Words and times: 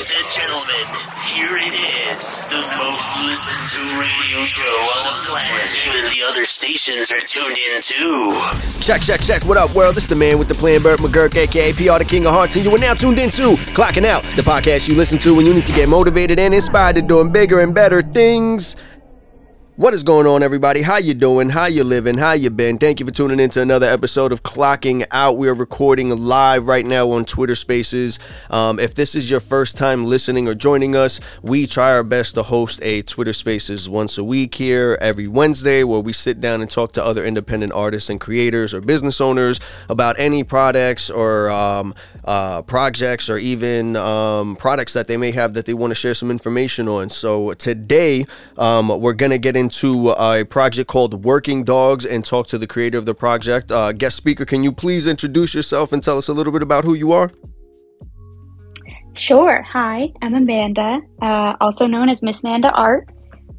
Ladies 0.00 0.16
and 0.16 0.32
gentlemen, 0.32 0.86
here 1.26 1.58
it 1.58 1.74
is, 2.10 2.40
the 2.44 2.62
most 2.78 3.20
listened 3.22 3.68
to 3.68 4.00
radio 4.00 4.42
show 4.46 4.62
on 4.64 5.12
the 5.12 5.28
planet. 5.28 5.68
Even 5.88 6.10
the 6.10 6.26
other 6.26 6.46
stations 6.46 7.12
are 7.12 7.20
tuned 7.20 7.58
in 7.58 7.82
too. 7.82 8.34
Check, 8.80 9.02
check, 9.02 9.20
check. 9.20 9.44
What 9.44 9.58
up, 9.58 9.74
world? 9.74 9.96
This 9.96 10.04
is 10.04 10.08
the 10.08 10.16
man 10.16 10.38
with 10.38 10.48
the 10.48 10.54
plan, 10.54 10.82
Bert 10.82 11.00
McGurk, 11.00 11.36
aka 11.36 11.74
PR, 11.74 11.98
the 11.98 12.06
King 12.08 12.24
of 12.24 12.32
Hearts, 12.32 12.56
and 12.56 12.64
you 12.64 12.74
are 12.74 12.78
now 12.78 12.94
tuned 12.94 13.18
in 13.18 13.28
to 13.28 13.56
Clocking 13.74 14.06
Out, 14.06 14.22
the 14.36 14.42
podcast 14.42 14.88
you 14.88 14.94
listen 14.94 15.18
to 15.18 15.34
when 15.34 15.44
you 15.44 15.52
need 15.52 15.66
to 15.66 15.72
get 15.72 15.86
motivated 15.86 16.38
and 16.38 16.54
inspired 16.54 16.96
to 16.96 17.02
doing 17.02 17.30
bigger 17.30 17.60
and 17.60 17.74
better 17.74 18.00
things. 18.00 18.76
What 19.80 19.94
is 19.94 20.02
going 20.02 20.26
on, 20.26 20.42
everybody? 20.42 20.82
How 20.82 20.98
you 20.98 21.14
doing? 21.14 21.48
How 21.48 21.64
you 21.64 21.84
living? 21.84 22.18
How 22.18 22.32
you 22.32 22.50
been? 22.50 22.76
Thank 22.76 23.00
you 23.00 23.06
for 23.06 23.12
tuning 23.12 23.40
in 23.40 23.48
to 23.48 23.62
another 23.62 23.90
episode 23.90 24.30
of 24.30 24.42
Clocking 24.42 25.06
Out. 25.10 25.38
We 25.38 25.48
are 25.48 25.54
recording 25.54 26.10
live 26.10 26.66
right 26.66 26.84
now 26.84 27.10
on 27.12 27.24
Twitter 27.24 27.54
Spaces. 27.54 28.18
Um, 28.50 28.78
if 28.78 28.94
this 28.94 29.14
is 29.14 29.30
your 29.30 29.40
first 29.40 29.78
time 29.78 30.04
listening 30.04 30.46
or 30.46 30.54
joining 30.54 30.94
us, 30.94 31.18
we 31.40 31.66
try 31.66 31.94
our 31.94 32.04
best 32.04 32.34
to 32.34 32.42
host 32.42 32.78
a 32.82 33.00
Twitter 33.00 33.32
Spaces 33.32 33.88
once 33.88 34.18
a 34.18 34.22
week 34.22 34.54
here 34.54 34.98
every 35.00 35.26
Wednesday, 35.26 35.82
where 35.82 36.00
we 36.00 36.12
sit 36.12 36.42
down 36.42 36.60
and 36.60 36.70
talk 36.70 36.92
to 36.92 37.02
other 37.02 37.24
independent 37.24 37.72
artists 37.72 38.10
and 38.10 38.20
creators 38.20 38.74
or 38.74 38.82
business 38.82 39.18
owners 39.18 39.60
about 39.88 40.14
any 40.18 40.44
products 40.44 41.08
or 41.08 41.48
um, 41.48 41.94
uh, 42.26 42.60
projects 42.60 43.30
or 43.30 43.38
even 43.38 43.96
um, 43.96 44.56
products 44.56 44.92
that 44.92 45.08
they 45.08 45.16
may 45.16 45.30
have 45.30 45.54
that 45.54 45.64
they 45.64 45.72
want 45.72 45.90
to 45.90 45.94
share 45.94 46.12
some 46.12 46.30
information 46.30 46.86
on. 46.86 47.08
So 47.08 47.54
today, 47.54 48.26
um, 48.58 49.00
we're 49.00 49.14
gonna 49.14 49.38
get 49.38 49.56
into 49.56 49.69
a 50.18 50.44
project 50.44 50.88
called 50.88 51.24
Working 51.24 51.64
Dogs 51.64 52.04
and 52.04 52.24
talk 52.24 52.46
to 52.48 52.58
the 52.58 52.66
creator 52.66 52.98
of 52.98 53.06
the 53.06 53.14
project. 53.14 53.70
Uh, 53.70 53.92
guest 53.92 54.16
speaker, 54.16 54.44
can 54.44 54.62
you 54.62 54.72
please 54.72 55.06
introduce 55.06 55.54
yourself 55.54 55.92
and 55.92 56.02
tell 56.02 56.18
us 56.18 56.28
a 56.28 56.32
little 56.32 56.52
bit 56.52 56.62
about 56.62 56.84
who 56.84 56.94
you 56.94 57.12
are? 57.12 57.30
Sure. 59.14 59.62
Hi, 59.62 60.12
I'm 60.22 60.34
Amanda, 60.34 61.00
uh, 61.20 61.56
also 61.60 61.86
known 61.86 62.08
as 62.08 62.22
Miss 62.22 62.42
Manda 62.42 62.70
Art. 62.72 63.08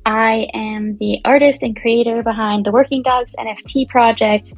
I 0.06 0.48
am 0.54 0.98
the 0.98 1.20
artist 1.26 1.62
and 1.62 1.80
creator 1.80 2.24
behind 2.24 2.66
the 2.66 2.72
Working 2.72 3.04
Dogs 3.04 3.36
NFT 3.38 3.88
project, 3.88 4.54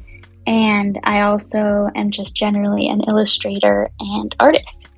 and 0.46 0.98
I 1.04 1.20
also 1.22 1.90
am 1.94 2.10
just 2.10 2.34
generally 2.34 2.88
an 2.88 3.02
illustrator 3.08 3.90
and 3.98 4.34
artist. 4.40 4.88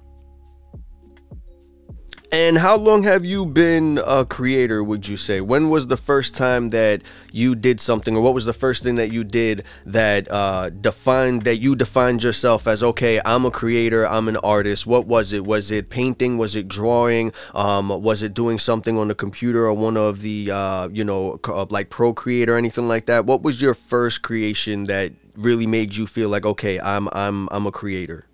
And 2.37 2.59
how 2.59 2.77
long 2.77 3.03
have 3.05 3.25
you 3.25 3.47
been 3.47 3.99
a 4.07 4.27
creator, 4.27 4.85
would 4.85 5.09
you 5.09 5.17
say? 5.17 5.41
When 5.41 5.71
was 5.71 5.87
the 5.87 5.97
first 5.97 6.35
time 6.35 6.69
that 6.69 7.01
you 7.33 7.55
did 7.55 7.81
something, 7.81 8.15
or 8.15 8.21
what 8.21 8.35
was 8.35 8.45
the 8.45 8.53
first 8.53 8.83
thing 8.83 8.97
that 8.97 9.11
you 9.11 9.25
did 9.25 9.65
that 9.87 10.31
uh, 10.31 10.69
defined, 10.69 11.43
that 11.43 11.61
you 11.61 11.75
defined 11.75 12.23
yourself 12.23 12.67
as, 12.67 12.83
okay, 12.83 13.23
I'm 13.25 13.47
a 13.47 13.51
creator, 13.51 14.07
I'm 14.07 14.29
an 14.29 14.37
artist? 14.37 14.87
What 14.87 15.07
was 15.07 15.33
it? 15.33 15.47
Was 15.47 15.71
it 15.71 15.89
painting? 15.89 16.37
Was 16.37 16.55
it 16.55 16.69
drawing? 16.69 17.33
Um, 17.55 17.89
was 17.89 18.21
it 18.21 18.35
doing 18.35 18.59
something 18.59 18.99
on 18.99 19.09
the 19.09 19.15
computer 19.15 19.65
or 19.65 19.73
one 19.73 19.97
of 19.97 20.21
the, 20.21 20.51
uh, 20.51 20.89
you 20.93 21.05
know, 21.05 21.41
uh, 21.49 21.65
like 21.71 21.89
Procreate 21.89 22.51
or 22.51 22.59
anything 22.59 22.87
like 22.87 23.07
that? 23.07 23.25
What 23.25 23.41
was 23.41 23.63
your 23.63 23.73
first 23.73 24.21
creation 24.21 24.85
that 24.85 25.11
really 25.37 25.67
made 25.67 25.97
you 25.97 26.07
feel 26.07 26.29
like, 26.29 26.45
okay, 26.45 26.79
I'm, 26.81 27.09
I'm, 27.15 27.49
I'm 27.51 27.65
a 27.65 27.73
creator? 27.73 28.27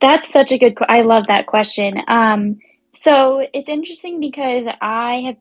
That's 0.00 0.30
such 0.30 0.52
a 0.52 0.58
good. 0.58 0.76
I 0.90 1.00
love 1.00 1.24
that 1.28 1.46
question. 1.46 2.02
Um, 2.08 2.58
so 2.96 3.46
it's 3.52 3.68
interesting 3.68 4.20
because 4.20 4.66
I 4.80 5.22
have, 5.26 5.36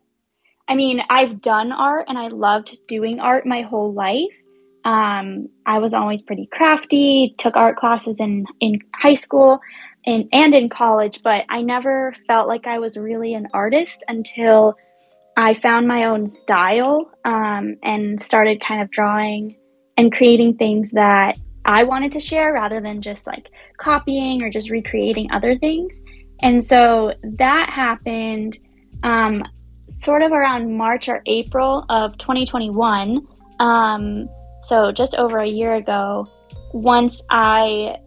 I 0.68 0.76
mean, 0.76 1.02
I've 1.10 1.42
done 1.42 1.72
art 1.72 2.06
and 2.08 2.18
I 2.18 2.28
loved 2.28 2.78
doing 2.88 3.20
art 3.20 3.46
my 3.46 3.62
whole 3.62 3.94
life. 3.94 4.42
Um, 4.84 5.50
I 5.66 5.80
was 5.80 5.94
always 5.94 6.22
pretty 6.22 6.48
crafty, 6.48 7.34
took 7.38 7.56
art 7.56 7.78
classes 7.78 8.20
in, 8.20 8.46
in 8.60 8.80
high 8.94 9.14
school 9.14 9.60
and, 10.06 10.28
and 10.32 10.54
in 10.54 10.70
college, 10.70 11.24
but 11.24 11.46
I 11.50 11.62
never 11.62 12.14
felt 12.28 12.48
like 12.48 12.68
I 12.68 12.80
was 12.80 12.98
really 12.98 13.34
an 13.34 13.48
artist 13.54 14.04
until 14.08 14.76
I 15.38 15.54
found 15.54 15.88
my 15.88 16.06
own 16.06 16.28
style 16.28 17.10
um, 17.24 17.78
and 17.84 18.20
started 18.20 18.62
kind 18.62 18.82
of 18.82 18.92
drawing 18.92 19.56
and 19.98 20.12
creating 20.12 20.58
things 20.58 20.92
that 20.92 21.38
I 21.66 21.84
wanted 21.84 22.12
to 22.14 22.20
share 22.20 22.54
rather 22.54 22.80
than 22.80 23.02
just 23.02 23.26
like 23.26 23.50
copying 23.78 24.44
or 24.44 24.50
just 24.50 24.70
recreating 24.70 25.32
other 25.32 25.58
things. 25.58 26.04
And 26.42 26.64
so 26.64 27.14
that 27.24 27.70
happened 27.70 28.58
um, 29.04 29.44
sort 29.90 30.22
of 30.22 30.32
around 30.32 30.76
March 30.76 31.08
or 31.10 31.22
April 31.26 31.86
of 31.90 32.18
2021. 32.18 33.26
Um, 33.60 34.30
so 34.64 34.92
just 34.92 35.16
over 35.16 35.40
a 35.40 35.48
year 35.48 35.76
ago, 35.76 36.28
once 36.74 37.22
I 37.30 37.98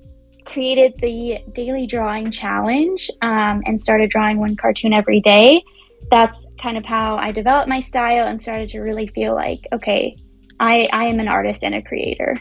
created 0.49 0.95
the 0.99 1.39
daily 1.53 1.87
drawing 1.87 2.31
challenge 2.31 3.11
um, 3.21 3.63
and 3.67 3.79
started 3.79 4.09
drawing 4.09 4.39
one 4.39 4.57
cartoon 4.57 4.93
every 4.95 5.21
day. 5.21 5.63
That's 6.11 6.49
kind 6.61 6.79
of 6.79 6.87
how 6.87 7.17
I 7.17 7.33
developed 7.33 7.69
my 7.69 7.81
style 7.81 8.27
and 8.27 8.41
started 8.41 8.71
to 8.71 8.81
really 8.81 9.07
feel 9.09 9.35
like, 9.35 9.61
okay, 9.73 10.17
I, 10.59 10.89
I 10.91 11.05
am 11.05 11.21
an 11.21 11.29
artist 11.29 11.63
and 11.65 11.75
a 11.75 11.83
creator. 11.83 12.41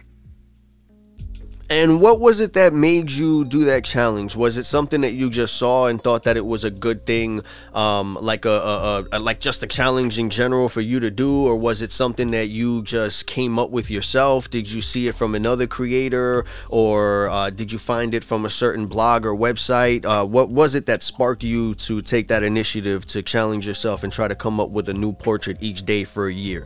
And 1.69 1.99
what 1.99 2.21
was 2.21 2.39
it 2.39 2.53
that 2.53 2.73
made 2.73 3.11
you 3.11 3.43
do 3.43 3.65
that 3.65 3.83
challenge? 3.83 4.37
Was 4.37 4.55
it 4.55 4.63
something 4.63 5.01
that 5.01 5.13
you 5.13 5.29
just 5.29 5.57
saw 5.57 5.87
and 5.87 6.01
thought 6.01 6.23
that 6.23 6.37
it 6.37 6.45
was 6.45 6.63
a 6.63 6.71
good 6.71 7.05
thing, 7.05 7.41
um, 7.73 8.17
like 8.21 8.45
a, 8.45 8.49
a, 8.49 9.05
a, 9.11 9.19
like 9.19 9.41
just 9.41 9.63
a 9.63 9.67
challenge 9.67 10.17
in 10.17 10.29
general 10.29 10.69
for 10.69 10.79
you 10.79 11.01
to 11.01 11.11
do, 11.11 11.45
or 11.45 11.57
was 11.57 11.81
it 11.81 11.91
something 11.91 12.31
that 12.31 12.47
you 12.47 12.83
just 12.83 13.27
came 13.27 13.59
up 13.59 13.69
with 13.69 13.91
yourself? 13.91 14.49
Did 14.49 14.71
you 14.71 14.81
see 14.81 15.09
it 15.09 15.15
from 15.15 15.35
another 15.35 15.67
creator, 15.67 16.45
or 16.69 17.27
uh, 17.27 17.49
did 17.49 17.73
you 17.73 17.79
find 17.79 18.15
it 18.15 18.23
from 18.23 18.45
a 18.45 18.49
certain 18.49 18.87
blog 18.87 19.25
or 19.25 19.35
website? 19.35 20.05
Uh, 20.05 20.25
what 20.25 20.47
was 20.47 20.73
it 20.73 20.85
that 20.85 21.03
sparked 21.03 21.43
you 21.43 21.75
to 21.75 22.01
take 22.01 22.29
that 22.29 22.43
initiative 22.43 23.05
to 23.07 23.21
challenge 23.21 23.67
yourself 23.67 24.05
and 24.05 24.13
try 24.13 24.29
to 24.29 24.35
come 24.35 24.61
up 24.61 24.69
with 24.69 24.87
a 24.87 24.93
new 24.93 25.11
portrait 25.11 25.57
each 25.59 25.83
day 25.83 26.05
for 26.05 26.27
a 26.27 26.33
year? 26.33 26.65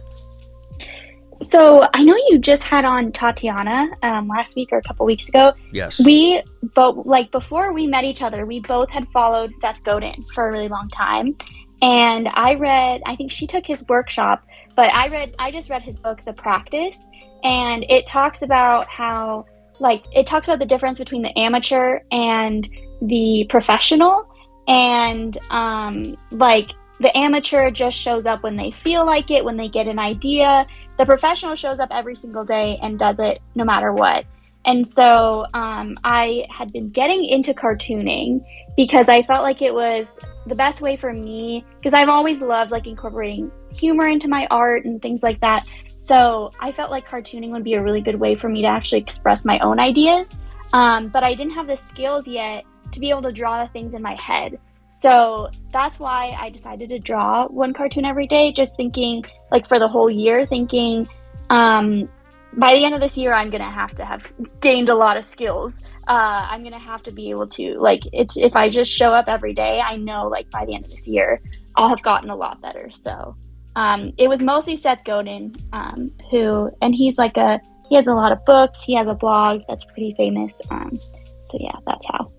So 1.42 1.88
I 1.94 2.04
know 2.04 2.16
you 2.30 2.38
just 2.38 2.64
had 2.64 2.86
on 2.86 3.12
Tatiana 3.12 3.90
um, 4.04 4.28
last 4.28 4.56
week 4.56 4.70
or 4.72 4.78
a 4.78 4.82
couple 4.84 5.06
weeks 5.06 5.28
ago. 5.28 5.54
Yes. 5.72 6.04
We 6.04 6.44
both 6.76 7.06
like 7.06 7.32
before 7.32 7.74
we 7.74 7.88
met 7.88 8.04
each 8.04 8.22
other, 8.22 8.46
we 8.46 8.60
both 8.60 8.90
had 8.90 9.08
followed 9.10 9.54
Seth 9.54 9.84
Godin 9.84 10.24
for 10.36 10.48
a 10.48 10.52
really 10.52 10.68
long 10.68 10.88
time, 10.90 11.36
and 11.82 12.30
I 12.34 12.54
read. 12.54 13.02
I 13.06 13.16
think 13.16 13.32
she 13.32 13.48
took 13.48 13.66
his 13.66 13.84
workshop, 13.88 14.46
but 14.76 14.94
I 14.94 15.08
read. 15.08 15.36
I 15.40 15.52
just 15.52 15.70
read 15.70 15.82
his 15.82 15.98
book, 15.98 16.24
The 16.24 16.34
Practice, 16.34 17.10
and 17.44 17.86
it 17.90 18.06
talks 18.06 18.44
about 18.44 18.88
how 18.88 19.46
like 19.80 20.04
it 20.14 20.28
talks 20.28 20.48
about 20.48 20.60
the 20.60 20.66
difference 20.66 21.00
between 21.00 21.24
the 21.24 21.38
amateur 21.40 22.02
and 22.12 22.70
the 23.02 23.48
professional, 23.50 24.32
and 24.68 25.40
um, 25.50 26.16
like 26.30 26.72
the 27.02 27.16
amateur 27.18 27.72
just 27.72 27.98
shows 27.98 28.28
up 28.28 28.44
when 28.44 28.56
they 28.56 28.70
feel 28.70 29.06
like 29.06 29.32
it, 29.32 29.44
when 29.44 29.58
they 29.58 29.68
get 29.68 29.88
an 29.88 29.98
idea. 29.98 30.68
The 31.02 31.06
professional 31.08 31.56
shows 31.56 31.80
up 31.80 31.90
every 31.90 32.16
single 32.16 32.46
day 32.46 32.78
and 32.80 33.00
does 33.00 33.20
it 33.20 33.42
no 33.56 33.66
matter 33.66 33.92
what. 33.92 34.24
And 34.66 34.88
so 34.88 35.48
um, 35.56 35.98
I 36.04 36.46
had 36.56 36.72
been 36.72 36.92
getting 36.92 37.26
into 37.26 37.56
cartooning 37.56 38.46
because 38.78 39.10
I 39.10 39.24
felt 39.24 39.42
like 39.42 39.64
it 39.64 39.74
was 39.74 40.20
the 40.46 40.54
best 40.54 40.80
way 40.80 40.96
for 40.96 41.12
me 41.12 41.66
because 41.80 41.96
I've 41.96 42.08
always 42.08 42.40
loved 42.40 42.70
like 42.70 42.86
incorporating 42.86 43.52
humor 43.74 44.10
into 44.10 44.28
my 44.28 44.46
art 44.52 44.86
and 44.86 45.02
things 45.02 45.24
like 45.24 45.40
that. 45.40 45.68
So 45.98 46.52
I 46.60 46.72
felt 46.72 46.92
like 46.92 47.10
cartooning 47.10 47.50
would 47.50 47.64
be 47.64 47.74
a 47.74 47.82
really 47.82 48.02
good 48.02 48.20
way 48.20 48.36
for 48.36 48.48
me 48.48 48.62
to 48.62 48.68
actually 48.68 49.02
express 49.02 49.44
my 49.44 49.58
own 49.58 49.80
ideas. 49.80 50.38
Um, 50.72 51.08
but 51.08 51.24
I 51.24 51.34
didn't 51.34 51.54
have 51.54 51.66
the 51.66 51.78
skills 51.78 52.28
yet 52.28 52.64
to 52.92 53.00
be 53.00 53.10
able 53.10 53.24
to 53.24 53.32
draw 53.32 53.64
the 53.64 53.72
things 53.72 53.96
in 53.96 54.04
my 54.04 54.14
head. 54.14 54.60
So 54.92 55.50
that's 55.72 56.00
why 56.00 56.36
I 56.38 56.50
decided 56.50 56.90
to 56.90 57.00
draw 57.00 57.48
one 57.48 57.74
cartoon 57.74 58.04
every 58.04 58.28
day, 58.28 58.52
just 58.52 58.76
thinking, 58.76 59.24
like, 59.50 59.68
for 59.68 59.80
the 59.80 59.88
whole 59.88 60.12
year, 60.12 60.46
thinking, 60.46 61.08
um, 61.50 62.10
by 62.58 62.74
the 62.76 62.84
end 62.84 62.94
of 62.94 63.00
this 63.00 63.16
year, 63.16 63.34
I'm 63.34 63.50
gonna 63.50 63.72
have 63.72 63.96
to 63.96 64.04
have 64.04 64.28
gained 64.60 64.90
a 64.90 64.94
lot 64.94 65.16
of 65.16 65.24
skills. 65.24 65.80
Uh, 66.10 66.46
I'm 66.50 66.62
gonna 66.62 66.78
have 66.78 67.02
to 67.04 67.12
be 67.12 67.30
able 67.30 67.48
to, 67.48 67.80
like, 67.80 68.02
it's 68.12 68.36
if 68.36 68.58
I 68.58 68.68
just 68.68 68.92
show 68.92 69.14
up 69.14 69.30
every 69.30 69.54
day, 69.54 69.80
I 69.80 69.96
know, 69.96 70.28
like, 70.28 70.52
by 70.52 70.66
the 70.66 70.76
end 70.76 70.84
of 70.84 70.92
this 70.92 71.08
year, 71.08 71.42
I'll 71.78 71.88
have 71.88 72.04
gotten 72.04 72.30
a 72.30 72.36
lot 72.36 72.62
better. 72.62 72.90
So 72.92 73.38
um, 73.78 74.12
it 74.18 74.28
was 74.28 74.42
mostly 74.42 74.76
Seth 74.76 75.06
Godin, 75.06 75.56
um, 75.72 76.12
who, 76.30 76.70
and 76.82 76.94
he's 76.94 77.18
like 77.18 77.38
a, 77.38 77.62
he 77.88 77.96
has 77.96 78.08
a 78.08 78.14
lot 78.14 78.34
of 78.34 78.44
books, 78.44 78.84
he 78.84 78.94
has 78.96 79.08
a 79.08 79.14
blog 79.14 79.62
that's 79.70 79.86
pretty 79.86 80.14
famous. 80.18 80.62
Um, 80.70 81.00
so 81.42 81.58
yeah, 81.62 81.78
that's 81.88 82.06
how. 82.08 82.30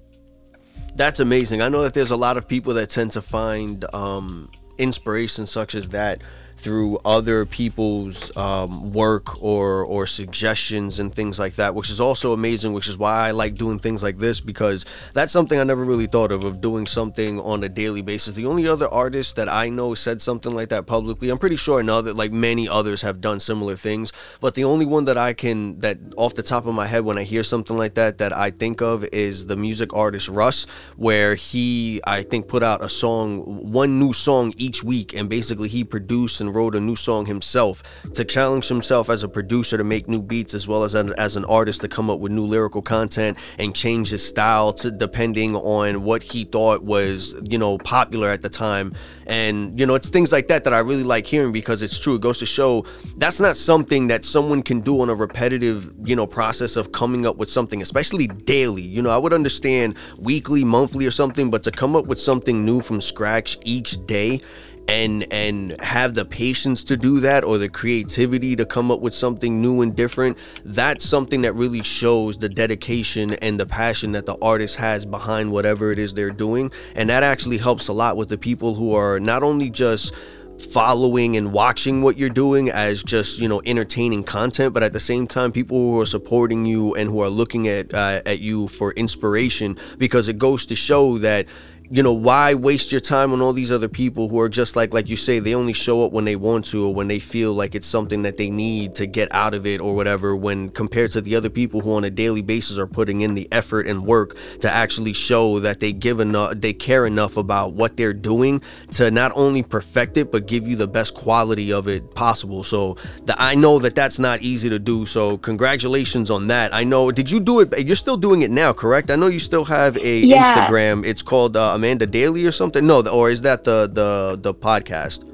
That's 0.94 1.20
amazing. 1.20 1.62
I 1.62 1.68
know 1.68 1.82
that 1.82 1.94
there's 1.94 2.10
a 2.10 2.16
lot 2.16 2.36
of 2.36 2.46
people 2.46 2.74
that 2.74 2.90
tend 2.90 3.12
to 3.12 3.22
find 3.22 3.84
um, 3.94 4.50
inspiration 4.78 5.46
such 5.46 5.74
as 5.74 5.90
that 5.90 6.22
through 6.62 6.98
other 7.04 7.44
people's 7.44 8.34
um, 8.36 8.92
work 8.92 9.42
or 9.42 9.84
or 9.84 10.06
suggestions 10.06 11.00
and 11.00 11.12
things 11.12 11.38
like 11.38 11.54
that, 11.56 11.74
which 11.74 11.90
is 11.90 12.00
also 12.00 12.32
amazing. 12.32 12.72
Which 12.72 12.88
is 12.88 12.96
why 12.96 13.28
I 13.28 13.30
like 13.32 13.56
doing 13.56 13.78
things 13.78 14.02
like 14.02 14.18
this 14.18 14.40
because 14.40 14.84
that's 15.12 15.32
something 15.32 15.58
I 15.58 15.64
never 15.64 15.84
really 15.84 16.06
thought 16.06 16.30
of 16.30 16.44
of 16.44 16.60
doing 16.60 16.86
something 16.86 17.40
on 17.40 17.64
a 17.64 17.68
daily 17.68 18.02
basis. 18.02 18.34
The 18.34 18.46
only 18.46 18.68
other 18.68 18.88
artist 18.88 19.36
that 19.36 19.48
I 19.48 19.68
know 19.68 19.94
said 19.94 20.22
something 20.22 20.52
like 20.52 20.68
that 20.68 20.86
publicly, 20.86 21.30
I'm 21.30 21.38
pretty 21.38 21.56
sure 21.56 21.80
I 21.80 21.82
know 21.82 22.00
that 22.00 22.16
like 22.16 22.32
many 22.32 22.68
others 22.68 23.02
have 23.02 23.20
done 23.20 23.40
similar 23.40 23.74
things, 23.74 24.12
but 24.40 24.54
the 24.54 24.64
only 24.64 24.86
one 24.86 25.04
that 25.06 25.18
I 25.18 25.32
can 25.32 25.80
that 25.80 25.98
off 26.16 26.34
the 26.34 26.42
top 26.42 26.66
of 26.66 26.74
my 26.74 26.86
head 26.86 27.04
when 27.04 27.18
I 27.18 27.24
hear 27.24 27.42
something 27.42 27.76
like 27.76 27.94
that 27.94 28.18
that 28.18 28.32
I 28.32 28.50
think 28.50 28.80
of 28.80 29.04
is 29.12 29.46
the 29.46 29.56
music 29.56 29.92
artist 29.94 30.28
Russ, 30.28 30.66
where 30.96 31.34
he 31.34 32.00
I 32.06 32.22
think 32.22 32.46
put 32.46 32.62
out 32.62 32.84
a 32.84 32.88
song, 32.88 33.40
one 33.72 33.98
new 33.98 34.12
song 34.12 34.54
each 34.56 34.84
week, 34.84 35.14
and 35.14 35.28
basically 35.28 35.68
he 35.68 35.82
produced 35.82 36.40
and 36.40 36.51
wrote 36.52 36.74
a 36.74 36.80
new 36.80 36.96
song 36.96 37.26
himself 37.26 37.82
to 38.14 38.24
challenge 38.24 38.68
himself 38.68 39.10
as 39.10 39.22
a 39.22 39.28
producer 39.28 39.76
to 39.76 39.84
make 39.84 40.08
new 40.08 40.22
beats 40.22 40.54
as 40.54 40.68
well 40.68 40.84
as 40.84 40.94
as 40.94 41.36
an 41.36 41.44
artist 41.46 41.80
to 41.80 41.88
come 41.88 42.10
up 42.10 42.18
with 42.18 42.32
new 42.32 42.42
lyrical 42.42 42.82
content 42.82 43.38
and 43.58 43.74
change 43.74 44.10
his 44.10 44.26
style 44.26 44.72
to 44.72 44.90
depending 44.90 45.56
on 45.56 46.04
what 46.04 46.22
he 46.22 46.44
thought 46.44 46.82
was 46.82 47.34
you 47.44 47.58
know 47.58 47.78
popular 47.78 48.28
at 48.28 48.42
the 48.42 48.48
time. 48.48 48.94
And 49.26 49.78
you 49.78 49.86
know 49.86 49.94
it's 49.94 50.08
things 50.08 50.32
like 50.32 50.48
that 50.48 50.64
that 50.64 50.74
i 50.74 50.80
really 50.80 51.04
like 51.04 51.26
hearing 51.26 51.52
because 51.52 51.82
it's 51.82 51.98
true. 51.98 52.16
It 52.16 52.20
goes 52.20 52.38
to 52.38 52.46
show 52.46 52.84
that's 53.16 53.40
not 53.40 53.56
something 53.56 54.08
that 54.08 54.24
someone 54.24 54.62
can 54.62 54.80
do 54.80 55.00
on 55.00 55.10
a 55.10 55.14
repetitive 55.14 55.92
you 56.04 56.16
know 56.16 56.26
process 56.26 56.76
of 56.76 56.92
coming 56.92 57.26
up 57.26 57.36
with 57.36 57.50
something 57.50 57.80
especially 57.82 58.26
daily. 58.26 58.82
You 58.82 59.02
know 59.02 59.10
i 59.10 59.16
would 59.16 59.32
understand 59.32 59.96
weekly 60.18 60.64
monthly 60.64 61.06
or 61.06 61.10
something 61.10 61.50
but 61.50 61.62
to 61.62 61.70
come 61.70 61.96
up 61.96 62.06
with 62.06 62.20
something 62.20 62.64
new 62.64 62.80
from 62.80 63.00
scratch 63.00 63.58
each 63.64 64.04
day 64.06 64.40
and 64.88 65.26
and 65.32 65.80
have 65.80 66.14
the 66.14 66.24
patience 66.24 66.84
to 66.84 66.96
do 66.96 67.20
that 67.20 67.44
or 67.44 67.56
the 67.58 67.68
creativity 67.68 68.56
to 68.56 68.66
come 68.66 68.90
up 68.90 69.00
with 69.00 69.14
something 69.14 69.62
new 69.62 69.80
and 69.80 69.94
different 69.94 70.36
that's 70.64 71.04
something 71.04 71.42
that 71.42 71.52
really 71.54 71.82
shows 71.82 72.36
the 72.38 72.48
dedication 72.48 73.34
and 73.34 73.58
the 73.58 73.66
passion 73.66 74.12
that 74.12 74.26
the 74.26 74.36
artist 74.42 74.76
has 74.76 75.04
behind 75.04 75.50
whatever 75.50 75.92
it 75.92 75.98
is 75.98 76.14
they're 76.14 76.30
doing. 76.30 76.70
And 76.94 77.08
that 77.10 77.22
actually 77.22 77.58
helps 77.58 77.88
a 77.88 77.92
lot 77.92 78.16
with 78.16 78.28
the 78.28 78.38
people 78.38 78.74
who 78.74 78.94
are 78.94 79.20
not 79.20 79.42
only 79.42 79.70
just 79.70 80.14
following 80.58 81.36
and 81.36 81.52
watching 81.52 82.02
what 82.02 82.16
you're 82.16 82.28
doing 82.28 82.70
as 82.70 83.02
just 83.02 83.40
you 83.40 83.48
know 83.48 83.60
entertaining 83.66 84.22
content 84.22 84.72
but 84.72 84.82
at 84.82 84.92
the 84.92 85.00
same 85.00 85.26
time 85.26 85.50
people 85.50 85.76
who 85.76 86.00
are 86.00 86.06
supporting 86.06 86.64
you 86.64 86.94
and 86.94 87.10
who 87.10 87.20
are 87.20 87.28
looking 87.28 87.66
at 87.66 87.92
uh, 87.94 88.20
at 88.26 88.38
you 88.38 88.68
for 88.68 88.92
inspiration 88.92 89.76
because 89.98 90.28
it 90.28 90.38
goes 90.38 90.64
to 90.64 90.76
show 90.76 91.18
that 91.18 91.46
you 91.92 92.02
know 92.02 92.12
why 92.14 92.54
waste 92.54 92.90
your 92.90 93.02
time 93.02 93.34
on 93.34 93.42
all 93.42 93.52
these 93.52 93.70
other 93.70 93.86
people 93.86 94.30
who 94.30 94.40
are 94.40 94.48
just 94.48 94.76
like 94.76 94.94
like 94.94 95.10
you 95.10 95.16
say 95.16 95.38
they 95.38 95.54
only 95.54 95.74
show 95.74 96.02
up 96.02 96.10
when 96.10 96.24
they 96.24 96.36
want 96.36 96.64
to 96.64 96.86
or 96.86 96.94
when 96.94 97.06
they 97.06 97.18
feel 97.18 97.52
like 97.52 97.74
it's 97.74 97.86
something 97.86 98.22
that 98.22 98.38
they 98.38 98.48
need 98.48 98.94
to 98.94 99.06
get 99.06 99.28
out 99.30 99.52
of 99.52 99.66
it 99.66 99.78
or 99.78 99.94
whatever 99.94 100.34
when 100.34 100.70
compared 100.70 101.10
to 101.10 101.20
the 101.20 101.36
other 101.36 101.50
people 101.50 101.82
who 101.82 101.92
on 101.92 102.02
a 102.04 102.08
daily 102.08 102.40
basis 102.40 102.78
are 102.78 102.86
putting 102.86 103.20
in 103.20 103.34
the 103.34 103.46
effort 103.52 103.86
and 103.86 104.06
work 104.06 104.34
to 104.58 104.70
actually 104.70 105.12
show 105.12 105.58
that 105.58 105.80
they 105.80 105.92
give 105.92 106.18
enough 106.18 106.54
they 106.56 106.72
care 106.72 107.04
enough 107.04 107.36
about 107.36 107.74
what 107.74 107.98
they're 107.98 108.14
doing 108.14 108.62
to 108.90 109.10
not 109.10 109.30
only 109.34 109.62
perfect 109.62 110.16
it 110.16 110.32
but 110.32 110.46
give 110.46 110.66
you 110.66 110.76
the 110.76 110.88
best 110.88 111.12
quality 111.12 111.70
of 111.70 111.88
it 111.88 112.14
possible. 112.14 112.64
So 112.64 112.96
the, 113.26 113.34
i 113.38 113.54
know 113.54 113.78
that 113.80 113.94
that's 113.94 114.18
not 114.18 114.40
easy 114.40 114.70
to 114.70 114.78
do 114.78 115.04
so 115.04 115.36
congratulations 115.36 116.30
on 116.30 116.46
that. 116.46 116.72
I 116.74 116.84
know 116.84 117.10
did 117.10 117.30
you 117.30 117.38
do 117.38 117.60
it 117.60 117.86
you're 117.86 117.96
still 117.96 118.16
doing 118.16 118.40
it 118.40 118.50
now 118.50 118.72
correct? 118.72 119.10
I 119.10 119.16
know 119.16 119.26
you 119.26 119.40
still 119.40 119.66
have 119.66 119.98
a 119.98 120.20
Yeah. 120.20 120.38
instagram. 120.42 121.04
It's 121.04 121.20
called 121.20 121.54
uh, 121.54 121.81
Amanda 121.82 122.06
Daily 122.06 122.46
or 122.46 122.52
something. 122.52 122.86
No, 122.86 123.02
or 123.08 123.28
is 123.28 123.42
that 123.42 123.64
the 123.64 123.90
the 123.92 124.38
the 124.40 124.54
podcast? 124.54 125.28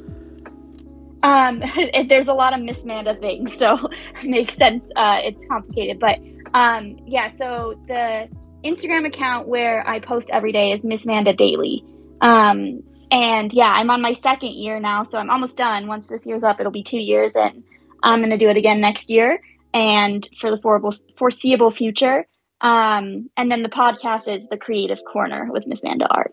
Um, 1.22 1.62
there's 2.08 2.28
a 2.28 2.32
lot 2.32 2.54
of 2.54 2.60
Miss 2.62 2.86
Manda 2.86 3.14
things, 3.14 3.54
so 3.54 3.90
makes 4.24 4.54
sense. 4.54 4.90
Uh, 4.96 5.20
it's 5.22 5.44
complicated, 5.44 5.98
but 5.98 6.18
um, 6.54 6.98
yeah. 7.06 7.28
So 7.28 7.78
the 7.86 8.28
Instagram 8.64 9.06
account 9.06 9.46
where 9.46 9.86
I 9.86 10.00
post 10.00 10.30
every 10.32 10.52
day 10.52 10.72
is 10.72 10.84
Miss 10.84 11.04
Manda 11.04 11.34
Daily. 11.34 11.84
Um, 12.22 12.82
and 13.10 13.52
yeah, 13.52 13.72
I'm 13.74 13.90
on 13.90 14.00
my 14.00 14.14
second 14.14 14.52
year 14.52 14.80
now, 14.80 15.02
so 15.02 15.18
I'm 15.18 15.28
almost 15.28 15.58
done. 15.58 15.86
Once 15.86 16.06
this 16.06 16.26
year's 16.26 16.44
up, 16.44 16.60
it'll 16.60 16.72
be 16.72 16.82
two 16.82 17.00
years, 17.00 17.36
and 17.36 17.62
I'm 18.02 18.22
to 18.22 18.38
do 18.38 18.48
it 18.48 18.56
again 18.56 18.80
next 18.80 19.10
year 19.10 19.42
and 19.74 20.26
for 20.38 20.50
the 20.50 21.02
foreseeable 21.16 21.70
future. 21.70 22.26
Um, 22.60 23.28
and 23.36 23.50
then 23.50 23.62
the 23.62 23.68
podcast 23.68 24.32
is 24.32 24.48
the 24.48 24.56
Creative 24.56 25.00
Corner 25.04 25.48
with 25.50 25.66
Miss 25.66 25.84
Manda 25.84 26.08
Art. 26.10 26.32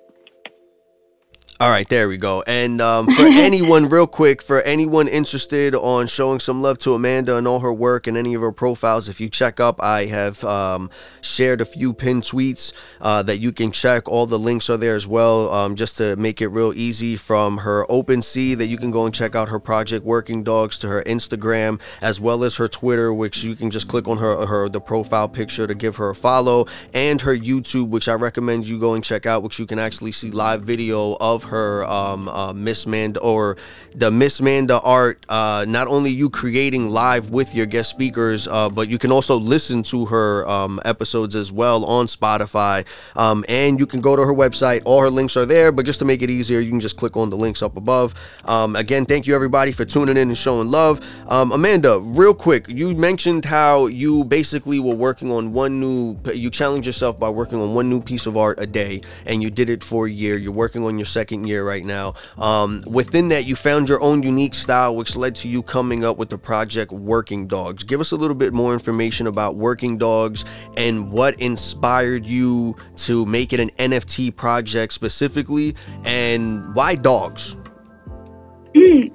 All 1.57 1.69
right, 1.69 1.87
there 1.87 2.09
we 2.09 2.17
go. 2.17 2.43
And 2.45 2.81
um, 2.81 3.07
for 3.15 3.21
anyone, 3.25 3.87
real 3.87 4.07
quick, 4.07 4.41
for 4.41 4.61
anyone 4.63 5.07
interested 5.07 5.73
on 5.73 6.07
showing 6.07 6.41
some 6.41 6.61
love 6.61 6.79
to 6.79 6.93
Amanda 6.95 7.37
and 7.37 7.47
all 7.47 7.61
her 7.61 7.71
work 7.71 8.07
and 8.07 8.17
any 8.17 8.33
of 8.33 8.41
her 8.41 8.51
profiles, 8.51 9.07
if 9.07 9.21
you 9.21 9.29
check 9.29 9.61
up, 9.61 9.81
I 9.81 10.07
have 10.07 10.43
um, 10.43 10.89
shared 11.21 11.61
a 11.61 11.65
few 11.65 11.93
pinned 11.93 12.23
tweets 12.23 12.73
uh, 12.99 13.23
that 13.23 13.37
you 13.37 13.53
can 13.53 13.71
check. 13.71 14.09
All 14.09 14.25
the 14.25 14.37
links 14.37 14.69
are 14.69 14.75
there 14.75 14.95
as 14.95 15.07
well, 15.07 15.49
um, 15.49 15.77
just 15.77 15.95
to 15.95 16.17
make 16.17 16.41
it 16.41 16.49
real 16.49 16.73
easy. 16.73 17.15
From 17.15 17.59
her 17.59 17.85
OpenSea, 17.85 18.57
that 18.57 18.67
you 18.67 18.77
can 18.77 18.91
go 18.91 19.05
and 19.05 19.15
check 19.15 19.33
out 19.33 19.47
her 19.47 19.59
project 19.59 20.03
Working 20.03 20.43
Dogs, 20.43 20.77
to 20.79 20.89
her 20.89 21.03
Instagram, 21.03 21.79
as 22.01 22.19
well 22.19 22.43
as 22.43 22.57
her 22.57 22.67
Twitter, 22.67 23.13
which 23.13 23.45
you 23.45 23.55
can 23.55 23.71
just 23.71 23.87
click 23.87 24.09
on 24.09 24.17
her 24.17 24.45
her 24.45 24.67
the 24.67 24.81
profile 24.81 25.29
picture 25.29 25.67
to 25.67 25.73
give 25.73 25.95
her 25.95 26.09
a 26.09 26.15
follow, 26.15 26.65
and 26.93 27.21
her 27.21 27.33
YouTube, 27.35 27.87
which 27.87 28.09
I 28.09 28.15
recommend 28.15 28.67
you 28.67 28.77
go 28.77 28.93
and 28.93 29.01
check 29.01 29.25
out, 29.25 29.41
which 29.41 29.57
you 29.57 29.65
can 29.65 29.79
actually 29.79 30.11
see 30.11 30.31
live 30.31 30.61
video 30.61 31.15
of 31.21 31.44
her 31.45 31.85
um, 31.85 32.27
uh, 32.29 32.53
Miss 32.53 32.85
Manda 32.85 33.19
or 33.19 33.57
the 33.93 34.11
Miss 34.11 34.41
Manda 34.41 34.79
art. 34.81 35.25
Uh, 35.29 35.65
not 35.67 35.87
only 35.87 36.11
you 36.11 36.29
creating 36.29 36.89
live 36.89 37.29
with 37.29 37.55
your 37.55 37.65
guest 37.65 37.89
speakers, 37.89 38.47
uh, 38.47 38.69
but 38.69 38.89
you 38.89 38.97
can 38.97 39.11
also 39.11 39.35
listen 39.35 39.83
to 39.83 40.05
her 40.05 40.47
um, 40.47 40.79
episodes 40.85 41.35
as 41.35 41.51
well 41.51 41.85
on 41.85 42.07
Spotify. 42.07 42.85
Um, 43.15 43.45
and 43.47 43.79
you 43.79 43.85
can 43.85 44.01
go 44.01 44.15
to 44.15 44.21
her 44.23 44.33
website. 44.33 44.81
All 44.85 45.01
her 45.01 45.09
links 45.09 45.37
are 45.37 45.45
there. 45.45 45.71
But 45.71 45.85
just 45.85 45.99
to 45.99 46.05
make 46.05 46.21
it 46.21 46.29
easier, 46.29 46.59
you 46.59 46.69
can 46.69 46.79
just 46.79 46.97
click 46.97 47.15
on 47.17 47.29
the 47.29 47.37
links 47.37 47.61
up 47.61 47.77
above. 47.77 48.13
Um, 48.45 48.75
again, 48.75 49.05
thank 49.05 49.27
you 49.27 49.35
everybody 49.35 49.71
for 49.71 49.85
tuning 49.85 50.17
in 50.17 50.29
and 50.29 50.37
showing 50.37 50.67
love. 50.67 51.05
Um, 51.27 51.51
Amanda, 51.51 51.99
real 52.01 52.33
quick, 52.33 52.67
you 52.67 52.93
mentioned 52.95 53.45
how 53.45 53.87
you 53.87 54.23
basically 54.25 54.79
were 54.79 54.95
working 54.95 55.31
on 55.31 55.53
one 55.53 55.79
new. 55.79 56.17
You 56.33 56.49
challenged 56.49 56.87
yourself 56.87 57.19
by 57.19 57.29
working 57.29 57.61
on 57.61 57.73
one 57.73 57.89
new 57.89 58.01
piece 58.01 58.25
of 58.25 58.37
art 58.37 58.59
a 58.59 58.67
day, 58.67 59.01
and 59.25 59.41
you 59.41 59.49
did 59.49 59.69
it 59.69 59.83
for 59.83 60.07
a 60.07 60.09
year. 60.09 60.37
You're 60.37 60.51
working 60.51 60.83
on 60.83 60.97
your 60.97 61.05
second 61.05 61.34
year 61.43 61.67
right 61.67 61.83
now. 61.83 62.13
Um, 62.37 62.83
within 62.87 63.27
that, 63.29 63.45
you 63.45 63.55
found 63.55 63.89
your 63.89 64.01
own 64.01 64.23
unique 64.23 64.55
style, 64.55 64.95
which 64.95 65.15
led 65.15 65.35
to 65.37 65.47
you 65.47 65.61
coming 65.61 66.05
up 66.05 66.17
with 66.17 66.29
the 66.29 66.37
project 66.37 66.91
Working 66.91 67.47
Dogs. 67.47 67.83
Give 67.83 67.99
us 67.99 68.11
a 68.11 68.15
little 68.15 68.35
bit 68.35 68.53
more 68.53 68.73
information 68.73 69.27
about 69.27 69.55
Working 69.55 69.97
Dogs 69.97 70.45
and 70.77 71.11
what 71.11 71.39
inspired 71.39 72.25
you 72.25 72.75
to 72.97 73.25
make 73.25 73.53
it 73.53 73.59
an 73.59 73.71
NFT 73.77 74.35
project 74.35 74.93
specifically, 74.93 75.75
and 76.03 76.73
why 76.75 76.95
dogs? 76.95 77.57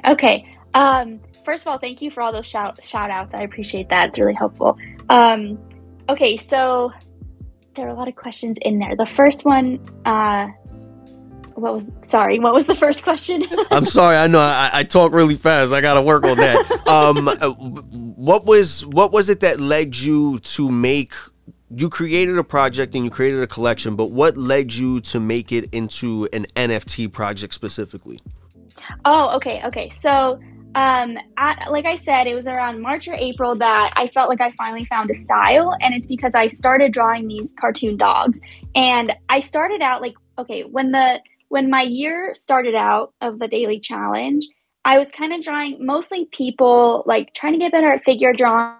Okay. 0.06 0.50
Um, 0.74 1.20
first 1.44 1.62
of 1.62 1.68
all, 1.68 1.78
thank 1.78 2.00
you 2.00 2.10
for 2.10 2.22
all 2.22 2.32
those 2.32 2.46
shout 2.46 2.82
shout 2.82 3.10
outs. 3.10 3.34
I 3.34 3.42
appreciate 3.42 3.88
that. 3.88 4.08
It's 4.08 4.18
really 4.18 4.34
helpful. 4.34 4.78
Um, 5.08 5.58
okay, 6.08 6.36
so 6.36 6.92
there 7.74 7.86
are 7.86 7.90
a 7.90 7.94
lot 7.94 8.08
of 8.08 8.16
questions 8.16 8.56
in 8.62 8.78
there. 8.78 8.96
The 8.96 9.06
first 9.06 9.44
one, 9.44 9.80
uh, 10.04 10.48
what 11.60 11.74
was 11.74 11.90
sorry, 12.04 12.38
what 12.38 12.54
was 12.54 12.66
the 12.66 12.74
first 12.74 13.02
question? 13.02 13.44
I'm 13.70 13.86
sorry. 13.86 14.16
I 14.16 14.26
know 14.26 14.40
I, 14.40 14.70
I 14.72 14.84
talk 14.84 15.12
really 15.12 15.36
fast. 15.36 15.72
I 15.72 15.80
got 15.80 15.94
to 15.94 16.02
work 16.02 16.24
on 16.24 16.36
that. 16.38 16.78
Um, 16.90 17.28
uh, 17.28 17.50
what 17.50 18.46
was 18.46 18.84
what 18.84 19.12
was 19.12 19.28
it 19.28 19.40
that 19.40 19.60
led 19.60 19.96
you 19.96 20.40
to 20.40 20.70
make? 20.70 21.12
You 21.70 21.88
created 21.88 22.36
a 22.36 22.42
project 22.42 22.96
and 22.96 23.04
you 23.04 23.10
created 23.10 23.40
a 23.42 23.46
collection, 23.46 23.94
but 23.94 24.10
what 24.10 24.36
led 24.36 24.72
you 24.72 25.00
to 25.02 25.20
make 25.20 25.52
it 25.52 25.72
into 25.72 26.28
an 26.32 26.46
NFT 26.56 27.12
project 27.12 27.54
specifically? 27.54 28.18
Oh, 29.04 29.36
okay, 29.36 29.62
okay. 29.64 29.88
So, 29.90 30.40
um, 30.74 31.16
at, 31.36 31.70
like 31.70 31.86
I 31.86 31.96
said, 31.96 32.26
it 32.26 32.34
was 32.34 32.48
around 32.48 32.80
March 32.80 33.06
or 33.06 33.14
April 33.14 33.54
that 33.56 33.92
I 33.94 34.06
felt 34.08 34.28
like 34.28 34.40
I 34.40 34.50
finally 34.52 34.84
found 34.84 35.10
a 35.10 35.14
style, 35.14 35.76
and 35.80 35.94
it's 35.94 36.06
because 36.06 36.34
I 36.34 36.48
started 36.48 36.92
drawing 36.92 37.28
these 37.28 37.54
cartoon 37.58 37.96
dogs. 37.96 38.40
And 38.74 39.12
I 39.28 39.40
started 39.40 39.80
out 39.80 40.00
like, 40.00 40.14
okay, 40.38 40.62
when 40.62 40.92
the 40.92 41.20
when 41.50 41.68
my 41.68 41.82
year 41.82 42.32
started 42.32 42.74
out 42.76 43.12
of 43.20 43.38
the 43.40 43.48
daily 43.48 43.80
challenge, 43.80 44.46
I 44.84 44.98
was 44.98 45.10
kind 45.10 45.32
of 45.32 45.42
drawing 45.42 45.84
mostly 45.84 46.24
people, 46.26 47.02
like 47.06 47.34
trying 47.34 47.52
to 47.54 47.58
get 47.58 47.72
better 47.72 47.92
at 47.92 48.04
figure 48.04 48.32
drawing. 48.32 48.76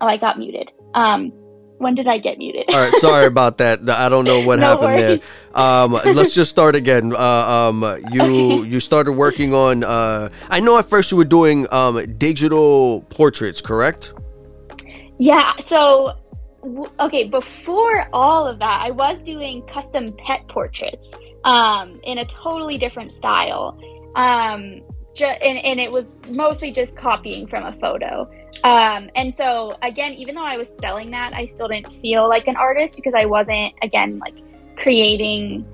Oh, 0.00 0.06
I 0.06 0.16
got 0.16 0.38
muted. 0.38 0.72
Um, 0.94 1.32
when 1.78 1.94
did 1.94 2.08
I 2.08 2.16
get 2.16 2.38
muted? 2.38 2.64
All 2.70 2.80
right, 2.80 2.94
sorry 2.94 3.26
about 3.34 3.58
that. 3.58 3.88
I 3.90 4.08
don't 4.08 4.24
know 4.24 4.40
what 4.40 4.58
No 4.58 4.68
happened 4.68 4.94
worries. 4.94 5.22
there. 5.54 5.62
Um, 5.62 5.92
let's 5.92 6.32
just 6.34 6.50
start 6.50 6.74
again. 6.74 7.12
Uh, 7.16 7.68
um, 7.70 7.82
you 8.12 8.24
Okay. 8.60 8.68
you 8.70 8.80
started 8.80 9.12
working 9.12 9.52
on. 9.54 9.84
Uh, 9.84 10.30
I 10.48 10.60
know 10.60 10.78
at 10.78 10.86
first 10.86 11.10
you 11.10 11.18
were 11.18 11.24
doing 11.24 11.66
um, 11.70 12.02
digital 12.16 13.02
portraits, 13.10 13.60
correct? 13.60 14.14
Yeah. 15.18 15.52
So 15.60 16.14
okay, 17.00 17.24
before 17.24 18.08
all 18.12 18.46
of 18.46 18.58
that, 18.58 18.82
I 18.82 18.90
was 18.90 19.22
doing 19.22 19.62
custom 19.66 20.12
pet 20.12 20.46
portraits 20.48 21.14
um, 21.44 22.00
in 22.04 22.18
a 22.18 22.24
totally 22.26 22.78
different 22.78 23.12
style. 23.12 23.78
Um, 24.14 24.82
ju- 25.14 25.24
and, 25.24 25.58
and 25.64 25.80
it 25.80 25.90
was 25.90 26.16
mostly 26.30 26.70
just 26.70 26.96
copying 26.96 27.46
from 27.46 27.64
a 27.64 27.72
photo. 27.72 28.28
Um, 28.64 29.10
and 29.14 29.34
so, 29.34 29.76
again, 29.82 30.14
even 30.14 30.34
though 30.34 30.44
I 30.44 30.56
was 30.56 30.68
selling 30.78 31.10
that, 31.10 31.34
I 31.34 31.44
still 31.44 31.68
didn't 31.68 31.92
feel 31.92 32.28
like 32.28 32.48
an 32.48 32.56
artist 32.56 32.96
because 32.96 33.14
I 33.14 33.24
wasn't, 33.24 33.74
again, 33.82 34.18
like 34.18 34.38
creating 34.76 35.64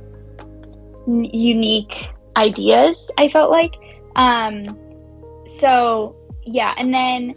n- 1.06 1.24
unique 1.24 2.08
ideas, 2.36 3.10
I 3.18 3.28
felt 3.28 3.50
like. 3.50 3.74
Um, 4.16 4.78
so, 5.46 6.16
yeah. 6.44 6.74
And 6.76 6.92
then 6.92 7.34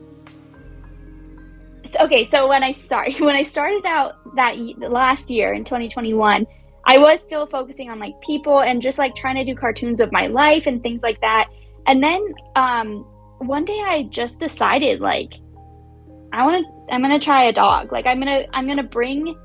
okay, 1.98 2.24
so 2.24 2.48
when 2.48 2.64
I 2.64 2.72
start 2.72 3.14
when 3.20 3.36
I 3.36 3.44
started 3.44 3.86
out 3.86 4.16
that 4.36 4.56
last 4.80 5.30
year 5.30 5.54
in 5.54 5.64
2021, 5.64 6.46
I 6.86 6.98
was 6.98 7.22
still 7.22 7.48
focusing 7.48 7.90
on 7.90 8.00
like 8.00 8.14
people 8.22 8.62
and 8.62 8.82
just 8.82 8.98
like 8.98 9.16
trying 9.16 9.36
to 9.36 9.44
do 9.44 9.56
cartoons 9.56 10.00
of 10.00 10.12
my 10.12 10.28
life 10.28 10.68
and 10.68 10.82
things 10.84 11.02
like 11.02 11.20
that. 11.22 11.50
And 11.88 12.04
then 12.04 12.34
um, 12.56 13.06
one 13.40 13.66
day 13.66 13.82
I 13.86 14.04
just 14.04 14.40
decided 14.40 15.02
like 15.02 15.34
I 16.32 16.46
want 16.46 16.66
to 16.66 16.94
I'm 16.94 17.02
going 17.02 17.18
to 17.18 17.24
try 17.24 17.46
a 17.46 17.54
dog. 17.54 17.92
Like 17.92 18.06
I'm 18.06 18.20
going 18.20 18.44
to 18.44 18.56
I'm 18.56 18.66
going 18.66 18.78
to 18.78 18.84
bring 18.84 19.36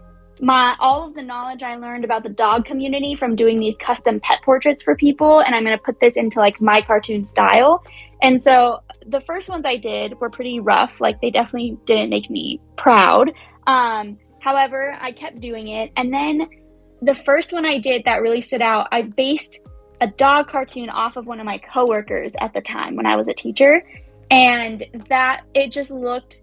my 0.40 0.74
all 0.80 1.06
of 1.06 1.14
the 1.14 1.22
knowledge 1.22 1.62
I 1.62 1.76
learned 1.76 2.04
about 2.04 2.22
the 2.22 2.30
dog 2.30 2.64
community 2.64 3.14
from 3.14 3.36
doing 3.36 3.58
these 3.58 3.76
custom 3.76 4.20
pet 4.20 4.40
portraits 4.42 4.82
for 4.82 4.96
people 4.96 5.40
and 5.40 5.54
I'm 5.54 5.64
going 5.64 5.76
to 5.76 5.82
put 5.82 6.00
this 6.00 6.16
into 6.16 6.40
like 6.40 6.60
my 6.60 6.80
cartoon 6.82 7.24
style. 7.24 7.84
And 8.22 8.40
so 8.40 8.82
the 9.06 9.20
first 9.20 9.48
ones 9.48 9.64
I 9.64 9.76
did 9.76 10.18
were 10.20 10.30
pretty 10.30 10.60
rough. 10.60 11.00
Like 11.00 11.20
they 11.20 11.30
definitely 11.30 11.78
didn't 11.86 12.10
make 12.10 12.30
me 12.30 12.60
proud. 12.76 13.30
Um, 13.66 14.18
however, 14.40 14.96
I 15.00 15.12
kept 15.12 15.40
doing 15.40 15.68
it. 15.68 15.92
And 15.96 16.12
then 16.12 16.48
the 17.02 17.14
first 17.14 17.52
one 17.52 17.64
I 17.64 17.78
did 17.78 18.04
that 18.04 18.20
really 18.20 18.40
stood 18.40 18.62
out, 18.62 18.88
I 18.92 19.02
based 19.02 19.60
a 20.00 20.06
dog 20.06 20.48
cartoon 20.48 20.88
off 20.90 21.16
of 21.16 21.26
one 21.26 21.40
of 21.40 21.46
my 21.46 21.58
coworkers 21.58 22.34
at 22.40 22.52
the 22.54 22.60
time 22.60 22.96
when 22.96 23.06
I 23.06 23.16
was 23.16 23.28
a 23.28 23.34
teacher. 23.34 23.84
And 24.30 24.84
that 25.08 25.42
it 25.54 25.72
just 25.72 25.90
looked 25.90 26.42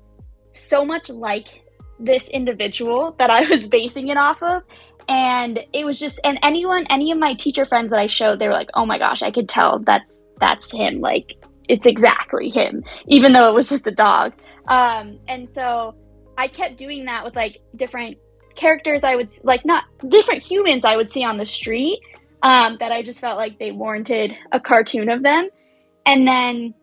so 0.52 0.84
much 0.84 1.10
like 1.10 1.64
this 2.00 2.28
individual 2.30 3.16
that 3.20 3.30
I 3.30 3.42
was 3.42 3.68
basing 3.70 4.10
it 4.10 4.18
off 4.18 4.42
of. 4.42 4.64
And 5.10 5.60
it 5.72 5.86
was 5.86 6.00
just, 6.00 6.20
and 6.26 6.38
anyone, 6.44 6.86
any 6.90 7.12
of 7.12 7.18
my 7.18 7.34
teacher 7.34 7.66
friends 7.66 7.92
that 7.92 8.00
I 8.00 8.08
showed, 8.08 8.40
they 8.40 8.48
were 8.48 8.54
like, 8.54 8.70
oh 8.74 8.86
my 8.86 8.98
gosh, 8.98 9.22
I 9.22 9.32
could 9.32 9.48
tell 9.48 9.80
that's, 9.80 10.22
that's 10.40 10.70
him. 10.70 11.00
Like, 11.00 11.37
it's 11.68 11.86
exactly 11.86 12.50
him, 12.50 12.84
even 13.08 13.34
though 13.34 13.50
it 13.50 13.54
was 13.54 13.70
just 13.70 13.88
a 13.88 13.92
dog. 13.92 14.34
Um, 14.68 15.20
and 15.28 15.48
so 15.48 15.96
I 16.38 16.48
kept 16.48 16.78
doing 16.78 17.06
that 17.06 17.24
with 17.24 17.36
like 17.36 17.62
different 17.76 18.18
characters 18.56 19.04
I 19.04 19.16
would 19.16 19.30
like, 19.44 19.66
not 19.66 19.86
different 20.08 20.44
humans 20.44 20.86
I 20.86 20.96
would 20.96 21.12
see 21.12 21.24
on 21.24 21.38
the 21.38 21.46
street 21.46 22.00
um, 22.44 22.78
that 22.80 22.92
I 22.92 23.02
just 23.02 23.20
felt 23.20 23.38
like 23.38 23.60
they 23.60 23.72
warranted 23.72 24.36
a 24.52 24.60
cartoon 24.60 25.10
of 25.10 25.24
them. 25.24 25.50
And 26.06 26.28
then 26.28 26.74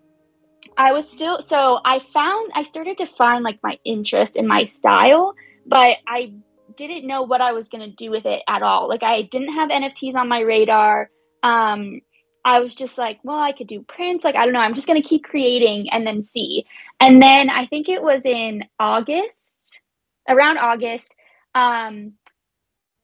I 0.76 0.92
was 0.92 1.08
still, 1.08 1.40
so 1.40 1.80
I 1.84 1.98
found, 1.98 2.52
I 2.54 2.62
started 2.62 2.98
to 2.98 3.06
find 3.06 3.44
like 3.44 3.58
my 3.62 3.78
interest 3.84 4.36
in 4.36 4.46
my 4.46 4.64
style, 4.64 5.34
but 5.66 5.98
I 6.06 6.34
didn't 6.76 7.06
know 7.06 7.22
what 7.22 7.40
I 7.40 7.52
was 7.52 7.68
going 7.68 7.88
to 7.88 7.94
do 7.94 8.10
with 8.10 8.26
it 8.26 8.42
at 8.48 8.62
all. 8.62 8.88
Like 8.88 9.02
I 9.02 9.22
didn't 9.22 9.54
have 9.54 9.70
NFTs 9.70 10.14
on 10.14 10.28
my 10.28 10.40
radar. 10.40 11.10
Um, 11.42 12.00
I 12.44 12.60
was 12.60 12.74
just 12.74 12.98
like, 12.98 13.20
well, 13.22 13.38
I 13.38 13.52
could 13.52 13.66
do 13.66 13.82
prints. 13.82 14.24
Like, 14.24 14.36
I 14.36 14.44
don't 14.44 14.52
know. 14.52 14.60
I'm 14.60 14.74
just 14.74 14.86
going 14.86 15.00
to 15.00 15.08
keep 15.08 15.24
creating 15.24 15.88
and 15.90 16.06
then 16.06 16.22
see. 16.22 16.66
And 17.00 17.22
then 17.22 17.48
I 17.48 17.66
think 17.66 17.88
it 17.88 18.02
was 18.02 18.26
in 18.26 18.64
August, 18.78 19.82
around 20.28 20.58
August, 20.58 21.14
um, 21.54 22.12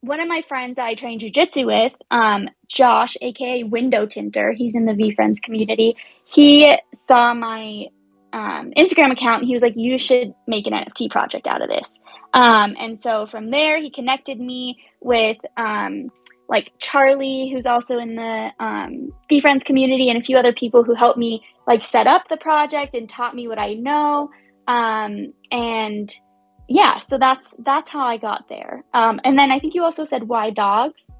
one 0.02 0.20
of 0.20 0.28
my 0.28 0.42
friends 0.48 0.78
I 0.78 0.94
train 0.94 1.20
jujitsu 1.20 1.66
with, 1.66 1.94
um, 2.10 2.48
Josh, 2.68 3.16
aka 3.20 3.64
Window 3.64 4.06
Tinter, 4.06 4.52
he's 4.52 4.74
in 4.74 4.86
the 4.86 4.92
VeeFriends 4.92 5.42
community. 5.42 5.96
He 6.24 6.74
saw 6.94 7.34
my 7.34 7.86
um, 8.32 8.72
Instagram 8.76 9.12
account. 9.12 9.40
And 9.42 9.48
he 9.48 9.54
was 9.54 9.62
like, 9.62 9.74
"You 9.76 9.98
should 9.98 10.34
make 10.46 10.66
an 10.66 10.72
NFT 10.72 11.10
project 11.10 11.46
out 11.46 11.62
of 11.62 11.68
this." 11.68 11.98
Um, 12.32 12.76
and 12.78 13.00
so 13.00 13.26
from 13.26 13.50
there, 13.50 13.80
he 13.80 13.90
connected 13.90 14.40
me 14.40 14.78
with 15.00 15.38
um, 15.56 16.10
like 16.50 16.72
Charlie, 16.78 17.48
who's 17.48 17.64
also 17.64 17.98
in 17.98 18.16
the 18.16 18.50
um, 18.58 19.12
VeeFriends 19.30 19.64
community, 19.64 20.10
and 20.10 20.18
a 20.18 20.22
few 20.22 20.36
other 20.36 20.52
people 20.52 20.82
who 20.82 20.94
helped 20.94 21.16
me 21.16 21.42
like 21.66 21.84
set 21.84 22.08
up 22.08 22.28
the 22.28 22.36
project 22.36 22.94
and 22.96 23.08
taught 23.08 23.36
me 23.36 23.46
what 23.46 23.58
I 23.58 23.74
know. 23.74 24.30
Um, 24.66 25.32
and 25.52 26.12
yeah, 26.68 26.98
so 26.98 27.18
that's 27.18 27.54
that's 27.60 27.88
how 27.88 28.04
I 28.04 28.16
got 28.16 28.48
there. 28.48 28.84
Um, 28.92 29.20
and 29.24 29.38
then 29.38 29.52
I 29.52 29.60
think 29.60 29.74
you 29.74 29.84
also 29.84 30.04
said 30.04 30.24
why 30.24 30.50
dogs. 30.50 31.14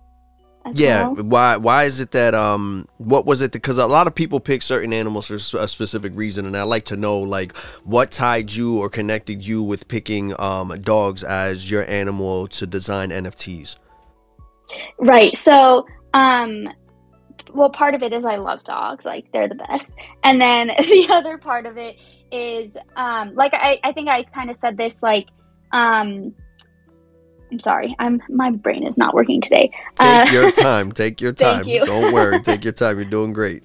Yeah, 0.75 1.09
well. 1.09 1.25
why 1.25 1.57
why 1.57 1.85
is 1.85 2.01
it 2.01 2.11
that 2.11 2.35
um 2.35 2.87
what 2.99 3.25
was 3.25 3.41
it 3.41 3.51
because 3.53 3.79
a 3.79 3.87
lot 3.87 4.07
of 4.07 4.15
people 4.15 4.41
pick 4.41 4.63
certain 4.63 4.93
animals 4.93 5.27
for 5.27 5.37
a 5.59 5.67
specific 5.69 6.13
reason 6.15 6.45
and 6.45 6.55
I 6.55 6.65
like 6.65 6.85
to 6.87 6.99
know 6.99 7.19
like 7.19 7.57
what 7.83 8.11
tied 8.11 8.53
you 8.53 8.79
or 8.79 8.91
connected 8.91 9.43
you 9.43 9.63
with 9.63 9.89
picking 9.89 10.39
um 10.39 10.79
dogs 10.83 11.25
as 11.25 11.71
your 11.71 11.89
animal 11.89 12.47
to 12.49 12.67
design 12.67 13.09
NFTs. 13.09 13.77
Right. 14.99 15.37
So, 15.37 15.87
um, 16.15 16.69
well, 17.53 17.71
part 17.71 17.95
of 17.95 18.03
it 18.03 18.12
is 18.12 18.25
I 18.25 18.37
love 18.37 18.62
dogs, 18.65 19.05
like 19.05 19.31
they're 19.33 19.49
the 19.49 19.55
best. 19.57 19.97
And 20.23 20.41
then 20.41 20.69
the 20.79 21.09
other 21.11 21.39
part 21.39 21.67
of 21.67 21.77
it 21.79 21.97
is, 22.31 22.77
um, 22.97 23.35
like 23.35 23.55
I, 23.55 23.81
I 23.83 23.93
think 23.93 24.09
I 24.09 24.23
kind 24.23 24.50
of 24.50 24.57
said 24.57 24.77
this, 24.77 25.03
like, 25.03 25.29
um, 25.73 26.35
I'm 27.53 27.59
sorry, 27.59 27.97
I'm 27.99 28.23
my 28.29 28.50
brain 28.53 28.87
is 28.87 28.97
not 28.97 29.12
working 29.15 29.41
today. 29.41 29.71
Take 29.97 30.29
Uh, 30.29 30.33
your 30.33 30.50
time, 30.53 30.93
take 30.93 31.21
your 31.21 31.33
Thank 31.33 31.65
time. 31.65 31.69
you. 31.69 31.85
Don't 31.85 32.12
worry, 32.12 32.41
take 32.43 32.62
your 32.62 32.73
time. 32.73 32.97
You're 32.97 33.11
doing 33.11 33.33
great. 33.33 33.65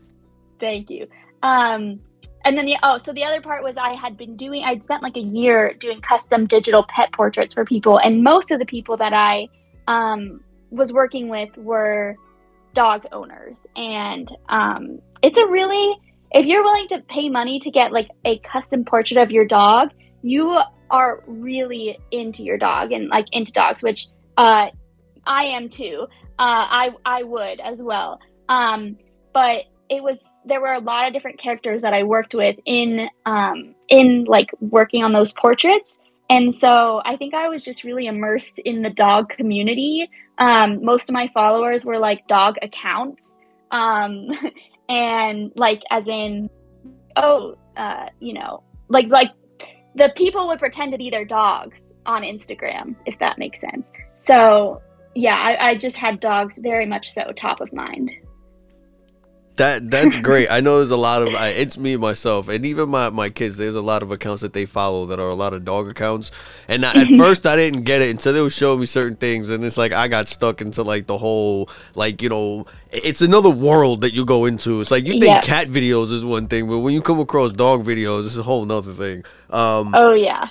Thank 0.59 0.89
you. 0.89 1.07
Um, 1.43 1.99
and 2.45 2.57
then 2.57 2.65
the 2.65 2.77
oh, 2.81 2.97
so 2.97 3.13
the 3.13 3.23
other 3.23 3.41
part 3.41 3.63
was 3.63 3.77
I 3.77 3.93
had 3.93 4.17
been 4.17 4.35
doing. 4.35 4.63
I'd 4.63 4.83
spent 4.83 5.03
like 5.03 5.17
a 5.17 5.21
year 5.21 5.73
doing 5.75 6.01
custom 6.01 6.47
digital 6.47 6.83
pet 6.89 7.11
portraits 7.11 7.53
for 7.53 7.63
people, 7.63 7.99
and 7.99 8.23
most 8.23 8.49
of 8.49 8.57
the 8.57 8.65
people 8.65 8.97
that 8.97 9.13
I 9.13 9.47
um, 9.87 10.41
was 10.69 10.91
working 10.93 11.29
with 11.29 11.55
were 11.57 12.15
dog 12.73 13.05
owners, 13.11 13.65
and 13.75 14.29
um, 14.49 14.99
it's 15.21 15.37
a 15.37 15.47
really 15.47 15.95
if 16.31 16.45
you're 16.45 16.63
willing 16.63 16.87
to 16.89 16.99
pay 16.99 17.29
money 17.29 17.59
to 17.59 17.71
get 17.71 17.91
like 17.91 18.09
a 18.25 18.39
custom 18.39 18.83
portrait 18.83 19.21
of 19.21 19.31
your 19.31 19.45
dog, 19.45 19.91
you 20.21 20.59
are 20.89 21.23
really 21.27 21.97
into 22.11 22.43
your 22.43 22.57
dog 22.57 22.91
and 22.91 23.07
like 23.09 23.27
into 23.31 23.51
dogs, 23.51 23.81
which 23.81 24.07
uh, 24.37 24.67
I 25.25 25.43
am 25.45 25.69
too. 25.69 26.07
Uh, 26.37 26.67
I 26.69 26.89
I 27.05 27.23
would 27.23 27.59
as 27.59 27.81
well. 27.81 28.19
Um, 28.49 28.97
but 29.33 29.63
it 29.89 30.03
was 30.03 30.25
there 30.45 30.59
were 30.59 30.73
a 30.73 30.79
lot 30.79 31.07
of 31.07 31.13
different 31.13 31.39
characters 31.39 31.83
that 31.83 31.93
I 31.93 32.03
worked 32.03 32.33
with 32.33 32.57
in 32.65 33.07
um, 33.25 33.75
in 33.87 34.25
like 34.25 34.49
working 34.59 35.03
on 35.03 35.13
those 35.13 35.31
portraits, 35.31 35.99
and 36.29 36.53
so 36.53 37.01
I 37.05 37.17
think 37.17 37.33
I 37.33 37.49
was 37.49 37.63
just 37.63 37.83
really 37.83 38.07
immersed 38.07 38.59
in 38.59 38.81
the 38.81 38.89
dog 38.89 39.29
community. 39.29 40.09
Um, 40.37 40.83
most 40.83 41.09
of 41.09 41.13
my 41.13 41.29
followers 41.33 41.85
were 41.85 41.99
like 41.99 42.27
dog 42.27 42.55
accounts, 42.61 43.35
um, 43.71 44.29
and 44.89 45.51
like 45.55 45.83
as 45.91 46.07
in, 46.07 46.49
oh, 47.15 47.55
uh, 47.77 48.07
you 48.19 48.33
know, 48.33 48.63
like 48.89 49.07
like 49.07 49.31
the 49.95 50.11
people 50.15 50.47
would 50.47 50.59
pretend 50.59 50.91
to 50.91 50.97
be 50.97 51.09
their 51.09 51.25
dogs 51.25 51.93
on 52.05 52.23
Instagram, 52.23 52.95
if 53.05 53.19
that 53.19 53.37
makes 53.37 53.61
sense. 53.61 53.91
So 54.15 54.81
yeah, 55.13 55.35
I, 55.37 55.69
I 55.69 55.75
just 55.75 55.95
had 55.95 56.19
dogs 56.19 56.59
very 56.61 56.85
much 56.85 57.11
so 57.11 57.31
top 57.35 57.61
of 57.61 57.71
mind. 57.71 58.11
That 59.57 59.89
that's 59.89 60.17
great. 60.17 60.51
I 60.51 60.59
know 60.59 60.79
there's 60.79 60.91
a 60.91 60.97
lot 60.97 61.21
of 61.21 61.33
I, 61.33 61.49
it's 61.49 61.77
me 61.77 61.95
myself 61.95 62.49
and 62.49 62.65
even 62.65 62.89
my 62.89 63.09
my 63.09 63.29
kids. 63.29 63.55
There's 63.55 63.75
a 63.75 63.81
lot 63.81 64.03
of 64.03 64.11
accounts 64.11 64.41
that 64.41 64.51
they 64.51 64.65
follow 64.65 65.05
that 65.05 65.19
are 65.19 65.29
a 65.29 65.33
lot 65.33 65.53
of 65.53 65.63
dog 65.63 65.87
accounts. 65.87 66.29
And 66.67 66.85
I, 66.85 67.03
at 67.03 67.07
first 67.17 67.45
I 67.45 67.55
didn't 67.55 67.83
get 67.83 68.01
it 68.01 68.09
until 68.09 68.33
they 68.33 68.41
were 68.41 68.49
showing 68.49 68.81
me 68.81 68.85
certain 68.85 69.15
things, 69.15 69.49
and 69.49 69.63
it's 69.63 69.77
like 69.77 69.93
I 69.93 70.09
got 70.09 70.27
stuck 70.27 70.59
into 70.59 70.83
like 70.83 71.07
the 71.07 71.17
whole 71.17 71.69
like 71.95 72.21
you 72.21 72.27
know 72.27 72.65
it's 72.91 73.21
another 73.21 73.49
world 73.49 74.01
that 74.01 74.13
you 74.13 74.25
go 74.25 74.43
into. 74.43 74.81
It's 74.81 74.91
like 74.91 75.05
you 75.05 75.13
think 75.13 75.23
Yeah. 75.25 75.39
cat 75.39 75.67
videos 75.67 76.11
is 76.11 76.25
one 76.25 76.47
thing, 76.47 76.67
but 76.67 76.79
when 76.79 76.93
you 76.93 77.01
come 77.01 77.19
across 77.21 77.53
dog 77.53 77.85
videos, 77.85 78.25
it's 78.25 78.35
a 78.37 78.43
whole 78.43 78.65
nother 78.65 78.91
thing. 78.93 79.23
Um, 79.51 79.93
Oh 79.95 80.13
yeah. 80.13 80.49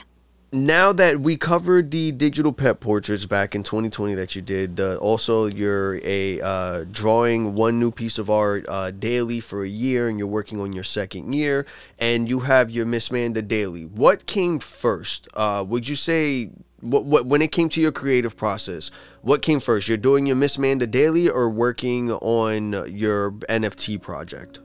Now 0.55 0.93
that 0.93 1.19
we 1.19 1.37
covered 1.37 1.91
the 1.91 2.13
digital 2.13 2.53
pet 2.53 2.79
portraits 2.79 3.27
back 3.27 3.57
in 3.57 3.65
2020 3.65 4.15
that 4.15 4.37
you 4.37 4.41
did 4.41 4.79
uh, 4.79 4.97
also 4.99 5.47
you're 5.47 5.99
a 6.05 6.41
uh, 6.41 6.85
drawing 6.93 7.55
one 7.55 7.81
new 7.81 7.91
piece 7.91 8.19
of 8.19 8.31
art 8.31 8.65
uh, 8.69 8.93
daily 8.93 9.41
for 9.41 9.65
a 9.65 9.69
year 9.69 10.09
and 10.09 10.17
you're 10.17 10.29
working 10.29 10.61
on 10.61 10.73
your 10.73 10.85
second 10.85 11.33
year 11.33 11.67
and 11.99 12.29
you 12.29 12.41
have 12.41 12.71
your 12.71 12.87
miss 12.87 13.11
manda 13.11 13.43
daily 13.43 13.85
what 13.85 14.27
came 14.27 14.61
first 14.61 15.27
uh, 15.35 15.65
would 15.67 15.89
you 15.89 15.97
say 15.97 16.49
what, 16.81 17.05
what 17.05 17.27
when 17.27 17.43
it 17.43 17.51
came 17.51 17.69
to 17.69 17.81
your 17.81 17.93
creative 17.93 18.37
process 18.37 18.93
what 19.23 19.43
came 19.43 19.59
first 19.59 19.89
you're 19.89 19.97
doing 19.97 20.25
your 20.25 20.37
miss 20.37 20.57
manda 20.57 20.87
daily 20.87 21.29
or 21.29 21.51
working 21.51 22.13
on 22.13 22.73
your 22.97 23.33
nft 23.33 24.01
project 24.01 24.61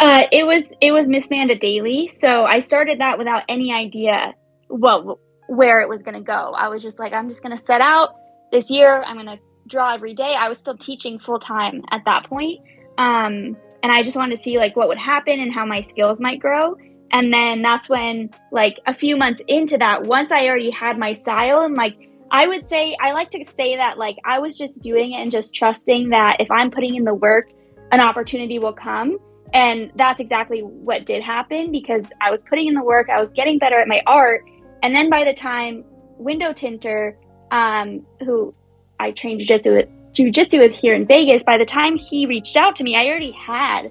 Uh, 0.00 0.24
it 0.32 0.44
was 0.44 0.74
it 0.80 0.90
was 0.90 1.06
Miss 1.06 1.30
Manda 1.30 1.54
Daily. 1.54 2.08
So 2.08 2.44
I 2.44 2.58
started 2.58 2.98
that 2.98 3.16
without 3.16 3.44
any 3.48 3.72
idea. 3.72 4.34
Well, 4.76 5.20
where 5.46 5.80
it 5.80 5.88
was 5.88 6.02
going 6.02 6.14
to 6.14 6.20
go. 6.20 6.52
I 6.56 6.68
was 6.68 6.82
just 6.82 6.98
like, 6.98 7.12
I'm 7.12 7.28
just 7.28 7.42
going 7.42 7.56
to 7.56 7.62
set 7.62 7.80
out 7.80 8.16
this 8.50 8.70
year. 8.70 9.02
I'm 9.02 9.14
going 9.14 9.38
to 9.38 9.38
draw 9.68 9.94
every 9.94 10.14
day. 10.14 10.34
I 10.36 10.48
was 10.48 10.58
still 10.58 10.76
teaching 10.76 11.18
full 11.20 11.38
time 11.38 11.82
at 11.92 12.02
that 12.06 12.24
point. 12.28 12.60
Um, 12.98 13.56
and 13.82 13.92
I 13.92 14.02
just 14.02 14.16
wanted 14.16 14.34
to 14.34 14.42
see 14.42 14.58
like 14.58 14.74
what 14.74 14.88
would 14.88 14.98
happen 14.98 15.38
and 15.38 15.52
how 15.52 15.64
my 15.64 15.80
skills 15.80 16.20
might 16.20 16.40
grow. 16.40 16.74
And 17.12 17.32
then 17.32 17.62
that's 17.62 17.88
when, 17.88 18.30
like, 18.50 18.80
a 18.86 18.94
few 18.94 19.16
months 19.16 19.40
into 19.46 19.78
that, 19.78 20.02
once 20.02 20.32
I 20.32 20.46
already 20.46 20.70
had 20.70 20.98
my 20.98 21.12
style 21.12 21.60
and 21.60 21.76
like, 21.76 21.96
I 22.32 22.48
would 22.48 22.66
say, 22.66 22.96
I 23.00 23.12
like 23.12 23.30
to 23.30 23.44
say 23.44 23.76
that 23.76 23.96
like 23.96 24.16
I 24.24 24.40
was 24.40 24.58
just 24.58 24.82
doing 24.82 25.12
it 25.12 25.22
and 25.22 25.30
just 25.30 25.54
trusting 25.54 26.08
that 26.08 26.38
if 26.40 26.50
I'm 26.50 26.72
putting 26.72 26.96
in 26.96 27.04
the 27.04 27.14
work, 27.14 27.50
an 27.92 28.00
opportunity 28.00 28.58
will 28.58 28.72
come. 28.72 29.18
And 29.52 29.92
that's 29.94 30.18
exactly 30.18 30.60
what 30.60 31.06
did 31.06 31.22
happen 31.22 31.70
because 31.70 32.12
I 32.20 32.32
was 32.32 32.42
putting 32.42 32.66
in 32.66 32.74
the 32.74 32.82
work, 32.82 33.08
I 33.08 33.20
was 33.20 33.32
getting 33.32 33.58
better 33.60 33.78
at 33.78 33.86
my 33.86 34.00
art. 34.04 34.42
And 34.84 34.94
then 34.94 35.08
by 35.08 35.24
the 35.24 35.32
time 35.32 35.82
Window 36.18 36.52
Tinter, 36.52 37.16
um, 37.50 38.04
who 38.20 38.54
I 39.00 39.12
trained 39.12 39.40
jujitsu 39.40 39.76
with, 39.76 39.88
jujitsu 40.12 40.58
with 40.58 40.72
here 40.72 40.94
in 40.94 41.06
Vegas, 41.06 41.42
by 41.42 41.56
the 41.56 41.64
time 41.64 41.96
he 41.96 42.26
reached 42.26 42.54
out 42.54 42.76
to 42.76 42.84
me, 42.84 42.94
I 42.94 43.06
already 43.06 43.32
had 43.32 43.90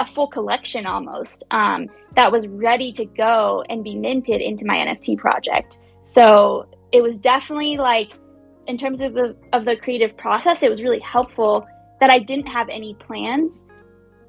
a 0.00 0.04
full 0.04 0.26
collection 0.26 0.86
almost 0.86 1.44
um, 1.52 1.86
that 2.16 2.32
was 2.32 2.48
ready 2.48 2.90
to 2.94 3.04
go 3.04 3.62
and 3.70 3.84
be 3.84 3.94
minted 3.94 4.40
into 4.40 4.66
my 4.66 4.74
NFT 4.74 5.16
project. 5.18 5.78
So 6.02 6.66
it 6.90 7.00
was 7.00 7.16
definitely 7.16 7.76
like, 7.76 8.10
in 8.66 8.76
terms 8.76 9.02
of 9.02 9.14
the 9.14 9.36
of 9.52 9.64
the 9.64 9.76
creative 9.76 10.16
process, 10.16 10.64
it 10.64 10.70
was 10.70 10.82
really 10.82 10.98
helpful 10.98 11.64
that 12.00 12.10
I 12.10 12.18
didn't 12.18 12.46
have 12.46 12.68
any 12.70 12.94
plans 12.94 13.68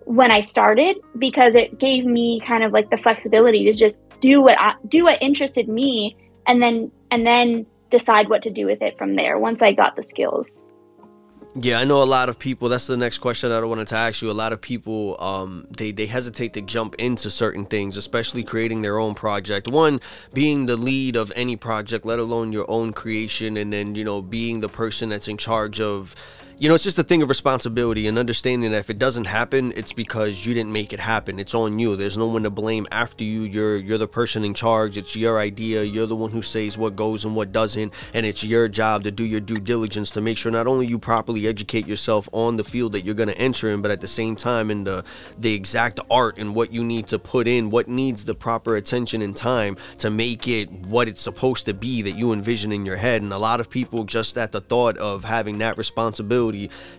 when 0.05 0.31
I 0.31 0.41
started 0.41 0.97
because 1.17 1.55
it 1.55 1.79
gave 1.79 2.05
me 2.05 2.39
kind 2.45 2.63
of 2.63 2.71
like 2.71 2.89
the 2.89 2.97
flexibility 2.97 3.65
to 3.65 3.73
just 3.73 4.01
do 4.21 4.41
what 4.41 4.59
I, 4.59 4.75
do 4.87 5.03
what 5.03 5.21
interested 5.21 5.67
me 5.67 6.15
and 6.47 6.61
then 6.61 6.91
and 7.11 7.25
then 7.25 7.65
decide 7.89 8.29
what 8.29 8.41
to 8.43 8.51
do 8.51 8.65
with 8.65 8.81
it 8.81 8.97
from 8.97 9.15
there 9.15 9.37
once 9.37 9.61
I 9.61 9.73
got 9.73 9.95
the 9.95 10.03
skills. 10.03 10.61
Yeah, 11.57 11.79
I 11.79 11.85
know 11.85 12.03
a 12.03 12.03
lot 12.03 12.27
of 12.27 12.37
people. 12.37 12.67
That's 12.67 12.87
the 12.87 12.97
next 12.97 13.19
question 13.19 13.49
that 13.49 13.63
I 13.63 13.65
wanted 13.65 13.87
to 13.87 13.95
ask 13.95 14.21
you. 14.21 14.29
A 14.29 14.33
lot 14.33 14.51
of 14.51 14.59
people, 14.59 15.15
um, 15.21 15.65
they 15.75 15.91
they 15.91 16.05
hesitate 16.05 16.51
to 16.53 16.61
jump 16.61 16.95
into 16.95 17.31
certain 17.31 17.63
things, 17.65 17.95
especially 17.95 18.43
creating 18.43 18.81
their 18.81 18.99
own 18.99 19.15
project. 19.15 19.69
One, 19.69 20.01
being 20.33 20.65
the 20.65 20.75
lead 20.75 21.15
of 21.15 21.31
any 21.33 21.55
project, 21.55 22.05
let 22.05 22.19
alone 22.19 22.51
your 22.51 22.69
own 22.69 22.91
creation, 22.91 23.55
and 23.55 23.71
then 23.71 23.95
you 23.95 24.03
know 24.03 24.21
being 24.21 24.59
the 24.59 24.67
person 24.67 25.07
that's 25.09 25.29
in 25.29 25.37
charge 25.37 25.79
of 25.79 26.13
you 26.57 26.69
know, 26.69 26.75
it's 26.75 26.85
just 26.85 26.97
a 26.97 27.03
thing 27.03 27.21
of 27.21 27.27
responsibility 27.27 28.07
and 28.07 28.17
understanding 28.17 28.71
that 28.71 28.77
if 28.77 28.89
it 28.89 28.97
doesn't 28.97 29.25
happen, 29.25 29.73
it's 29.75 29.91
because 29.91 30.45
you 30.45 30.53
didn't 30.53 30.71
make 30.71 30.93
it 30.93 31.01
happen. 31.01 31.37
It's 31.37 31.53
on 31.53 31.77
you. 31.79 31.97
There's 31.97 32.17
no 32.17 32.27
one 32.27 32.43
to 32.43 32.49
blame 32.49 32.87
after 32.91 33.25
you. 33.25 33.41
You're 33.41 33.75
you're 33.75 33.97
the 33.97 34.07
person 34.07 34.45
in 34.45 34.53
charge. 34.53 34.95
It's 34.95 35.17
your 35.17 35.37
idea. 35.37 35.83
You're 35.83 36.07
the 36.07 36.15
one 36.15 36.31
who 36.31 36.41
says 36.41 36.77
what 36.77 36.95
goes 36.95 37.25
and 37.25 37.35
what 37.35 37.51
doesn't, 37.51 37.93
and 38.13 38.25
it's 38.25 38.41
your 38.41 38.69
job 38.69 39.03
to 39.03 39.11
do 39.11 39.25
your 39.25 39.41
due 39.41 39.59
diligence 39.59 40.11
to 40.11 40.21
make 40.21 40.37
sure 40.37 40.49
not 40.49 40.65
only 40.65 40.87
you 40.87 40.97
properly 40.97 41.45
educate 41.45 41.87
yourself 41.87 42.29
on 42.31 42.55
the 42.55 42.63
field 42.63 42.93
that 42.93 43.03
you're 43.03 43.15
going 43.15 43.29
to 43.29 43.37
enter 43.37 43.69
in, 43.69 43.81
but 43.81 43.91
at 43.91 43.99
the 43.99 44.07
same 44.07 44.37
time 44.37 44.71
in 44.71 44.85
the 44.85 45.03
the 45.37 45.53
exact 45.53 45.99
art 46.09 46.37
and 46.37 46.55
what 46.55 46.71
you 46.71 46.85
need 46.85 47.07
to 47.07 47.19
put 47.19 47.49
in, 47.49 47.69
what 47.69 47.89
needs 47.89 48.23
the 48.23 48.35
proper 48.35 48.77
attention 48.77 49.21
and 49.21 49.35
time 49.35 49.75
to 49.97 50.09
make 50.09 50.47
it 50.47 50.71
what 50.71 51.09
it's 51.09 51.21
supposed 51.21 51.65
to 51.65 51.73
be 51.73 52.01
that 52.01 52.15
you 52.15 52.31
envision 52.31 52.71
in 52.71 52.85
your 52.85 52.95
head. 52.95 53.21
And 53.21 53.33
a 53.33 53.37
lot 53.37 53.59
of 53.59 53.69
people 53.69 54.05
just 54.05 54.37
at 54.37 54.53
the 54.53 54.61
thought 54.61 54.95
of 54.97 55.25
having 55.25 55.57
that 55.57 55.77
responsibility 55.77 56.44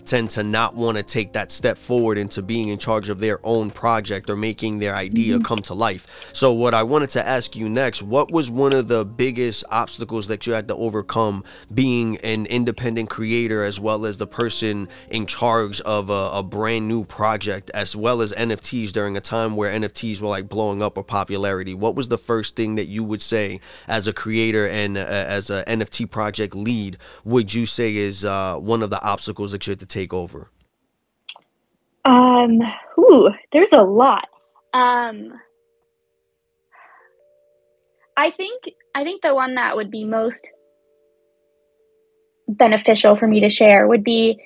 tend 0.04 0.30
to 0.30 0.42
not 0.42 0.74
want 0.74 0.96
to 0.96 1.02
take 1.02 1.32
that 1.32 1.50
step 1.50 1.76
forward 1.76 2.18
into 2.18 2.42
being 2.42 2.68
in 2.68 2.78
charge 2.78 3.08
of 3.08 3.20
their 3.20 3.40
own 3.44 3.70
project 3.70 4.30
or 4.30 4.36
making 4.36 4.78
their 4.78 4.94
idea 4.94 5.34
mm-hmm. 5.34 5.44
come 5.44 5.62
to 5.62 5.74
life. 5.74 6.30
So, 6.32 6.52
what 6.52 6.74
I 6.74 6.82
wanted 6.82 7.10
to 7.10 7.26
ask 7.26 7.56
you 7.56 7.68
next, 7.68 8.02
what 8.02 8.30
was 8.30 8.50
one 8.50 8.72
of 8.72 8.88
the 8.88 9.04
biggest 9.04 9.64
obstacles 9.70 10.26
that 10.28 10.46
you 10.46 10.52
had 10.52 10.68
to 10.68 10.74
overcome 10.76 11.44
being 11.72 12.16
an 12.18 12.46
independent 12.46 13.10
creator 13.10 13.64
as 13.64 13.80
well 13.80 14.06
as 14.06 14.18
the 14.18 14.26
person 14.26 14.88
in 15.10 15.26
charge 15.26 15.80
of 15.82 16.10
a, 16.10 16.30
a 16.32 16.42
brand 16.42 16.88
new 16.88 17.04
project 17.04 17.70
as 17.74 17.94
well 17.96 18.20
as 18.20 18.32
NFTs 18.32 18.92
during 18.92 19.16
a 19.16 19.20
time 19.20 19.56
where 19.56 19.72
NFTs 19.72 20.20
were 20.20 20.28
like 20.28 20.48
blowing 20.48 20.82
up 20.82 20.96
or 20.96 21.04
popularity? 21.04 21.74
What 21.74 21.94
was 21.94 22.08
the 22.08 22.18
first 22.18 22.56
thing 22.56 22.76
that 22.76 22.88
you 22.88 23.04
would 23.04 23.22
say 23.22 23.60
as 23.88 24.06
a 24.06 24.12
creator 24.12 24.68
and 24.68 24.96
uh, 24.96 25.00
as 25.00 25.50
an 25.50 25.64
NFT 25.66 26.10
project 26.10 26.54
lead 26.54 26.98
would 27.24 27.52
you 27.52 27.66
say 27.66 27.96
is 27.96 28.24
uh, 28.24 28.56
one 28.56 28.82
of 28.82 28.90
the 28.90 29.02
obstacles? 29.02 29.35
Obstacles 29.36 29.52
that 29.52 29.66
you 29.66 29.72
had 29.72 29.80
to 29.80 29.86
take 29.86 30.12
over? 30.12 30.50
Um, 32.04 32.60
ooh, 32.98 33.30
there's 33.52 33.72
a 33.72 33.82
lot. 33.82 34.28
Um, 34.72 35.32
I 38.16 38.30
think 38.30 38.62
I 38.94 39.04
think 39.04 39.22
the 39.22 39.34
one 39.34 39.54
that 39.54 39.76
would 39.76 39.90
be 39.90 40.04
most 40.04 40.52
beneficial 42.48 43.16
for 43.16 43.26
me 43.26 43.40
to 43.40 43.50
share 43.50 43.88
would 43.88 44.04
be 44.04 44.38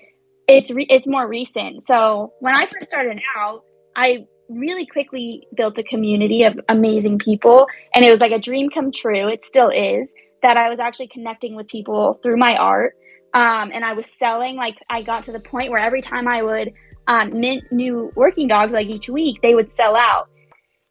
it's 0.49 0.71
re- 0.71 0.87
it's 0.89 1.07
more 1.07 1.29
recent. 1.29 1.83
So 1.83 2.33
when 2.41 2.55
I 2.55 2.67
first 2.67 2.89
started 2.89 3.21
out, 3.37 3.63
I 3.95 4.25
really 4.49 4.87
quickly 4.87 5.47
built 5.57 5.79
a 5.79 5.85
community 5.85 6.43
of 6.45 6.59
amazing 6.69 7.19
people, 7.19 7.67
and 7.95 8.05
it 8.05 8.11
was 8.11 8.21
like 8.21 8.33
a 8.33 8.39
dream 8.39 8.71
come 8.71 8.91
true. 8.91 9.29
It 9.29 9.45
still 9.45 9.69
is 9.69 10.15
that 10.43 10.57
I 10.57 10.71
was 10.71 10.81
actually 10.81 11.09
connecting 11.09 11.55
with 11.55 11.69
people 11.69 12.19
through 12.23 12.39
my 12.39 12.57
art 12.57 12.95
um, 13.35 13.71
and 13.73 13.85
I 13.85 13.93
was 13.93 14.07
selling. 14.07 14.57
Like 14.57 14.79
I 14.89 15.03
got 15.03 15.25
to 15.25 15.33
the 15.33 15.41
point 15.41 15.71
where 15.71 15.81
every 15.81 16.03
time 16.03 16.29
I 16.29 16.43
would 16.43 16.73
um, 17.07 17.41
mint 17.41 17.65
new 17.71 18.13
working 18.15 18.49
dogs, 18.49 18.73
like 18.73 18.87
each 18.87 19.09
week, 19.09 19.41
they 19.43 19.55
would 19.55 19.71
sell 19.71 19.97
out, 19.97 20.29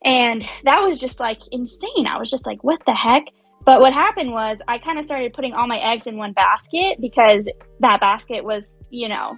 and 0.04 0.47
that 0.63 0.82
was 0.82 0.99
just 0.99 1.19
like 1.19 1.39
insane. 1.52 2.08
I 2.08 2.17
was 2.17 2.30
just 2.30 2.45
like, 2.45 2.63
what 2.63 2.82
the 2.86 2.93
heck? 2.93 3.25
But 3.65 3.82
what 3.82 3.93
happened 3.93 4.32
was 4.32 4.62
I 4.67 4.78
kind 4.78 4.97
of 4.97 5.06
started 5.06 5.34
putting 5.34 5.54
all 5.54 5.67
my 5.67 5.78
eggs 5.78 6.08
in 6.08 6.17
one 6.17 6.34
basket 6.34 6.99
because 6.99 7.49
that 7.82 7.99
basket 7.99 8.43
was, 8.43 8.84
you 8.89 9.10
know, 9.10 9.38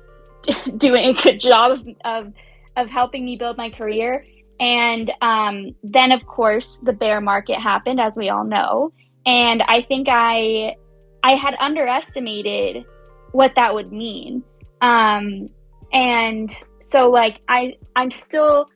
doing 0.76 1.08
a 1.08 1.12
good 1.14 1.40
job 1.40 1.72
of, 1.72 1.88
of, 2.04 2.32
of 2.76 2.90
helping 2.90 3.24
me 3.24 3.36
build 3.36 3.56
my 3.56 3.70
career. 3.70 4.24
And 4.60 5.10
um, 5.22 5.74
then, 5.82 6.12
of 6.12 6.26
course, 6.26 6.78
the 6.82 6.92
bear 6.92 7.20
market 7.20 7.58
happened, 7.58 7.98
as 7.98 8.16
we 8.16 8.28
all 8.28 8.44
know. 8.44 8.92
And 9.24 9.62
I 9.62 9.82
think 9.82 10.08
I 10.10 10.76
I 11.22 11.34
had 11.34 11.54
underestimated 11.60 12.84
what 13.32 13.54
that 13.56 13.74
would 13.74 13.92
mean. 13.92 14.42
Um, 14.80 15.48
and 15.92 16.50
so 16.80 17.10
like 17.10 17.40
I 17.48 17.74
I'm 17.96 18.10
still 18.10 18.66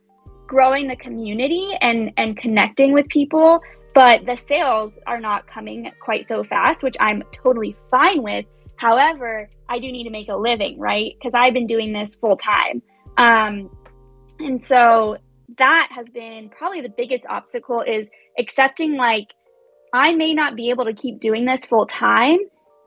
growing 0.46 0.88
the 0.88 0.96
community 0.96 1.70
and 1.80 2.12
and 2.16 2.36
connecting 2.36 2.92
with 2.92 3.08
people, 3.08 3.60
but 3.94 4.26
the 4.26 4.36
sales 4.36 4.98
are 5.06 5.20
not 5.20 5.46
coming 5.46 5.90
quite 6.00 6.24
so 6.24 6.44
fast, 6.44 6.82
which 6.82 6.96
I'm 7.00 7.22
totally 7.32 7.76
fine 7.90 8.22
with. 8.22 8.44
However, 8.76 9.48
I 9.68 9.78
do 9.78 9.90
need 9.90 10.04
to 10.04 10.10
make 10.10 10.28
a 10.28 10.36
living, 10.36 10.78
right? 10.78 11.12
Because 11.18 11.32
I've 11.34 11.54
been 11.54 11.66
doing 11.66 11.92
this 11.92 12.14
full 12.14 12.36
time. 12.36 12.82
Um, 13.16 13.70
and 14.40 14.62
so 14.62 15.16
that 15.58 15.88
has 15.92 16.10
been 16.10 16.48
probably 16.50 16.80
the 16.80 16.88
biggest 16.88 17.26
obstacle 17.28 17.82
is 17.86 18.10
accepting 18.38 18.96
like 18.96 19.28
I 19.94 20.12
may 20.12 20.34
not 20.34 20.56
be 20.56 20.70
able 20.70 20.86
to 20.86 20.92
keep 20.92 21.20
doing 21.20 21.44
this 21.44 21.64
full 21.64 21.86
time, 21.86 22.38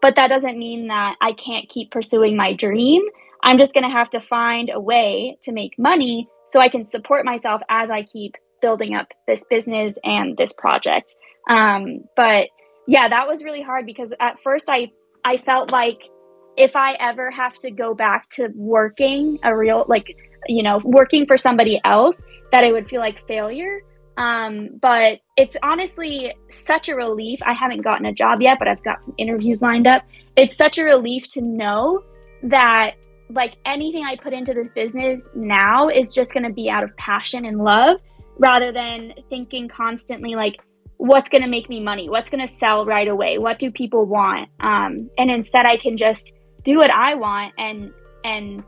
but 0.02 0.18
that 0.18 0.28
doesn't 0.28 0.60
mean 0.60 0.88
that 0.88 1.16
I 1.22 1.32
can't 1.32 1.70
keep 1.70 1.90
pursuing 1.90 2.36
my 2.36 2.52
dream. 2.52 3.02
I'm 3.42 3.58
just 3.58 3.74
going 3.74 3.86
to 3.86 3.90
have 3.90 4.10
to 4.10 4.20
find 4.20 4.70
a 4.70 4.80
way 4.80 5.38
to 5.44 5.54
make 5.54 5.80
money 5.80 6.28
so 6.48 6.60
I 6.60 6.68
can 6.68 6.84
support 6.84 7.24
myself 7.24 7.62
as 7.70 7.90
I 7.90 8.04
keep 8.04 8.36
building 8.62 8.94
up 8.94 9.08
this 9.26 9.46
business 9.50 9.96
and 10.04 10.36
this 10.36 10.52
project. 10.52 11.16
Um, 11.50 12.02
but 12.18 12.50
yeah, 12.88 13.08
that 13.08 13.26
was 13.26 13.42
really 13.42 13.62
hard 13.62 13.86
because 13.86 14.12
at 14.20 14.42
first 14.44 14.66
I 14.68 14.92
I 15.24 15.38
felt 15.38 15.72
like 15.72 16.02
if 16.58 16.76
I 16.76 16.94
ever 16.94 17.32
have 17.32 17.58
to 17.60 17.72
go 17.72 17.94
back 17.94 18.30
to 18.32 18.50
working 18.54 19.40
a 19.44 19.56
real 19.56 19.86
like 19.88 20.08
you 20.48 20.64
know 20.64 20.82
working 20.84 21.26
for 21.26 21.38
somebody 21.38 21.80
else, 21.86 22.22
that 22.52 22.66
I 22.66 22.72
would 22.74 22.90
feel 22.90 23.00
like 23.00 23.26
failure. 23.28 23.80
Um, 24.18 24.70
but 24.82 25.20
it's 25.38 25.56
honestly 25.62 26.34
such 26.50 26.90
a 26.90 26.96
relief. 26.96 27.40
I 27.46 27.54
haven't 27.54 27.82
gotten 27.82 28.06
a 28.06 28.14
job 28.14 28.42
yet, 28.42 28.58
but 28.60 28.68
I've 28.68 28.84
got 28.84 29.04
some 29.04 29.14
interviews 29.18 29.62
lined 29.62 29.88
up. 29.88 30.04
It's 30.36 30.56
such 30.56 30.78
a 30.78 30.84
relief 30.84 31.30
to 31.34 31.42
know 31.42 32.04
that 32.44 32.96
like 33.30 33.58
anything 33.66 34.06
I 34.06 34.16
put 34.16 34.34
into 34.34 34.54
this 34.54 34.70
business 34.72 35.30
now 35.36 35.90
is 35.90 36.14
just 36.14 36.34
going 36.34 36.44
to 36.44 36.54
be 36.54 36.70
out 36.70 36.84
of 36.84 36.96
passion 36.98 37.46
and 37.46 37.60
love 37.60 38.00
rather 38.40 38.72
than 38.72 39.14
thinking 39.30 39.68
constantly 39.68 40.36
like 40.36 40.62
what's 40.98 41.30
going 41.30 41.44
to 41.44 41.50
make 41.50 41.70
me 41.70 41.80
money 41.80 42.10
what's 42.10 42.30
going 42.30 42.46
to 42.46 42.52
sell 42.52 42.86
right 42.86 43.08
away 43.08 43.38
what 43.38 43.60
do 43.60 43.72
people 43.72 44.06
want 44.06 44.50
um, 44.60 45.10
and 45.18 45.30
instead 45.30 45.66
i 45.66 45.78
can 45.78 45.96
just 45.96 46.34
do 46.64 46.78
what 46.78 46.92
i 46.92 47.14
want 47.14 47.54
and 47.58 47.92
and 48.24 48.64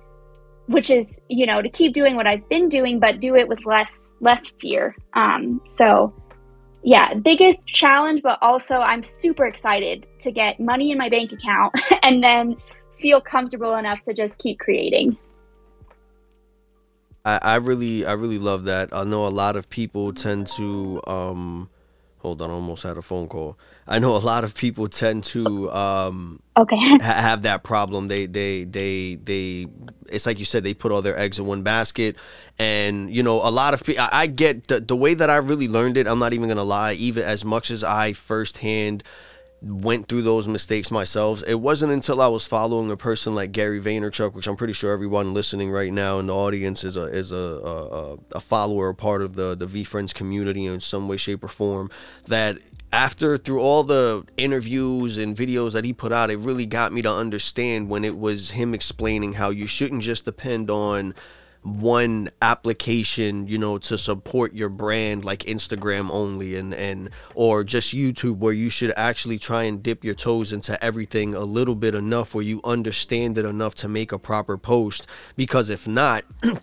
which 0.69 0.91
is 0.91 1.19
you 1.29 1.45
know 1.47 1.61
to 1.61 1.69
keep 1.69 1.93
doing 1.93 2.15
what 2.15 2.27
I've 2.27 2.47
been 2.47 2.69
doing, 2.69 2.99
but 2.99 3.19
do 3.19 3.35
it 3.35 3.47
with 3.47 3.65
less 3.65 4.11
less 4.21 4.47
fear. 4.61 4.95
Um, 5.13 5.61
so 5.65 6.13
yeah, 6.83 7.13
biggest 7.15 7.65
challenge, 7.65 8.21
but 8.21 8.37
also 8.41 8.75
I'm 8.75 9.03
super 9.03 9.45
excited 9.45 10.05
to 10.19 10.31
get 10.31 10.59
money 10.59 10.91
in 10.91 10.97
my 10.97 11.09
bank 11.09 11.31
account 11.31 11.73
and 12.03 12.23
then 12.23 12.55
feel 12.99 13.19
comfortable 13.19 13.75
enough 13.75 14.03
to 14.05 14.13
just 14.13 14.37
keep 14.37 14.59
creating. 14.59 15.17
I, 17.25 17.39
I 17.41 17.55
really 17.55 18.05
I 18.05 18.13
really 18.13 18.39
love 18.39 18.65
that. 18.65 18.89
I 18.93 19.03
know 19.03 19.25
a 19.25 19.29
lot 19.29 19.55
of 19.55 19.69
people 19.69 20.13
tend 20.13 20.47
to 20.57 21.01
um 21.07 21.69
Hold 22.19 22.41
on, 22.41 22.49
I 22.49 22.53
almost 22.53 22.83
had 22.83 22.97
a 22.97 23.01
phone 23.01 23.29
call. 23.29 23.57
I 23.89 23.97
know 23.97 24.15
a 24.15 24.17
lot 24.17 24.43
of 24.43 24.53
people 24.53 24.87
tend 24.87 25.23
to 25.25 25.69
um, 25.71 26.39
Okay. 26.55 26.77
ha- 26.77 26.99
have 26.99 27.41
that 27.41 27.63
problem. 27.63 28.07
They, 28.07 28.27
they, 28.27 28.63
they, 28.63 29.15
they. 29.15 29.65
It's 30.11 30.27
like 30.27 30.37
you 30.37 30.45
said, 30.45 30.63
they 30.63 30.75
put 30.75 30.91
all 30.91 31.01
their 31.01 31.17
eggs 31.17 31.39
in 31.39 31.47
one 31.47 31.63
basket, 31.63 32.15
and 32.59 33.13
you 33.13 33.23
know, 33.23 33.37
a 33.37 33.49
lot 33.49 33.73
of 33.73 33.83
people. 33.83 34.03
I 34.03 34.09
I 34.23 34.27
get 34.27 34.67
the, 34.67 34.79
the 34.79 34.95
way 34.95 35.15
that 35.15 35.29
I 35.29 35.37
really 35.37 35.67
learned 35.67 35.97
it. 35.97 36.05
I'm 36.07 36.19
not 36.19 36.33
even 36.33 36.47
gonna 36.47 36.63
lie. 36.63 36.93
Even 36.93 37.23
as 37.23 37.43
much 37.43 37.71
as 37.71 37.83
I 37.83 38.13
firsthand 38.13 39.03
went 39.61 40.07
through 40.07 40.21
those 40.21 40.47
mistakes 40.47 40.89
myself. 40.89 41.43
It 41.45 41.59
wasn't 41.59 41.91
until 41.91 42.21
I 42.21 42.27
was 42.27 42.47
following 42.47 42.89
a 42.91 42.97
person 42.97 43.35
like 43.35 43.51
Gary 43.51 43.81
Vaynerchuk, 43.81 44.33
which 44.33 44.47
I'm 44.47 44.55
pretty 44.55 44.73
sure 44.73 44.93
everyone 44.93 45.33
listening 45.33 45.69
right 45.69 45.91
now 45.91 46.19
in 46.19 46.27
the 46.27 46.35
audience 46.35 46.83
is 46.83 46.95
a 46.95 47.03
is 47.03 47.31
a 47.31 47.35
a, 47.35 48.17
a 48.35 48.39
follower, 48.39 48.89
a 48.89 48.95
part 48.95 49.21
of 49.21 49.35
the 49.35 49.55
the 49.55 49.65
VeeFriends 49.65 50.13
community 50.13 50.65
in 50.65 50.79
some 50.79 51.07
way, 51.07 51.17
shape, 51.17 51.43
or 51.43 51.49
form. 51.49 51.91
That 52.27 52.57
after 52.91 53.37
through 53.37 53.59
all 53.59 53.83
the 53.83 54.25
interviews 54.37 55.17
and 55.17 55.35
videos 55.35 55.73
that 55.73 55.85
he 55.85 55.93
put 55.93 56.11
out, 56.11 56.31
it 56.31 56.37
really 56.37 56.65
got 56.65 56.93
me 56.93 57.01
to 57.01 57.11
understand 57.11 57.89
when 57.89 58.05
it 58.05 58.17
was 58.17 58.51
him 58.51 58.73
explaining 58.73 59.33
how 59.33 59.49
you 59.49 59.67
shouldn't 59.67 60.03
just 60.03 60.25
depend 60.25 60.71
on 60.71 61.13
one 61.63 62.29
application 62.41 63.45
you 63.47 63.57
know 63.57 63.77
to 63.77 63.97
support 63.97 64.53
your 64.53 64.69
brand 64.69 65.25
like 65.25 65.39
instagram 65.39 66.09
only 66.09 66.55
and 66.55 66.73
and 66.73 67.09
or 67.35 67.65
just 67.65 67.93
youtube 67.93 68.37
where 68.37 68.53
you 68.53 68.69
should 68.69 68.93
actually 68.95 69.37
try 69.37 69.63
and 69.63 69.83
dip 69.83 70.03
your 70.03 70.15
toes 70.15 70.53
into 70.53 70.81
everything 70.83 71.35
a 71.35 71.41
little 71.41 71.75
bit 71.75 71.93
enough 71.93 72.33
where 72.33 72.43
you 72.43 72.61
understand 72.63 73.37
it 73.37 73.45
enough 73.45 73.75
to 73.75 73.87
make 73.87 74.11
a 74.11 74.19
proper 74.19 74.57
post. 74.57 75.07
Because 75.35 75.69
if 75.69 75.87
not 75.87 76.23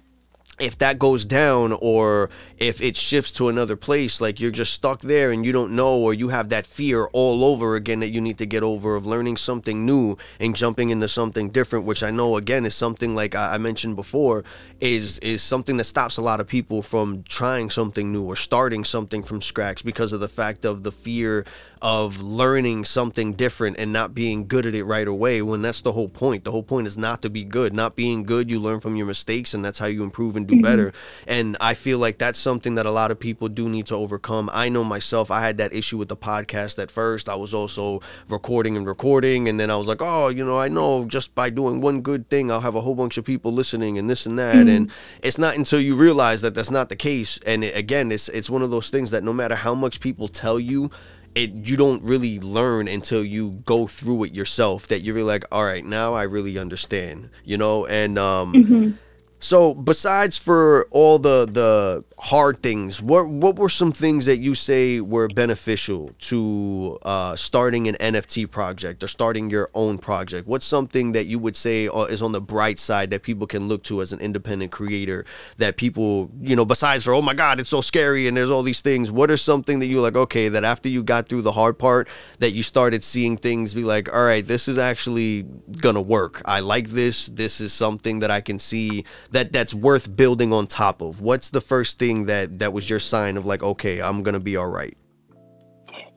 if 0.58 0.78
that 0.78 0.98
goes 0.98 1.26
down 1.26 1.76
or 1.82 2.30
if 2.56 2.80
it 2.80 2.96
shifts 2.96 3.30
to 3.30 3.50
another 3.50 3.76
place 3.76 4.22
like 4.22 4.40
you're 4.40 4.50
just 4.50 4.72
stuck 4.72 5.02
there 5.02 5.30
and 5.30 5.44
you 5.44 5.52
don't 5.52 5.70
know 5.70 5.98
or 5.98 6.14
you 6.14 6.28
have 6.28 6.48
that 6.48 6.64
fear 6.64 7.08
all 7.12 7.44
over 7.44 7.76
again 7.76 8.00
that 8.00 8.08
you 8.08 8.22
need 8.22 8.38
to 8.38 8.46
get 8.46 8.62
over 8.62 8.96
of 8.96 9.04
learning 9.04 9.36
something 9.36 9.84
new 9.84 10.16
and 10.40 10.56
jumping 10.56 10.88
into 10.88 11.06
something 11.08 11.50
different 11.50 11.84
which 11.84 12.02
i 12.02 12.10
know 12.10 12.38
again 12.38 12.64
is 12.64 12.74
something 12.74 13.14
like 13.14 13.34
i 13.34 13.56
I 13.56 13.58
mentioned 13.58 13.96
before 13.96 14.44
is 14.80 15.18
is 15.20 15.42
something 15.42 15.76
that 15.76 15.84
stops 15.84 16.16
a 16.16 16.22
lot 16.22 16.40
of 16.40 16.46
people 16.46 16.82
from 16.82 17.22
trying 17.24 17.70
something 17.70 18.12
new 18.12 18.24
or 18.24 18.36
starting 18.36 18.84
something 18.84 19.22
from 19.22 19.40
scratch 19.40 19.84
because 19.84 20.12
of 20.12 20.20
the 20.20 20.28
fact 20.28 20.64
of 20.64 20.82
the 20.82 20.92
fear 20.92 21.44
of 21.82 22.20
learning 22.20 22.84
something 22.84 23.34
different 23.34 23.78
and 23.78 23.92
not 23.92 24.14
being 24.14 24.46
good 24.46 24.64
at 24.64 24.74
it 24.74 24.84
right 24.84 25.06
away 25.06 25.42
when 25.42 25.60
that's 25.60 25.82
the 25.82 25.92
whole 25.92 26.08
point. 26.08 26.44
The 26.44 26.50
whole 26.50 26.62
point 26.62 26.86
is 26.86 26.96
not 26.96 27.20
to 27.22 27.30
be 27.30 27.44
good. 27.44 27.74
Not 27.74 27.94
being 27.94 28.22
good 28.22 28.50
you 28.50 28.58
learn 28.58 28.80
from 28.80 28.96
your 28.96 29.06
mistakes 29.06 29.52
and 29.52 29.62
that's 29.64 29.78
how 29.78 29.86
you 29.86 30.02
improve 30.02 30.36
and 30.36 30.46
do 30.46 30.54
mm-hmm. 30.54 30.62
better. 30.62 30.92
And 31.26 31.56
i 31.60 31.74
feel 31.74 31.98
like 31.98 32.18
that's 32.18 32.38
something 32.38 32.76
that 32.76 32.86
a 32.86 32.90
lot 32.90 33.10
of 33.10 33.20
people 33.20 33.48
do 33.48 33.68
need 33.68 33.86
to 33.86 33.94
overcome. 33.94 34.50
I 34.52 34.68
know 34.68 34.84
myself 34.84 35.30
i 35.30 35.40
had 35.40 35.58
that 35.58 35.72
issue 35.72 35.98
with 35.98 36.08
the 36.08 36.16
podcast 36.16 36.82
at 36.82 36.90
first. 36.90 37.28
I 37.28 37.34
was 37.34 37.52
also 37.52 38.00
recording 38.28 38.76
and 38.76 38.86
recording 38.86 39.48
and 39.48 39.60
then 39.60 39.70
i 39.70 39.76
was 39.76 39.86
like 39.86 40.00
oh 40.00 40.28
you 40.28 40.44
know 40.44 40.58
i 40.58 40.68
know 40.68 41.04
just 41.04 41.34
by 41.34 41.50
doing 41.50 41.80
one 41.80 42.00
good 42.00 42.28
thing 42.28 42.50
i'll 42.50 42.60
have 42.60 42.74
a 42.74 42.80
whole 42.80 42.94
bunch 42.94 43.16
of 43.16 43.24
people 43.24 43.52
listening 43.52 43.98
and 43.98 44.08
this 44.08 44.26
and 44.26 44.38
that 44.38 44.65
and 44.68 44.92
it's 45.22 45.38
not 45.38 45.56
until 45.56 45.80
you 45.80 45.94
realize 45.94 46.42
that 46.42 46.54
that's 46.54 46.70
not 46.70 46.88
the 46.88 46.96
case. 46.96 47.38
And 47.46 47.64
it, 47.64 47.76
again 47.76 48.10
it's 48.12 48.28
it's 48.28 48.50
one 48.50 48.62
of 48.62 48.70
those 48.70 48.90
things 48.90 49.10
that 49.10 49.24
no 49.24 49.32
matter 49.32 49.54
how 49.54 49.74
much 49.74 50.00
people 50.00 50.28
tell 50.28 50.58
you 50.58 50.90
it 51.34 51.50
you 51.68 51.76
don't 51.76 52.02
really 52.02 52.40
learn 52.40 52.88
until 52.88 53.22
you 53.22 53.62
go 53.66 53.86
through 53.86 54.24
it 54.24 54.34
yourself 54.34 54.86
that 54.88 55.02
you're 55.02 55.14
really 55.14 55.26
like 55.26 55.44
all 55.52 55.64
right 55.64 55.84
now 55.84 56.14
i 56.14 56.22
really 56.22 56.58
understand 56.58 57.28
you 57.44 57.58
know? 57.58 57.84
And 57.86 58.18
um 58.18 58.98
so 59.46 59.74
besides 59.74 60.36
for 60.36 60.88
all 60.90 61.18
the 61.18 61.46
the 61.50 62.04
hard 62.18 62.62
things 62.62 63.00
what 63.00 63.28
what 63.28 63.56
were 63.56 63.68
some 63.68 63.92
things 63.92 64.26
that 64.26 64.38
you 64.38 64.54
say 64.54 65.00
were 65.00 65.28
beneficial 65.28 66.10
to 66.18 66.98
uh, 67.02 67.36
starting 67.36 67.86
an 67.86 67.96
nft 68.00 68.50
project 68.50 69.04
or 69.04 69.08
starting 69.08 69.48
your 69.48 69.70
own 69.74 69.98
project? 69.98 70.48
What's 70.48 70.66
something 70.66 71.12
that 71.12 71.26
you 71.26 71.38
would 71.38 71.56
say 71.56 71.86
uh, 71.86 72.02
is 72.04 72.22
on 72.22 72.32
the 72.32 72.40
bright 72.40 72.78
side 72.78 73.10
that 73.10 73.22
people 73.22 73.46
can 73.46 73.68
look 73.68 73.84
to 73.84 74.00
as 74.00 74.12
an 74.12 74.18
independent 74.18 74.72
creator 74.72 75.24
that 75.58 75.76
people 75.76 76.30
you 76.40 76.56
know 76.56 76.64
besides 76.64 77.04
for 77.04 77.12
oh 77.12 77.22
my 77.22 77.34
god 77.34 77.60
it's 77.60 77.70
so 77.70 77.80
scary 77.80 78.26
and 78.26 78.36
there's 78.36 78.50
all 78.50 78.64
these 78.64 78.80
things 78.80 79.12
what 79.12 79.30
are 79.30 79.36
something 79.36 79.78
that 79.78 79.86
you're 79.86 80.00
like 80.00 80.16
okay 80.16 80.48
that 80.48 80.64
after 80.64 80.88
you 80.88 81.04
got 81.04 81.28
through 81.28 81.42
the 81.42 81.52
hard 81.52 81.78
part 81.78 82.08
that 82.40 82.50
you 82.52 82.62
started 82.62 83.04
seeing 83.04 83.36
things 83.36 83.74
be 83.74 83.84
like 83.84 84.12
all 84.12 84.24
right 84.24 84.46
this 84.46 84.66
is 84.66 84.78
actually 84.78 85.46
gonna 85.80 86.00
work. 86.00 86.42
I 86.44 86.60
like 86.60 86.88
this. 86.88 87.26
This 87.26 87.60
is 87.60 87.72
something 87.72 88.20
that 88.20 88.30
i 88.30 88.40
can 88.40 88.58
see 88.58 89.04
that 89.36 89.52
that's 89.52 89.74
worth 89.74 90.14
building 90.16 90.52
on 90.52 90.66
top 90.66 91.00
of 91.00 91.20
what's 91.20 91.50
the 91.50 91.60
first 91.60 91.98
thing 91.98 92.26
that 92.26 92.58
that 92.58 92.72
was 92.72 92.88
your 92.88 92.98
sign 92.98 93.36
of 93.36 93.46
like 93.46 93.62
okay 93.62 94.00
i'm 94.00 94.22
gonna 94.22 94.40
be 94.40 94.56
all 94.56 94.68
right 94.68 94.96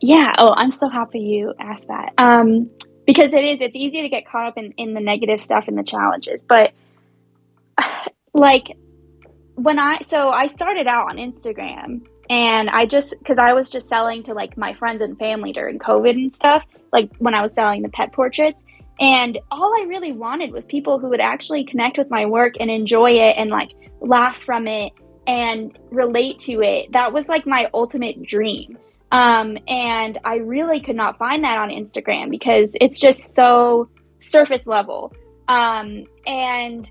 Yeah. 0.01 0.33
Oh, 0.37 0.53
I'm 0.55 0.71
so 0.71 0.89
happy 0.89 1.19
you 1.19 1.53
asked 1.59 1.87
that. 1.87 2.13
Um, 2.17 2.69
because 3.05 3.33
it 3.33 3.43
is, 3.43 3.61
it's 3.61 3.75
easy 3.75 4.01
to 4.01 4.09
get 4.09 4.27
caught 4.27 4.45
up 4.45 4.57
in, 4.57 4.71
in 4.73 4.93
the 4.93 5.01
negative 5.01 5.43
stuff 5.43 5.67
and 5.67 5.77
the 5.77 5.83
challenges. 5.83 6.45
But 6.47 6.73
like 8.33 8.77
when 9.55 9.79
I, 9.79 9.99
so 10.01 10.29
I 10.29 10.45
started 10.45 10.87
out 10.87 11.09
on 11.09 11.17
Instagram 11.17 12.05
and 12.29 12.69
I 12.69 12.85
just, 12.85 13.15
because 13.19 13.37
I 13.37 13.53
was 13.53 13.69
just 13.69 13.89
selling 13.89 14.23
to 14.23 14.33
like 14.33 14.57
my 14.57 14.73
friends 14.73 15.01
and 15.01 15.17
family 15.17 15.51
during 15.51 15.79
COVID 15.79 16.11
and 16.11 16.33
stuff, 16.33 16.63
like 16.93 17.09
when 17.17 17.33
I 17.33 17.41
was 17.41 17.53
selling 17.53 17.81
the 17.81 17.89
pet 17.89 18.13
portraits. 18.13 18.63
And 18.99 19.39
all 19.49 19.73
I 19.79 19.85
really 19.87 20.11
wanted 20.11 20.51
was 20.51 20.65
people 20.65 20.99
who 20.99 21.09
would 21.09 21.21
actually 21.21 21.63
connect 21.63 21.97
with 21.97 22.09
my 22.09 22.25
work 22.25 22.55
and 22.59 22.69
enjoy 22.69 23.11
it 23.11 23.35
and 23.37 23.49
like 23.49 23.71
laugh 24.01 24.37
from 24.37 24.67
it 24.67 24.91
and 25.25 25.77
relate 25.89 26.39
to 26.39 26.61
it. 26.61 26.91
That 26.91 27.13
was 27.13 27.29
like 27.29 27.45
my 27.45 27.69
ultimate 27.73 28.23
dream. 28.23 28.77
Um, 29.11 29.57
and 29.67 30.19
I 30.23 30.35
really 30.35 30.81
could 30.81 30.95
not 30.95 31.17
find 31.17 31.43
that 31.43 31.57
on 31.57 31.69
Instagram 31.69 32.29
because 32.29 32.75
it's 32.79 32.99
just 32.99 33.35
so 33.35 33.89
surface 34.19 34.67
level. 34.67 35.13
Um, 35.47 36.03
and 36.27 36.89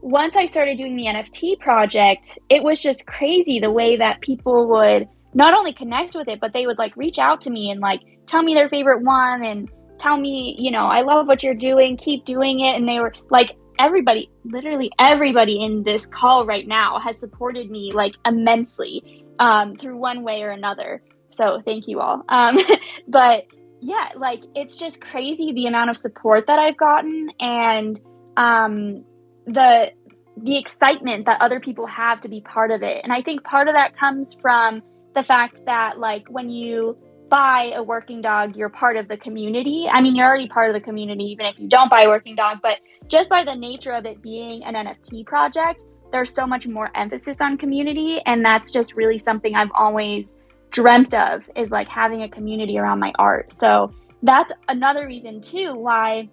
once 0.00 0.36
I 0.36 0.46
started 0.46 0.76
doing 0.76 0.96
the 0.96 1.04
NFT 1.04 1.60
project, 1.60 2.38
it 2.48 2.62
was 2.62 2.82
just 2.82 3.06
crazy 3.06 3.60
the 3.60 3.70
way 3.70 3.96
that 3.96 4.20
people 4.20 4.68
would 4.68 5.08
not 5.34 5.54
only 5.54 5.72
connect 5.72 6.14
with 6.14 6.28
it, 6.28 6.40
but 6.40 6.52
they 6.52 6.66
would 6.66 6.78
like 6.78 6.96
reach 6.96 7.18
out 7.18 7.42
to 7.42 7.50
me 7.50 7.70
and 7.70 7.80
like 7.80 8.00
tell 8.26 8.42
me 8.42 8.54
their 8.54 8.68
favorite 8.68 9.02
one 9.02 9.44
and 9.44 9.70
tell 10.02 10.16
me, 10.16 10.56
you 10.58 10.70
know, 10.70 10.86
I 10.86 11.02
love 11.02 11.26
what 11.26 11.42
you're 11.42 11.54
doing, 11.54 11.96
keep 11.96 12.24
doing 12.24 12.60
it. 12.60 12.74
And 12.74 12.88
they 12.88 12.98
were 12.98 13.14
like, 13.30 13.56
everybody, 13.78 14.30
literally 14.44 14.90
everybody 14.98 15.62
in 15.62 15.82
this 15.82 16.06
call 16.06 16.44
right 16.44 16.66
now 16.66 16.98
has 16.98 17.18
supported 17.18 17.70
me 17.70 17.92
like 17.92 18.14
immensely 18.26 19.24
um, 19.38 19.76
through 19.76 19.96
one 19.96 20.22
way 20.22 20.42
or 20.42 20.50
another. 20.50 21.02
So 21.30 21.62
thank 21.64 21.88
you 21.88 22.00
all. 22.00 22.22
Um, 22.28 22.58
but 23.08 23.46
yeah, 23.80 24.10
like 24.16 24.42
it's 24.54 24.76
just 24.78 25.00
crazy 25.00 25.52
the 25.52 25.66
amount 25.66 25.90
of 25.90 25.96
support 25.96 26.46
that 26.46 26.58
I've 26.58 26.76
gotten 26.76 27.28
and 27.40 28.00
um, 28.36 29.04
the 29.46 29.92
the 30.36 30.56
excitement 30.56 31.26
that 31.26 31.40
other 31.42 31.60
people 31.60 31.86
have 31.86 32.20
to 32.22 32.28
be 32.28 32.40
part 32.40 32.70
of 32.70 32.82
it. 32.82 33.00
And 33.04 33.12
I 33.12 33.22
think 33.22 33.44
part 33.44 33.68
of 33.68 33.74
that 33.74 33.96
comes 33.96 34.32
from 34.32 34.82
the 35.14 35.22
fact 35.22 35.60
that 35.66 35.98
like 35.98 36.24
when 36.28 36.48
you 36.48 36.96
buy 37.32 37.72
a 37.74 37.82
working 37.82 38.20
dog, 38.20 38.54
you're 38.54 38.68
part 38.68 38.98
of 38.98 39.08
the 39.08 39.16
community. 39.16 39.88
I 39.90 40.02
mean, 40.02 40.14
you're 40.14 40.26
already 40.26 40.48
part 40.48 40.68
of 40.68 40.74
the 40.74 40.82
community 40.82 41.24
even 41.24 41.46
if 41.46 41.58
you 41.58 41.66
don't 41.66 41.90
buy 41.90 42.02
a 42.02 42.08
working 42.08 42.34
dog, 42.34 42.58
but 42.62 42.76
just 43.08 43.30
by 43.30 43.42
the 43.42 43.54
nature 43.54 43.92
of 43.92 44.04
it 44.04 44.20
being 44.20 44.62
an 44.64 44.74
NFT 44.74 45.24
project, 45.24 45.82
there's 46.12 46.34
so 46.34 46.46
much 46.46 46.68
more 46.68 46.90
emphasis 46.94 47.40
on 47.40 47.56
community 47.56 48.20
and 48.26 48.44
that's 48.44 48.70
just 48.70 48.96
really 48.96 49.18
something 49.18 49.54
I've 49.54 49.70
always 49.74 50.38
dreamt 50.68 51.14
of 51.14 51.40
is 51.56 51.70
like 51.70 51.88
having 51.88 52.22
a 52.22 52.28
community 52.28 52.76
around 52.76 53.00
my 53.00 53.12
art. 53.18 53.50
So 53.54 53.90
that's 54.22 54.52
another 54.68 55.06
reason 55.06 55.40
too 55.40 55.72
why 55.74 56.28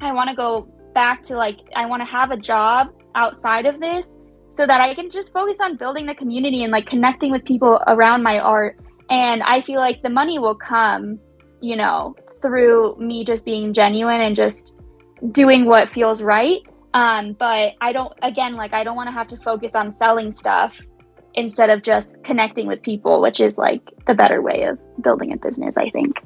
I 0.00 0.12
want 0.12 0.30
to 0.30 0.36
go 0.36 0.68
back 0.94 1.24
to 1.24 1.36
like 1.36 1.58
I 1.74 1.86
want 1.86 2.00
to 2.00 2.06
have 2.06 2.30
a 2.30 2.36
job 2.36 2.94
outside 3.16 3.66
of 3.66 3.80
this 3.80 4.20
so 4.50 4.68
that 4.68 4.80
I 4.80 4.94
can 4.94 5.10
just 5.10 5.32
focus 5.32 5.56
on 5.60 5.76
building 5.76 6.06
the 6.06 6.14
community 6.14 6.62
and 6.62 6.70
like 6.70 6.86
connecting 6.86 7.32
with 7.32 7.44
people 7.44 7.82
around 7.88 8.22
my 8.22 8.38
art 8.38 8.78
and 9.12 9.42
I 9.42 9.60
feel 9.60 9.76
like 9.76 10.00
the 10.00 10.08
money 10.08 10.38
will 10.38 10.54
come, 10.54 11.18
you 11.60 11.76
know, 11.76 12.16
through 12.40 12.96
me 12.96 13.24
just 13.24 13.44
being 13.44 13.74
genuine 13.74 14.22
and 14.22 14.34
just 14.34 14.80
doing 15.30 15.66
what 15.66 15.90
feels 15.90 16.22
right. 16.22 16.60
Um, 16.94 17.34
but 17.38 17.74
I 17.82 17.92
don't 17.92 18.12
again 18.22 18.56
like 18.56 18.72
I 18.72 18.84
don't 18.84 18.96
want 18.96 19.08
to 19.08 19.12
have 19.12 19.28
to 19.28 19.36
focus 19.36 19.74
on 19.74 19.92
selling 19.92 20.32
stuff 20.32 20.74
instead 21.34 21.68
of 21.68 21.82
just 21.82 22.24
connecting 22.24 22.66
with 22.66 22.80
people, 22.82 23.20
which 23.20 23.38
is 23.38 23.58
like 23.58 23.82
the 24.06 24.14
better 24.14 24.40
way 24.40 24.64
of 24.64 24.78
building 25.02 25.30
a 25.32 25.36
business, 25.36 25.76
I 25.76 25.90
think. 25.90 26.22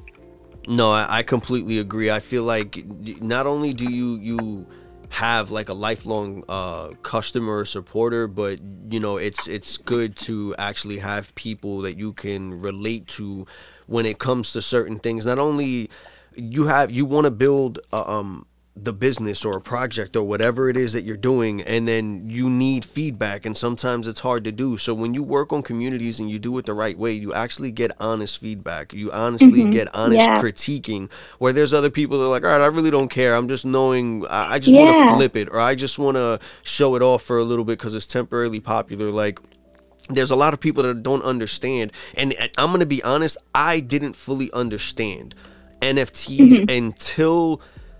No, 0.69 0.91
I, 0.91 1.19
I 1.19 1.23
completely 1.23 1.79
agree. 1.79 2.09
I 2.09 2.21
feel 2.21 2.43
like 2.43 2.85
not 3.21 3.47
only 3.47 3.73
do 3.73 3.91
you 3.91 4.17
you 4.19 4.65
have 5.09 5.51
like 5.51 5.69
a 5.69 5.73
lifelong 5.73 6.43
uh, 6.49 6.89
customer 7.01 7.57
or 7.57 7.65
supporter, 7.65 8.27
but 8.27 8.59
you 8.89 8.99
know 8.99 9.17
it's 9.17 9.47
it's 9.47 9.77
good 9.77 10.15
to 10.17 10.55
actually 10.57 10.99
have 10.99 11.33
people 11.35 11.81
that 11.81 11.97
you 11.97 12.13
can 12.13 12.59
relate 12.59 13.07
to 13.07 13.45
when 13.87 14.05
it 14.05 14.19
comes 14.19 14.51
to 14.53 14.61
certain 14.61 14.99
things. 14.99 15.25
Not 15.25 15.39
only 15.39 15.89
you 16.35 16.65
have 16.67 16.91
you 16.91 17.05
want 17.05 17.25
to 17.25 17.31
build 17.31 17.79
a, 17.91 18.09
um 18.09 18.45
the 18.83 18.93
business 18.93 19.43
or 19.43 19.57
a 19.57 19.61
project 19.61 20.15
or 20.15 20.23
whatever 20.23 20.69
it 20.69 20.77
is 20.77 20.93
that 20.93 21.03
you're 21.03 21.17
doing 21.17 21.61
and 21.61 21.87
then 21.87 22.29
you 22.29 22.49
need 22.49 22.85
feedback 22.85 23.45
and 23.45 23.57
sometimes 23.57 24.07
it's 24.07 24.19
hard 24.21 24.43
to 24.43 24.51
do. 24.51 24.77
So 24.77 24.93
when 24.93 25.13
you 25.13 25.23
work 25.23 25.51
on 25.51 25.63
communities 25.63 26.19
and 26.19 26.29
you 26.29 26.39
do 26.39 26.57
it 26.57 26.65
the 26.65 26.73
right 26.73 26.97
way 26.97 27.13
you 27.13 27.33
actually 27.33 27.71
get 27.71 27.91
honest 27.99 28.39
feedback. 28.39 28.93
You 28.93 29.11
honestly 29.11 29.61
Mhm. 29.65 29.71
get 29.71 29.87
honest 29.95 30.19
Yeah. 30.27 30.41
critiquing 30.41 31.09
where 31.39 31.53
there's 31.53 31.73
other 31.73 31.89
people 31.89 32.19
that 32.19 32.25
are 32.25 32.29
like 32.29 32.43
all 32.43 32.49
right 32.51 32.61
i 32.61 32.67
really 32.67 32.91
don't 32.91 33.09
care. 33.09 33.35
I'm 33.35 33.47
just 33.47 33.65
knowing 33.65 34.25
i 34.29 34.55
I 34.55 34.59
just 34.59 34.75
want 34.75 34.95
to 34.95 35.15
flip 35.15 35.35
it 35.35 35.49
or 35.51 35.59
i 35.59 35.75
just 35.75 35.97
want 35.99 36.15
to 36.17 36.39
show 36.63 36.95
it 36.95 37.01
off 37.01 37.21
for 37.23 37.37
a 37.37 37.43
little 37.43 37.65
bit 37.65 37.77
because 37.79 37.93
it's 37.93 38.07
temporarily 38.07 38.59
popular. 38.59 39.11
Like 39.11 39.39
there's 40.09 40.31
a 40.31 40.35
lot 40.35 40.53
of 40.53 40.59
people 40.59 40.83
that 40.83 41.03
don't 41.03 41.21
understand 41.23 41.91
and 42.15 42.31
and 42.33 42.49
i'm 42.57 42.71
gonna 42.71 42.85
be 42.85 43.03
honest 43.03 43.35
i 43.53 43.79
didn't 43.81 44.15
fully 44.15 44.49
understand 44.53 45.35
nfts 45.81 46.69
until 46.69 47.59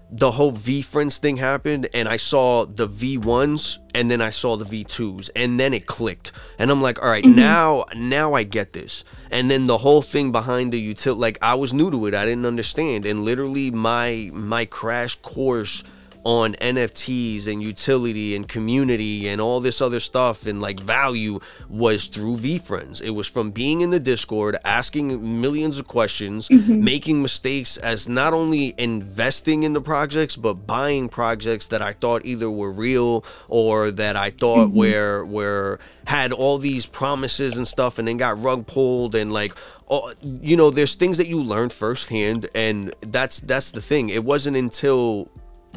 the 0.09 0.31
whole 0.31 0.53
VeeFriends 0.53 1.17
thing 1.17 1.37
happened 1.37 1.89
and 1.93 2.07
i 2.07 2.15
saw 2.15 2.65
the 2.65 2.87
v1s 2.87 3.79
and 3.93 4.09
then 4.09 4.21
i 4.21 4.29
saw 4.29 4.55
the 4.55 4.63
v2s 4.63 5.29
and 5.35 5.59
then 5.59 5.73
it 5.73 5.85
clicked. 5.85 6.31
And 6.59 6.71
i'm 6.71 6.81
like 6.81 7.01
all 7.01 7.09
right, 7.09 7.23
mm-hmm. 7.23 7.35
now 7.35 7.85
now 7.95 8.33
i 8.33 8.43
get 8.43 8.73
this. 8.73 9.03
And 9.31 9.51
then 9.51 9.65
the 9.65 9.79
whole 9.79 10.01
thing 10.01 10.31
behind 10.31 10.71
the 10.71 10.79
utility 10.79 11.19
like 11.19 11.37
i 11.41 11.55
was 11.55 11.73
new 11.73 11.91
to 11.91 12.05
it. 12.07 12.13
I 12.13 12.25
didn't 12.25 12.45
understand. 12.45 13.05
And 13.05 13.23
literally 13.23 13.71
my 13.71 14.29
my 14.33 14.65
crash 14.65 15.15
course 15.15 15.83
on 16.27 16.55
NFTs 16.55 17.47
and 17.47 17.63
utility 17.63 18.35
and 18.35 18.49
community 18.49 19.29
and 19.29 19.39
all 19.39 19.61
this 19.61 19.79
other 19.79 20.01
stuff 20.01 20.45
and 20.45 20.61
like 20.61 20.77
value 20.77 21.39
was 21.69 22.07
through 22.07 22.35
VeeFriends. 22.35 23.01
It 23.01 23.11
was 23.11 23.27
from 23.27 23.51
being 23.51 23.79
in 23.79 23.91
the 23.91 23.99
Discord, 24.01 24.57
asking 24.65 25.39
millions 25.39 25.79
of 25.79 25.87
questions, 25.87 26.49
mm-hmm. 26.49 26.83
making 26.83 27.21
mistakes 27.21 27.77
as 27.77 28.09
not 28.09 28.33
only 28.33 28.75
investing 28.77 29.63
in 29.63 29.71
the 29.71 29.79
projects 29.79 30.35
but 30.35 30.67
buying 30.67 31.07
projects 31.07 31.67
that 31.67 31.81
I 31.81 31.93
thought 31.93 32.25
either 32.25 32.51
were 32.51 32.73
real 32.73 33.23
or 33.47 33.89
that 33.91 34.17
I 34.17 34.31
thought 34.31 34.67
mm-hmm. 34.67 34.77
were 34.79 35.23
were 35.23 35.79
had 36.07 36.33
all 36.33 36.57
these 36.57 36.85
promises 36.85 37.55
and 37.55 37.65
stuff 37.65 37.99
and 37.99 38.05
then 38.05 38.17
got 38.17 38.41
rug 38.43 38.67
pulled 38.67 39.15
and 39.15 39.31
like 39.31 39.53
oh, 39.89 40.13
you 40.21 40.57
know 40.57 40.71
there's 40.71 40.95
things 40.95 41.17
that 41.19 41.27
you 41.27 41.41
learn 41.41 41.69
firsthand 41.69 42.49
and 42.53 42.93
that's 42.99 43.39
that's 43.39 43.71
the 43.71 43.81
thing. 43.81 44.09
It 44.09 44.25
wasn't 44.25 44.57
until 44.57 45.31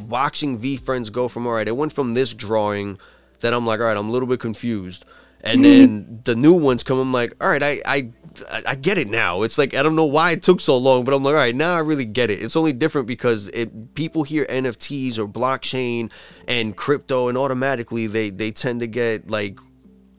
watching 0.09 0.59
VeeFriends 0.59 1.13
go 1.13 1.29
from 1.29 1.47
all 1.47 1.53
right, 1.53 1.69
it 1.69 1.77
went 1.77 1.93
from 1.93 2.15
this 2.15 2.35
drawing 2.35 2.99
that 3.41 3.55
I'm 3.55 3.67
like, 3.67 3.81
all 3.81 3.87
right, 3.87 3.97
I'm 3.97 4.09
a 4.09 4.13
little 4.13 4.29
bit 4.29 4.41
confused. 4.41 5.05
And 5.43 5.63
mm-hmm. 5.63 5.63
then 5.63 6.21
the 6.25 6.37
new 6.37 6.53
ones 6.53 6.83
come, 6.83 6.99
I'm 6.99 7.13
like, 7.13 7.35
all 7.41 7.49
right, 7.49 7.63
I, 7.63 7.81
I 7.87 8.11
I 8.65 8.75
get 8.75 8.99
it 8.99 9.09
now. 9.09 9.43
It's 9.43 9.59
like 9.59 9.75
I 9.75 9.83
don't 9.83 9.97
know 9.97 10.05
why 10.05 10.33
it 10.33 10.43
took 10.43 10.61
so 10.61 10.77
long, 10.77 11.05
but 11.05 11.15
I'm 11.15 11.23
like, 11.23 11.33
all 11.33 11.37
right, 11.37 11.55
now 11.55 11.75
I 11.75 11.81
really 11.81 12.05
get 12.05 12.31
it. 12.31 12.43
It's 12.43 12.57
only 12.57 12.73
different 12.73 13.09
because 13.09 13.49
it 13.49 13.95
people 13.95 14.23
hear 14.23 14.47
NFTs 14.47 15.19
or 15.19 15.27
blockchain 15.27 16.11
and 16.47 16.77
crypto, 16.77 17.29
and 17.29 17.37
automatically 17.37 18.07
they 18.07 18.31
they 18.31 18.53
tend 18.53 18.81
to 18.81 18.87
get 18.87 19.31
like 19.31 19.59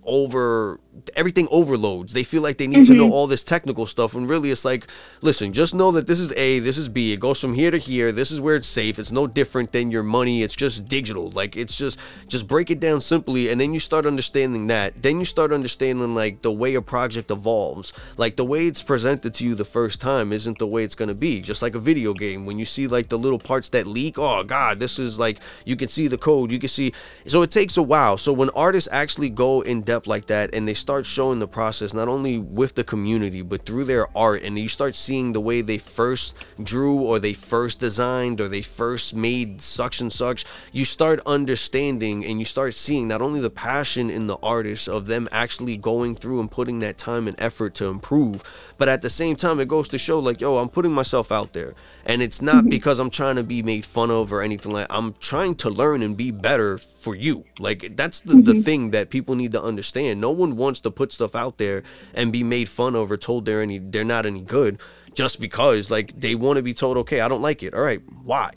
over 0.03 0.79
everything 1.15 1.47
overloads. 1.51 2.13
They 2.13 2.23
feel 2.23 2.41
like 2.41 2.57
they 2.57 2.67
need 2.67 2.85
to 2.87 2.93
know 2.93 3.05
mm-hmm. 3.05 3.13
all 3.13 3.27
this 3.27 3.43
technical 3.43 3.85
stuff 3.85 4.13
when 4.13 4.27
really 4.27 4.51
it's 4.51 4.65
like, 4.65 4.87
listen, 5.21 5.53
just 5.53 5.73
know 5.73 5.91
that 5.91 6.07
this 6.07 6.19
is 6.19 6.33
A, 6.33 6.59
this 6.59 6.77
is 6.77 6.89
B. 6.89 7.13
It 7.13 7.19
goes 7.19 7.39
from 7.39 7.53
here 7.53 7.71
to 7.71 7.77
here. 7.77 8.11
This 8.11 8.31
is 8.31 8.41
where 8.41 8.55
it's 8.55 8.67
safe. 8.67 8.99
It's 8.99 9.11
no 9.11 9.25
different 9.25 9.71
than 9.71 9.91
your 9.91 10.03
money. 10.03 10.43
It's 10.43 10.55
just 10.55 10.85
digital. 10.85 11.31
Like 11.31 11.55
it's 11.55 11.77
just 11.77 11.97
just 12.27 12.47
break 12.47 12.69
it 12.69 12.79
down 12.79 13.01
simply 13.01 13.49
and 13.49 13.59
then 13.59 13.73
you 13.73 13.79
start 13.79 14.05
understanding 14.05 14.67
that. 14.67 15.01
Then 15.01 15.19
you 15.19 15.25
start 15.25 15.53
understanding 15.53 16.13
like 16.13 16.41
the 16.41 16.51
way 16.51 16.75
a 16.75 16.81
project 16.81 17.31
evolves. 17.31 17.93
Like 18.17 18.35
the 18.35 18.45
way 18.45 18.67
it's 18.67 18.83
presented 18.83 19.33
to 19.35 19.45
you 19.45 19.55
the 19.55 19.65
first 19.65 20.01
time 20.01 20.33
isn't 20.33 20.59
the 20.59 20.67
way 20.67 20.83
it's 20.83 20.95
going 20.95 21.09
to 21.09 21.15
be. 21.15 21.41
Just 21.41 21.61
like 21.61 21.75
a 21.75 21.79
video 21.79 22.13
game 22.13 22.45
when 22.45 22.59
you 22.59 22.65
see 22.65 22.87
like 22.87 23.09
the 23.09 23.17
little 23.17 23.39
parts 23.39 23.69
that 23.69 23.87
leak, 23.87 24.19
oh 24.19 24.43
god, 24.43 24.79
this 24.79 24.99
is 24.99 25.17
like 25.17 25.39
you 25.65 25.75
can 25.75 25.87
see 25.87 26.07
the 26.07 26.17
code, 26.17 26.51
you 26.51 26.59
can 26.59 26.69
see 26.69 26.91
so 27.25 27.41
it 27.41 27.51
takes 27.51 27.77
a 27.77 27.83
while. 27.83 28.17
So 28.17 28.33
when 28.33 28.49
artists 28.51 28.89
actually 28.91 29.29
go 29.29 29.61
in 29.61 29.83
depth 29.83 30.07
like 30.07 30.27
that 30.27 30.53
and 30.53 30.67
they 30.67 30.73
start 30.81 31.05
showing 31.05 31.39
the 31.39 31.47
process 31.47 31.93
not 31.93 32.07
only 32.07 32.37
with 32.37 32.75
the 32.75 32.83
community 32.83 33.41
but 33.41 33.65
through 33.65 33.83
their 33.85 34.05
art 34.17 34.41
and 34.43 34.57
you 34.57 34.67
start 34.67 34.95
seeing 34.95 35.31
the 35.31 35.39
way 35.39 35.61
they 35.61 35.77
first 35.77 36.35
drew 36.61 36.95
or 36.95 37.19
they 37.19 37.33
first 37.33 37.79
designed 37.79 38.41
or 38.41 38.47
they 38.47 38.61
first 38.61 39.15
made 39.15 39.61
such 39.61 40.01
and 40.01 40.11
such 40.11 40.45
you 40.71 40.83
start 40.83 41.19
understanding 41.25 42.25
and 42.25 42.39
you 42.39 42.45
start 42.45 42.73
seeing 42.73 43.07
not 43.07 43.21
only 43.21 43.39
the 43.39 43.49
passion 43.49 44.09
in 44.09 44.27
the 44.27 44.37
artists 44.43 44.87
of 44.87 45.07
them 45.07 45.29
actually 45.31 45.77
going 45.77 46.15
through 46.15 46.39
and 46.39 46.51
putting 46.51 46.79
that 46.79 46.97
time 46.97 47.27
and 47.27 47.39
effort 47.39 47.73
to 47.73 47.85
improve 47.85 48.43
but 48.77 48.89
at 48.89 49.01
the 49.01 49.09
same 49.09 49.35
time 49.35 49.59
it 49.59 49.67
goes 49.67 49.87
to 49.87 49.97
show 49.97 50.19
like 50.19 50.41
yo 50.41 50.57
i'm 50.57 50.69
putting 50.69 50.91
myself 50.91 51.31
out 51.31 51.53
there. 51.53 51.73
And 52.03 52.23
it's 52.23 52.41
not 52.41 52.55
mm-hmm. 52.55 52.69
because 52.69 52.99
i'm 52.99 53.09
trying 53.09 53.35
to 53.35 53.43
be 53.43 53.61
made 53.61 53.85
fun 53.85 54.09
of 54.09 54.33
or 54.33 54.41
anything 54.41 54.71
like 54.71 54.87
i'm 54.89 55.13
trying 55.19 55.55
to 55.55 55.69
learn 55.69 56.01
and 56.01 56.17
be 56.17 56.31
better 56.31 56.77
for 56.77 57.15
you. 57.15 57.45
Like 57.59 57.95
that's 57.95 58.21
the, 58.21 58.35
the 58.35 58.53
mm-hmm. 58.53 58.61
thing 58.61 58.91
that 58.91 59.09
people 59.09 59.35
need 59.35 59.51
to 59.51 59.61
understand. 59.61 60.21
No 60.21 60.31
one 60.31 60.55
wants 60.55 60.70
to 60.79 60.91
put 60.91 61.11
stuff 61.11 61.35
out 61.35 61.57
there 61.57 61.83
and 62.13 62.31
be 62.31 62.43
made 62.43 62.69
fun 62.69 62.95
of 62.95 63.11
or 63.11 63.17
told 63.17 63.45
they're 63.45 63.61
any 63.61 63.79
they're 63.79 64.03
not 64.03 64.25
any 64.25 64.41
good 64.41 64.79
just 65.13 65.39
because 65.39 65.91
like 65.91 66.17
they 66.19 66.35
want 66.35 66.57
to 66.57 66.63
be 66.63 66.73
told 66.73 66.97
okay 66.97 67.19
i 67.21 67.27
don't 67.27 67.41
like 67.41 67.63
it. 67.63 67.73
All 67.73 67.81
right 67.81 68.01
why? 68.23 68.51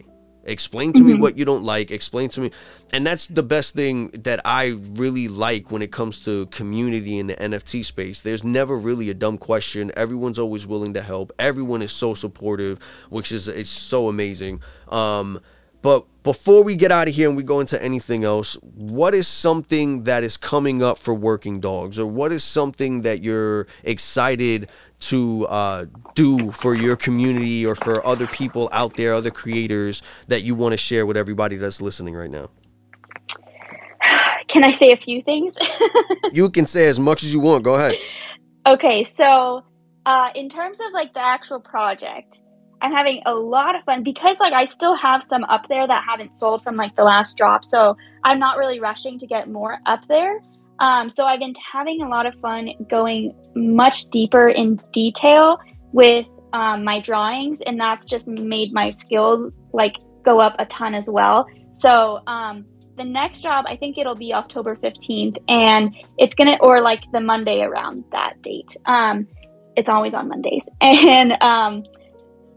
Explain 0.46 0.92
to 0.92 1.02
me 1.02 1.14
what 1.14 1.38
you 1.38 1.46
don't 1.46 1.64
like. 1.64 1.90
Explain 1.90 2.28
to 2.30 2.42
me. 2.42 2.50
And 2.92 3.06
that's 3.06 3.28
the 3.28 3.42
best 3.42 3.74
thing 3.74 4.08
that 4.10 4.42
i 4.44 4.78
really 4.92 5.26
like 5.26 5.70
when 5.70 5.80
it 5.80 5.90
comes 5.90 6.22
to 6.26 6.46
community 6.46 7.18
in 7.18 7.28
the 7.28 7.34
nft 7.34 7.84
space. 7.84 8.20
There's 8.20 8.44
never 8.44 8.76
really 8.76 9.08
a 9.10 9.14
dumb 9.14 9.38
question. 9.38 9.90
Everyone's 9.96 10.38
always 10.38 10.66
willing 10.66 10.94
to 10.94 11.02
help. 11.02 11.32
Everyone 11.38 11.82
is 11.82 11.92
so 11.92 12.14
supportive 12.14 12.78
which 13.08 13.32
is 13.32 13.48
it's 13.48 13.70
so 13.70 14.08
amazing. 14.08 14.60
Um 14.88 15.40
but 15.84 16.06
before 16.22 16.64
we 16.64 16.76
get 16.76 16.90
out 16.90 17.08
of 17.08 17.14
here 17.14 17.28
and 17.28 17.36
we 17.36 17.42
go 17.42 17.60
into 17.60 17.80
anything 17.82 18.24
else, 18.24 18.54
what 18.62 19.14
is 19.14 19.28
something 19.28 20.04
that 20.04 20.24
is 20.24 20.38
coming 20.38 20.82
up 20.82 20.96
for 20.96 21.12
Working 21.12 21.60
Dogs, 21.60 21.98
or 21.98 22.06
what 22.06 22.32
is 22.32 22.42
something 22.42 23.02
that 23.02 23.22
you're 23.22 23.66
excited 23.82 24.70
to 25.00 25.46
uh, 25.48 25.84
do 26.14 26.50
for 26.52 26.74
your 26.74 26.96
community 26.96 27.66
or 27.66 27.74
for 27.74 28.04
other 28.06 28.26
people 28.28 28.70
out 28.72 28.96
there, 28.96 29.12
other 29.12 29.30
creators 29.30 30.02
that 30.28 30.42
you 30.42 30.54
want 30.54 30.72
to 30.72 30.78
share 30.78 31.04
with 31.04 31.18
everybody 31.18 31.56
that's 31.56 31.82
listening 31.82 32.14
right 32.14 32.30
now? 32.30 32.48
Can 34.48 34.64
I 34.64 34.70
say 34.70 34.90
a 34.90 34.96
few 34.96 35.22
things? 35.22 35.54
You 36.32 36.48
can 36.48 36.66
say 36.66 36.86
as 36.86 36.98
much 36.98 37.22
as 37.22 37.32
you 37.32 37.38
want. 37.38 37.62
Go 37.62 37.74
ahead. 37.74 37.94
okay, 38.66 39.04
so 39.04 39.62
uh, 40.06 40.30
in 40.34 40.48
terms 40.48 40.80
of 40.80 40.92
like 40.92 41.14
the 41.14 41.20
actual 41.20 41.60
project, 41.60 42.40
I'm 42.84 42.92
having 42.92 43.22
a 43.24 43.32
lot 43.32 43.74
of 43.74 43.82
fun 43.84 44.02
because 44.02 44.36
like 44.38 44.52
I 44.52 44.66
still 44.66 44.94
have 44.94 45.22
some 45.22 45.42
up 45.44 45.68
there 45.70 45.86
that 45.86 46.04
haven't 46.06 46.36
sold 46.36 46.62
from 46.62 46.76
like 46.76 46.94
the 46.96 47.02
last 47.02 47.34
drop. 47.38 47.64
So 47.64 47.96
I'm 48.22 48.38
not 48.38 48.58
really 48.58 48.78
rushing 48.78 49.18
to 49.20 49.26
get 49.26 49.48
more 49.48 49.78
up 49.86 50.06
there. 50.06 50.42
Um, 50.80 51.08
so 51.08 51.24
I've 51.24 51.38
been 51.38 51.54
having 51.72 52.02
a 52.02 52.08
lot 52.08 52.26
of 52.26 52.34
fun 52.42 52.68
going 52.90 53.34
much 53.56 54.08
deeper 54.08 54.50
in 54.50 54.78
detail 54.92 55.58
with 55.92 56.26
um, 56.52 56.84
my 56.84 57.00
drawings, 57.00 57.62
and 57.62 57.80
that's 57.80 58.04
just 58.04 58.28
made 58.28 58.74
my 58.74 58.90
skills 58.90 59.58
like 59.72 59.94
go 60.22 60.38
up 60.38 60.54
a 60.58 60.66
ton 60.66 60.94
as 60.94 61.08
well. 61.08 61.46
So 61.72 62.20
um, 62.26 62.66
the 62.98 63.04
next 63.04 63.40
job, 63.40 63.64
I 63.66 63.76
think 63.78 63.96
it'll 63.96 64.14
be 64.14 64.34
October 64.34 64.76
15th, 64.76 65.38
and 65.48 65.94
it's 66.18 66.34
gonna 66.34 66.58
or 66.60 66.82
like 66.82 67.00
the 67.12 67.20
Monday 67.20 67.62
around 67.62 68.04
that 68.12 68.42
date. 68.42 68.76
Um, 68.84 69.26
it's 69.74 69.88
always 69.88 70.12
on 70.12 70.28
Mondays, 70.28 70.68
and 70.82 71.32
um, 71.40 71.84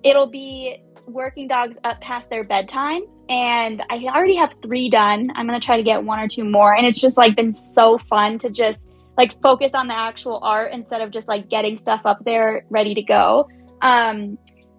it'll 0.09 0.27
be 0.27 0.81
working 1.05 1.47
dogs 1.47 1.77
up 1.83 1.99
past 2.01 2.29
their 2.29 2.43
bedtime 2.43 3.01
and 3.29 3.81
i 3.89 3.97
already 4.05 4.35
have 4.35 4.53
three 4.61 4.89
done. 4.89 5.31
I'm 5.35 5.47
going 5.47 5.59
to 5.59 5.65
try 5.65 5.77
to 5.77 5.83
get 5.83 6.03
one 6.03 6.19
or 6.19 6.27
two 6.27 6.43
more 6.43 6.75
and 6.75 6.85
it's 6.85 6.99
just 6.99 7.17
like 7.17 7.35
been 7.35 7.53
so 7.53 7.97
fun 7.97 8.37
to 8.39 8.49
just 8.49 8.91
like 9.17 9.41
focus 9.41 9.73
on 9.73 9.87
the 9.87 9.93
actual 9.95 10.39
art 10.43 10.71
instead 10.73 11.01
of 11.01 11.11
just 11.11 11.27
like 11.27 11.49
getting 11.49 11.75
stuff 11.75 12.01
up 12.05 12.23
there 12.23 12.65
ready 12.69 12.93
to 12.93 13.01
go. 13.01 13.49
Um 13.81 14.37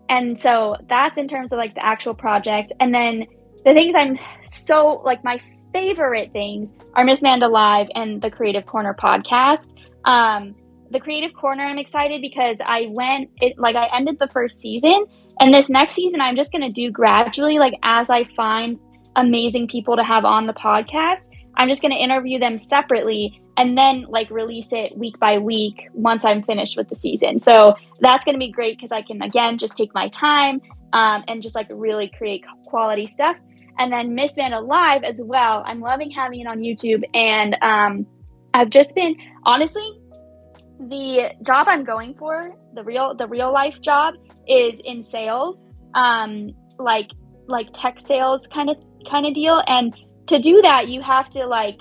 and 0.09 0.39
so 0.41 0.77
that's 0.89 1.19
in 1.19 1.29
terms 1.29 1.53
of 1.53 1.59
like 1.59 1.75
the 1.75 1.85
actual 1.85 2.15
project. 2.15 2.73
And 2.81 2.95
then 2.95 3.27
the 3.65 3.75
things 3.75 3.95
i'm 3.95 4.19
so 4.45 5.03
like 5.05 5.23
my 5.25 5.39
favorite 5.73 6.33
things 6.33 6.75
are 6.95 7.05
miss 7.05 7.21
manda 7.21 7.49
live 7.49 7.89
and 7.95 8.23
the 8.23 8.31
creative 8.31 8.67
corner 8.67 8.95
podcast. 8.95 9.75
Um 10.05 10.55
the 10.91 11.01
creative 11.01 11.35
corner 11.35 11.65
i'm 11.65 11.79
excited 11.79 12.21
because 12.21 12.59
i 12.65 12.87
went 12.91 13.31
it 13.41 13.59
like 13.59 13.77
i 13.77 13.89
ended 13.97 14.19
the 14.19 14.29
first 14.29 14.61
season 14.61 15.05
and 15.41 15.53
this 15.53 15.69
next 15.69 15.95
season 15.95 16.21
i'm 16.21 16.37
just 16.37 16.53
going 16.53 16.63
to 16.63 16.71
do 16.73 16.91
gradually 16.91 17.59
like 17.59 17.75
as 17.83 18.11
i 18.11 18.25
find 18.37 18.79
amazing 19.17 19.67
people 19.67 19.97
to 19.97 20.05
have 20.05 20.25
on 20.25 20.47
the 20.47 20.53
podcast 20.53 21.31
i'm 21.57 21.69
just 21.69 21.83
going 21.83 21.93
to 21.93 21.99
interview 21.99 22.39
them 22.39 22.57
separately 22.57 23.41
and 23.59 23.77
then 23.77 24.07
like 24.09 24.31
release 24.31 24.73
it 24.73 24.97
week 24.97 25.19
by 25.19 25.37
week 25.37 25.89
once 25.93 26.25
i'm 26.25 26.43
finished 26.43 26.77
with 26.79 26.89
the 26.89 26.95
season. 26.95 27.41
So 27.41 27.75
that's 28.01 28.25
going 28.25 28.37
to 28.37 28.39
be 28.39 28.51
great 28.51 28.79
because 28.79 28.93
i 28.93 29.03
can 29.03 29.21
again 29.21 29.59
just 29.59 29.77
take 29.77 29.93
my 29.93 30.09
time 30.09 30.63
um, 30.95 31.23
and 31.29 31.43
just 31.43 31.55
like 31.55 31.67
really 31.71 32.11
create 32.17 32.45
quality 32.65 33.07
stuff. 33.07 33.37
And 33.81 33.93
then 33.93 34.15
miss 34.15 34.37
manda 34.37 34.59
live 34.61 35.05
as 35.05 35.21
well. 35.23 35.63
I'm 35.67 35.81
loving 35.81 36.11
having 36.11 36.41
it 36.41 36.47
on 36.47 36.61
youtube 36.61 37.03
and 37.13 37.57
um, 37.61 38.07
i've 38.55 38.71
just 38.71 38.95
been 38.95 39.17
honestly 39.45 40.01
the 40.81 41.31
job 41.43 41.67
i'm 41.69 41.85
going 41.85 42.15
for 42.15 42.55
the 42.75 42.83
real 42.83 43.15
the 43.15 43.27
real 43.27 43.53
life 43.53 43.81
job 43.81 44.15
is 44.47 44.81
in 44.85 45.03
sales 45.03 45.67
um 45.95 46.51
like 46.79 47.11
like 47.49 47.69
tech 47.73 47.99
sales 47.99 48.47
kind 48.47 48.71
of 48.71 48.79
kind 49.11 49.27
of 49.27 49.35
deal. 49.35 49.63
And 49.67 49.95
to 50.27 50.39
do 50.39 50.63
that 50.63 50.89
you 50.89 51.01
have 51.03 51.29
to 51.31 51.47
like 51.47 51.81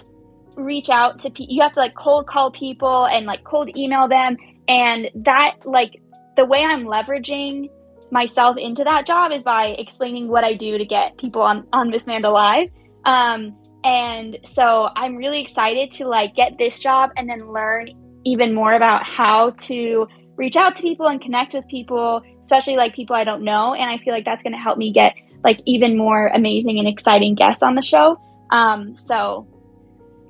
reach 0.56 0.90
out 0.90 1.20
to 1.20 1.32
you 1.38 1.62
have 1.62 1.74
to 1.74 1.80
like 1.80 1.96
cold 1.96 2.28
call 2.28 2.50
people 2.52 3.06
and 3.08 3.26
like 3.26 3.44
cold 3.44 3.70
email 3.78 4.08
them. 4.08 4.38
And 4.68 5.10
that 5.16 5.58
like 5.66 6.02
the 6.36 6.46
way 6.46 6.64
i'm 6.64 6.86
leveraging 6.86 7.70
myself 8.12 8.58
into 8.58 8.84
that 8.84 9.06
job 9.06 9.32
is 9.32 9.44
by 9.44 9.68
explaining 9.78 10.28
what 10.28 10.44
i 10.44 10.54
do 10.54 10.78
to 10.78 10.86
get 10.86 11.18
people 11.18 11.42
on 11.42 11.68
on 11.74 11.90
miss 11.90 12.08
manda 12.08 12.30
live. 12.30 12.70
Um, 13.06 13.56
and 13.84 14.38
so 14.44 14.90
i'm 14.96 15.16
really 15.16 15.42
excited 15.42 15.92
to 15.92 16.08
like 16.08 16.36
get 16.36 16.58
this 16.58 16.80
job 16.80 17.12
and 17.16 17.30
then 17.30 17.52
learn 17.52 17.90
even 18.32 18.54
more 18.54 18.74
about 18.74 19.04
how 19.04 19.52
to 19.52 20.08
reach 20.36 20.56
out 20.56 20.76
to 20.76 20.82
people 20.84 21.08
and 21.08 21.22
connect 21.22 21.54
with 21.54 21.68
people 21.68 22.22
especially 22.42 22.76
like 22.76 22.96
people 22.96 23.16
i 23.16 23.24
don't 23.24 23.44
know 23.44 23.74
and 23.74 23.90
i 23.90 23.98
feel 23.98 24.14
like 24.14 24.26
that's 24.26 24.44
going 24.44 24.54
to 24.54 24.60
help 24.60 24.78
me 24.78 24.92
get 24.92 25.16
like 25.44 25.60
even 25.66 25.98
more 25.98 26.28
amazing 26.28 26.78
and 26.80 26.88
exciting 26.88 27.36
guests 27.36 27.64
on 27.64 27.76
the 27.76 27.82
show 27.82 28.20
um, 28.50 28.96
so 28.96 29.48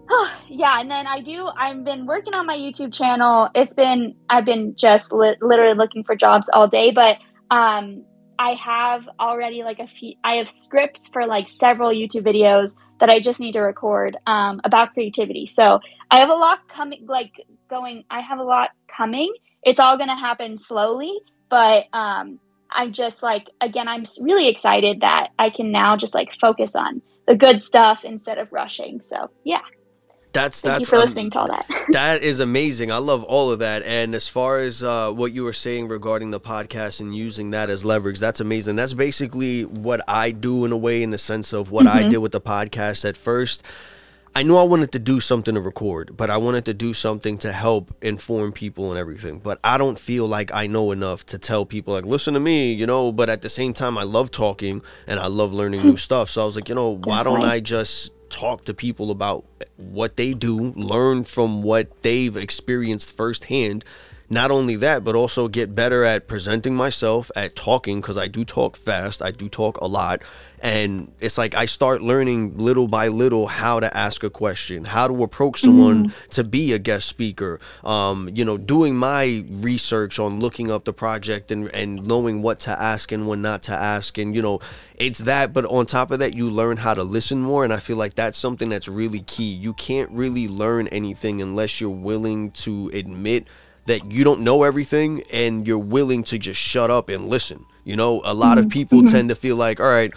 yeah, 0.50 0.80
and 0.80 0.90
then 0.90 1.08
I 1.08 1.20
do. 1.20 1.48
I've 1.48 1.84
been 1.84 2.06
working 2.06 2.34
on 2.34 2.46
my 2.46 2.58
YouTube 2.58 2.94
channel. 2.94 3.50
It's 3.56 3.74
been 3.74 4.16
I've 4.30 4.46
been 4.46 4.76
just 4.76 5.12
li- 5.12 5.36
literally 5.42 5.76
looking 5.76 6.04
for 6.04 6.16
jobs 6.16 6.50
all 6.54 6.68
day, 6.68 6.92
but 6.92 7.18
um, 7.52 8.04
I 8.40 8.52
have 8.54 9.08
already 9.20 9.64
like 9.64 9.80
a 9.80 9.88
few. 9.88 10.14
I 10.24 10.36
have 10.36 10.50
scripts 10.50 11.08
for 11.08 11.26
like 11.26 11.50
several 11.50 11.90
YouTube 11.90 12.26
videos 12.26 12.76
that 13.00 13.10
I 13.10 13.20
just 13.20 13.40
need 13.40 13.54
to 13.54 13.62
record 13.62 14.18
um, 14.26 14.62
about 14.64 14.94
creativity. 14.94 15.46
So 15.46 15.80
I 16.10 16.20
have 16.20 16.30
a 16.30 16.36
lot 16.36 16.68
coming. 16.68 17.06
Like 17.08 17.34
going, 17.68 18.04
I 18.10 18.22
have 18.22 18.40
a 18.40 18.44
lot 18.44 18.72
coming. 18.88 19.34
It's 19.64 19.80
all 19.80 19.98
going 19.98 20.10
to 20.10 20.16
happen 20.16 20.58
slowly, 20.58 21.14
but 21.50 21.86
um, 21.94 22.40
I'm 22.72 22.94
just 22.94 23.24
like 23.24 23.50
again, 23.62 23.88
I'm 23.88 24.04
really 24.22 24.48
excited 24.50 25.02
that 25.02 25.30
I 25.40 25.50
can 25.50 25.72
now 25.72 25.98
just 25.98 26.14
like 26.14 26.34
focus 26.40 26.76
on 26.76 27.02
the 27.28 27.36
good 27.36 27.62
stuff 27.62 28.06
instead 28.06 28.38
of 28.38 28.52
rushing. 28.52 29.02
So 29.02 29.30
yeah. 29.44 29.62
That's 30.34 30.62
Thank 30.62 30.74
that's 30.74 30.82
you 30.82 30.86
for 30.86 30.96
um, 30.98 31.02
listening 31.02 31.30
to 31.32 31.40
all 31.40 31.48
that. 31.48 31.66
that 31.94 32.22
is 32.22 32.40
amazing. 32.40 32.92
I 32.92 32.98
love 32.98 33.24
all 33.24 33.52
of 33.52 33.60
that. 33.60 33.82
And 33.84 34.14
as 34.14 34.28
far 34.28 34.60
as 34.60 34.84
uh, 34.84 35.12
what 35.12 35.34
you 35.34 35.44
were 35.44 35.54
saying 35.54 35.88
regarding 35.88 36.30
the 36.32 36.40
podcast 36.40 37.00
and 37.00 37.16
using 37.16 37.52
that 37.52 37.70
as 37.72 37.84
leverage, 37.84 38.20
that's 38.20 38.40
amazing. 38.40 38.76
That's 38.76 38.94
basically 38.94 39.64
what 39.66 40.02
I 40.08 40.32
do 40.32 40.64
in 40.66 40.72
a 40.72 40.78
way, 40.78 41.02
in 41.02 41.10
the 41.10 41.18
sense 41.18 41.54
of 41.54 41.72
what 41.72 41.88
I 41.88 42.04
Mhm. 42.04 42.10
did 42.12 42.18
with 42.18 42.34
the 42.34 42.42
podcast 42.42 43.04
at 43.08 43.18
first. 43.18 43.64
I 44.36 44.44
knew 44.44 44.56
I 44.56 44.64
wanted 44.64 44.92
to 44.92 45.00
do 45.00 45.20
something 45.20 45.56
to 45.56 45.62
record, 45.62 46.16
but 46.16 46.30
I 46.30 46.38
wanted 46.38 46.66
to 46.66 46.74
do 46.74 46.94
something 46.94 47.38
to 47.40 47.52
help 47.52 47.96
inform 48.02 48.52
people 48.52 48.92
and 48.92 49.00
everything. 49.00 49.40
But 49.40 49.60
I 49.64 49.78
don't 49.78 50.00
feel 50.00 50.28
like 50.28 50.54
I 50.54 50.68
know 50.68 50.92
enough 50.92 51.26
to 51.28 51.40
tell 51.40 51.66
people 51.66 51.94
like, 51.94 52.06
listen 52.06 52.34
to 52.36 52.40
me, 52.40 52.72
you 52.72 52.86
know. 52.86 53.12
But 53.12 53.30
at 53.30 53.42
the 53.42 53.50
same 53.50 53.74
time, 53.74 53.98
I 53.98 54.04
love 54.04 54.30
talking 54.30 54.84
and 55.08 55.20
I 55.20 55.28
love 55.28 55.54
learning 55.54 55.84
new 55.84 55.92
hmm. 55.92 55.98
stuff. 55.98 56.30
So 56.30 56.44
I 56.44 56.46
was 56.46 56.56
like, 56.56 56.70
you 56.70 56.76
know, 56.76 56.98
why 57.04 57.24
don't 57.24 57.44
I 57.44 57.60
just 57.60 58.12
talk 58.30 58.66
to 58.66 58.74
people 58.74 59.12
about 59.12 59.46
what 59.78 60.18
they 60.18 60.34
do, 60.34 60.74
learn 60.76 61.24
from 61.24 61.62
what 61.62 62.04
they've 62.04 62.36
experienced 62.36 63.16
firsthand. 63.16 63.84
Not 64.30 64.52
only 64.52 64.76
that, 64.76 65.04
but 65.06 65.16
also 65.16 65.48
get 65.48 65.74
better 65.74 66.04
at 66.04 66.28
presenting 66.28 66.76
myself, 66.76 67.32
at 67.36 67.56
talking, 67.56 68.02
because 68.02 68.18
I 68.18 68.28
do 68.28 68.44
talk 68.44 68.76
fast, 68.76 69.22
I 69.22 69.32
do 69.32 69.48
talk 69.48 69.78
a 69.78 69.88
lot. 69.88 70.22
And 70.60 71.12
it's 71.20 71.38
like 71.38 71.54
I 71.54 71.68
start 71.68 72.02
learning 72.02 72.58
little 72.58 72.88
by 72.88 73.10
little 73.10 73.48
how 73.48 73.80
to 73.80 73.96
ask 73.96 74.24
a 74.24 74.30
question, 74.30 74.86
how 74.86 75.08
to 75.08 75.24
approach 75.24 75.62
mm-hmm. 75.62 75.68
someone 75.68 76.14
to 76.32 76.44
be 76.44 76.74
a 76.74 76.80
guest 76.80 77.08
speaker. 77.08 77.60
Um, 77.84 78.30
you 78.34 78.44
know, 78.44 78.58
doing 78.58 78.96
my 78.96 79.46
research 79.50 80.18
on 80.18 80.40
looking 80.40 80.72
up 80.72 80.86
the 80.86 80.94
project 80.94 81.52
and, 81.52 81.70
and 81.76 82.08
knowing 82.08 82.42
what 82.42 82.60
to 82.62 82.72
ask 82.72 83.12
and 83.12 83.28
when 83.28 83.42
not 83.42 83.62
to 83.64 83.74
ask. 83.74 84.18
And, 84.18 84.36
you 84.36 84.42
know, 84.42 84.60
it's 84.96 85.20
that, 85.20 85.54
but 85.54 85.66
on 85.66 85.86
top 85.86 86.10
of 86.10 86.20
that, 86.20 86.34
you 86.34 86.50
learn 86.50 86.78
how 86.78 86.96
to 86.96 87.04
listen 87.04 87.40
more. 87.42 87.64
And 87.64 87.72
I 87.72 87.78
feel 87.78 87.98
like 87.98 88.16
that's 88.16 88.38
something 88.38 88.70
that's 88.70 88.88
really 88.88 89.22
key. 89.22 89.54
You 89.54 89.74
can't 89.74 90.10
really 90.12 90.48
learn 90.48 90.88
anything 90.88 91.42
unless 91.42 91.80
you're 91.80 91.90
willing 91.92 92.50
to 92.52 92.90
admit 92.94 93.46
that 93.86 94.12
you 94.12 94.24
don't 94.24 94.42
know 94.42 94.64
everything 94.64 95.24
and 95.32 95.66
you're 95.66 95.78
willing 95.78 96.24
to 96.24 96.38
just 96.38 96.60
shut 96.60 96.90
up 96.90 97.10
and 97.10 97.28
listen. 97.28 97.66
You 97.84 97.96
know, 97.96 98.22
a 98.26 98.34
lot 98.34 98.58
of 98.58 98.66
mm-hmm. 98.66 98.72
people 98.72 99.00
mm-hmm. 99.00 99.14
tend 99.14 99.30
to 99.30 99.36
feel 99.36 99.56
like, 99.56 99.80
all 99.80 99.90
right, 99.90 100.12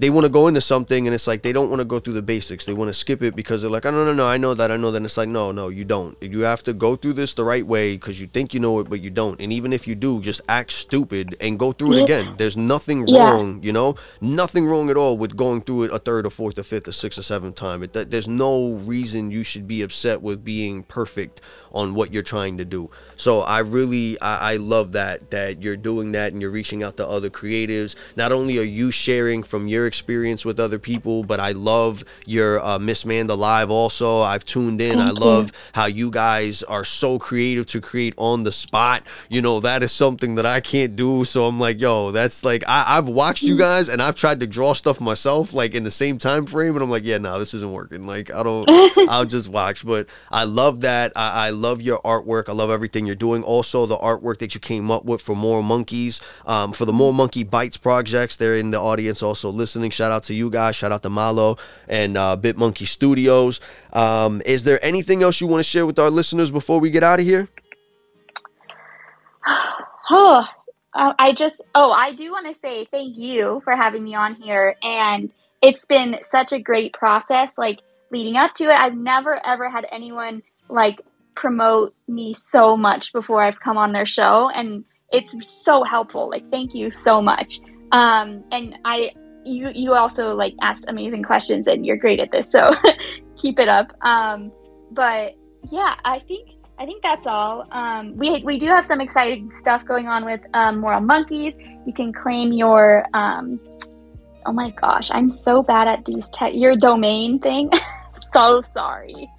they 0.00 0.08
want 0.08 0.24
to 0.24 0.30
go 0.30 0.48
into 0.48 0.62
something 0.62 1.06
and 1.06 1.14
it's 1.14 1.26
like 1.26 1.42
they 1.42 1.52
don't 1.52 1.68
want 1.68 1.80
to 1.80 1.84
go 1.84 2.00
through 2.00 2.14
the 2.14 2.22
basics. 2.22 2.64
They 2.64 2.72
want 2.72 2.88
to 2.88 2.94
skip 2.94 3.22
it 3.22 3.36
because 3.36 3.60
they're 3.60 3.70
like, 3.70 3.84
oh, 3.84 3.90
no, 3.90 4.02
no, 4.02 4.14
no, 4.14 4.26
I 4.26 4.38
know 4.38 4.54
that, 4.54 4.70
I 4.70 4.78
know 4.78 4.90
that. 4.90 4.96
And 4.96 5.04
it's 5.04 5.18
like, 5.18 5.28
no, 5.28 5.52
no, 5.52 5.68
you 5.68 5.84
don't. 5.84 6.16
You 6.22 6.40
have 6.40 6.62
to 6.62 6.72
go 6.72 6.96
through 6.96 7.12
this 7.12 7.34
the 7.34 7.44
right 7.44 7.66
way 7.66 7.96
because 7.96 8.18
you 8.18 8.26
think 8.26 8.54
you 8.54 8.60
know 8.60 8.78
it, 8.80 8.88
but 8.88 9.02
you 9.02 9.10
don't. 9.10 9.38
And 9.42 9.52
even 9.52 9.74
if 9.74 9.86
you 9.86 9.94
do, 9.94 10.22
just 10.22 10.40
act 10.48 10.72
stupid 10.72 11.36
and 11.38 11.58
go 11.58 11.72
through 11.72 11.92
it 11.98 12.02
again. 12.04 12.34
There's 12.38 12.56
nothing 12.56 13.06
Yeah. 13.06 13.30
wrong, 13.30 13.60
you 13.62 13.72
know, 13.72 13.96
nothing 14.22 14.64
wrong 14.66 14.88
at 14.88 14.96
all 14.96 15.18
with 15.18 15.36
going 15.36 15.60
through 15.60 15.82
it 15.84 15.92
a 15.92 15.98
third, 15.98 16.24
or 16.24 16.30
fourth, 16.30 16.58
or 16.58 16.62
fifth, 16.62 16.88
or 16.88 16.92
sixth, 16.92 17.18
or 17.18 17.22
seventh 17.22 17.56
time. 17.56 17.82
It, 17.82 17.92
there's 17.92 18.28
no 18.28 18.72
reason 18.76 19.30
you 19.30 19.42
should 19.42 19.68
be 19.68 19.82
upset 19.82 20.22
with 20.22 20.42
being 20.42 20.82
perfect 20.82 21.42
on 21.72 21.94
what 21.94 22.12
you're 22.12 22.22
trying 22.22 22.56
to 22.58 22.64
do. 22.64 22.90
So 23.16 23.42
I 23.42 23.58
really 23.60 24.18
I, 24.20 24.52
I 24.52 24.56
love 24.56 24.92
that 24.92 25.30
that 25.30 25.62
you're 25.62 25.76
doing 25.76 26.12
that 26.12 26.32
and 26.32 26.40
you're 26.40 26.50
reaching 26.50 26.82
out 26.82 26.96
to 26.96 27.06
other 27.06 27.30
creatives. 27.30 27.94
Not 28.16 28.32
only 28.32 28.58
are 28.58 28.62
you 28.62 28.90
sharing 28.90 29.42
from 29.42 29.68
your 29.68 29.89
experience 29.90 30.44
with 30.44 30.60
other 30.60 30.78
people, 30.78 31.24
but 31.24 31.40
I 31.40 31.50
love 31.50 32.04
your 32.24 32.64
uh, 32.64 32.78
Miss 32.78 33.04
Manda 33.04 33.34
live. 33.34 33.70
Also, 33.70 34.20
I've 34.20 34.44
tuned 34.44 34.80
in. 34.80 35.00
I 35.00 35.06
Thank 35.06 35.18
you. 35.18 35.24
love 35.24 35.52
how 35.72 35.86
you 35.86 36.12
guys 36.12 36.62
are 36.62 36.84
so 36.84 37.18
creative 37.18 37.66
to 37.66 37.80
create 37.80 38.14
on 38.16 38.44
the 38.44 38.52
spot. 38.52 39.02
You 39.28 39.42
know 39.42 39.58
that 39.58 39.82
is 39.82 39.90
something 39.90 40.36
that 40.36 40.46
I 40.46 40.60
can't 40.60 40.94
do. 40.94 41.24
So 41.24 41.46
I'm 41.46 41.58
like, 41.58 41.80
yo, 41.80 42.12
that's 42.12 42.44
like 42.44 42.62
I, 42.68 42.96
I've 42.96 43.08
watched 43.08 43.42
you 43.42 43.58
guys 43.58 43.88
and 43.88 44.00
I've 44.00 44.14
tried 44.14 44.38
to 44.40 44.46
draw 44.46 44.74
stuff 44.74 45.00
myself 45.00 45.52
like 45.52 45.74
in 45.74 45.82
the 45.82 45.90
same 45.90 46.18
time 46.18 46.46
frame, 46.46 46.76
and 46.76 46.82
I'm 46.84 46.90
like, 46.90 47.04
yeah, 47.04 47.18
no, 47.18 47.40
this 47.40 47.52
isn't 47.54 47.72
working. 47.72 48.06
Like 48.06 48.30
I 48.32 48.44
don't. 48.44 48.68
I'll 49.08 49.24
just 49.24 49.48
watch. 49.48 49.84
But 49.84 50.06
I 50.30 50.44
love 50.44 50.82
that. 50.82 51.12
I, 51.16 51.48
I 51.48 51.50
love 51.50 51.82
your 51.82 51.98
artwork. 52.02 52.48
I 52.48 52.52
love 52.52 52.70
everything 52.70 53.06
you're 53.06 53.16
doing. 53.16 53.42
Also, 53.42 53.86
the 53.86 53.98
artwork 53.98 54.38
that 54.38 54.54
you 54.54 54.60
came 54.60 54.90
up 54.90 55.04
with 55.04 55.20
for 55.20 55.34
More 55.34 55.62
Monkeys, 55.62 56.20
um, 56.46 56.72
for 56.72 56.84
the 56.84 56.92
More 56.92 57.12
Monkey 57.12 57.42
Bites 57.42 57.76
projects. 57.76 58.36
They're 58.36 58.56
in 58.56 58.70
the 58.70 58.80
audience 58.80 59.22
also 59.22 59.50
listening. 59.50 59.69
Shout 59.90 60.12
out 60.12 60.24
to 60.24 60.34
you 60.34 60.50
guys. 60.50 60.76
Shout 60.76 60.92
out 60.92 61.02
to 61.02 61.10
Malo 61.10 61.56
and 61.88 62.16
uh, 62.16 62.36
Bit 62.36 62.56
Monkey 62.56 62.84
Studios. 62.84 63.60
Um, 63.92 64.42
is 64.44 64.64
there 64.64 64.84
anything 64.84 65.22
else 65.22 65.40
you 65.40 65.46
want 65.46 65.60
to 65.60 65.68
share 65.68 65.86
with 65.86 65.98
our 65.98 66.10
listeners 66.10 66.50
before 66.50 66.80
we 66.80 66.90
get 66.90 67.02
out 67.02 67.20
of 67.20 67.26
here? 67.26 67.48
Oh, 70.12 70.44
I 70.92 71.32
just, 71.32 71.62
oh, 71.74 71.92
I 71.92 72.12
do 72.12 72.32
want 72.32 72.46
to 72.48 72.54
say 72.54 72.84
thank 72.84 73.16
you 73.16 73.60
for 73.62 73.76
having 73.76 74.02
me 74.02 74.14
on 74.14 74.34
here. 74.34 74.74
And 74.82 75.30
it's 75.62 75.84
been 75.84 76.16
such 76.22 76.52
a 76.52 76.58
great 76.58 76.92
process, 76.92 77.56
like 77.56 77.78
leading 78.10 78.36
up 78.36 78.54
to 78.54 78.64
it. 78.64 78.74
I've 78.74 78.96
never, 78.96 79.40
ever 79.46 79.70
had 79.70 79.86
anyone 79.92 80.42
like 80.68 81.00
promote 81.34 81.94
me 82.08 82.34
so 82.34 82.76
much 82.76 83.12
before 83.12 83.42
I've 83.42 83.60
come 83.60 83.78
on 83.78 83.92
their 83.92 84.06
show. 84.06 84.50
And 84.50 84.84
it's 85.12 85.34
so 85.62 85.84
helpful. 85.84 86.28
Like, 86.28 86.50
thank 86.50 86.74
you 86.74 86.90
so 86.90 87.22
much. 87.22 87.60
Um, 87.92 88.44
and 88.50 88.76
I, 88.84 89.12
you, 89.44 89.70
you 89.74 89.94
also 89.94 90.34
like 90.34 90.54
asked 90.60 90.84
amazing 90.88 91.22
questions 91.22 91.66
and 91.66 91.84
you're 91.84 91.96
great 91.96 92.20
at 92.20 92.30
this. 92.30 92.50
So 92.50 92.70
keep 93.36 93.58
it 93.58 93.68
up. 93.68 93.92
Um, 94.02 94.52
but 94.90 95.34
yeah, 95.70 95.94
I 96.04 96.20
think 96.20 96.50
I 96.78 96.86
think 96.86 97.02
that's 97.02 97.26
all. 97.26 97.66
Um, 97.72 98.16
we 98.16 98.42
we 98.42 98.58
do 98.58 98.66
have 98.68 98.84
some 98.84 99.00
exciting 99.00 99.50
stuff 99.50 99.84
going 99.84 100.08
on 100.08 100.24
with 100.24 100.40
um, 100.54 100.78
Moral 100.78 101.02
Monkeys. 101.02 101.58
You 101.86 101.92
can 101.92 102.12
claim 102.12 102.52
your 102.52 103.04
um, 103.12 103.60
oh 104.46 104.52
my 104.52 104.70
gosh, 104.70 105.10
I'm 105.12 105.28
so 105.28 105.62
bad 105.62 105.88
at 105.88 106.04
these 106.04 106.30
tech 106.30 106.52
your 106.54 106.76
domain 106.76 107.38
thing. 107.38 107.70
so 108.32 108.62
sorry. 108.62 109.30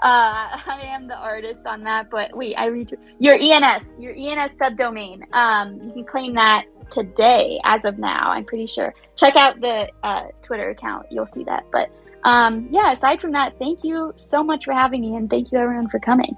Uh, 0.00 0.46
I 0.66 0.80
am 0.84 1.08
the 1.08 1.16
artist 1.16 1.66
on 1.66 1.82
that, 1.84 2.08
but 2.08 2.36
wait, 2.36 2.54
I 2.54 2.66
read 2.66 2.96
your 3.18 3.34
ENS, 3.34 3.96
your 3.98 4.14
ENS 4.14 4.56
subdomain. 4.56 5.22
Um, 5.32 5.80
you 5.82 5.92
can 5.92 6.04
claim 6.04 6.34
that 6.34 6.66
today, 6.90 7.60
as 7.64 7.84
of 7.84 7.98
now. 7.98 8.30
I'm 8.30 8.44
pretty 8.44 8.66
sure. 8.66 8.94
Check 9.16 9.36
out 9.36 9.60
the 9.60 9.88
uh, 10.02 10.26
Twitter 10.42 10.70
account; 10.70 11.06
you'll 11.10 11.26
see 11.26 11.44
that. 11.44 11.64
But 11.72 11.90
um, 12.24 12.68
yeah, 12.70 12.92
aside 12.92 13.20
from 13.20 13.32
that, 13.32 13.58
thank 13.58 13.84
you 13.84 14.12
so 14.16 14.42
much 14.42 14.64
for 14.64 14.72
having 14.72 15.00
me, 15.00 15.16
and 15.16 15.28
thank 15.30 15.52
you 15.52 15.58
everyone 15.58 15.88
for 15.88 15.98
coming. 15.98 16.36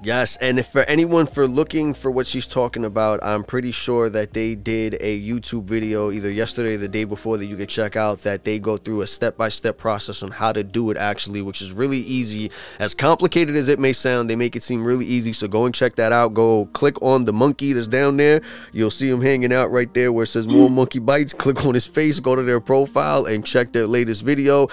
Yes, 0.00 0.36
and 0.36 0.60
if 0.60 0.68
for 0.68 0.82
anyone 0.82 1.26
for 1.26 1.48
looking 1.48 1.92
for 1.92 2.08
what 2.08 2.28
she's 2.28 2.46
talking 2.46 2.84
about, 2.84 3.18
I'm 3.20 3.42
pretty 3.42 3.72
sure 3.72 4.08
that 4.08 4.32
they 4.32 4.54
did 4.54 4.96
a 5.00 5.20
YouTube 5.20 5.64
video 5.64 6.12
either 6.12 6.30
yesterday 6.30 6.76
or 6.76 6.78
the 6.78 6.88
day 6.88 7.02
before 7.02 7.36
that 7.36 7.46
you 7.46 7.56
could 7.56 7.68
check 7.68 7.96
out 7.96 8.20
that 8.20 8.44
they 8.44 8.60
go 8.60 8.76
through 8.76 9.00
a 9.00 9.08
step-by-step 9.08 9.76
process 9.76 10.22
on 10.22 10.30
how 10.30 10.52
to 10.52 10.62
do 10.62 10.90
it 10.92 10.96
actually, 10.96 11.42
which 11.42 11.60
is 11.60 11.72
really 11.72 11.98
easy. 11.98 12.52
As 12.78 12.94
complicated 12.94 13.56
as 13.56 13.68
it 13.68 13.80
may 13.80 13.92
sound, 13.92 14.30
they 14.30 14.36
make 14.36 14.54
it 14.54 14.62
seem 14.62 14.84
really 14.84 15.04
easy. 15.04 15.32
So 15.32 15.48
go 15.48 15.66
and 15.66 15.74
check 15.74 15.96
that 15.96 16.12
out. 16.12 16.32
Go 16.32 16.66
click 16.66 17.02
on 17.02 17.24
the 17.24 17.32
monkey 17.32 17.72
that's 17.72 17.88
down 17.88 18.16
there. 18.18 18.40
You'll 18.72 18.92
see 18.92 19.10
him 19.10 19.20
hanging 19.20 19.52
out 19.52 19.72
right 19.72 19.92
there 19.94 20.12
where 20.12 20.22
it 20.22 20.28
says 20.28 20.46
more 20.46 20.70
monkey 20.70 21.00
bites. 21.00 21.34
Click 21.34 21.66
on 21.66 21.74
his 21.74 21.88
face, 21.88 22.20
go 22.20 22.36
to 22.36 22.42
their 22.44 22.60
profile 22.60 23.26
and 23.26 23.44
check 23.44 23.72
their 23.72 23.88
latest 23.88 24.24
video 24.24 24.68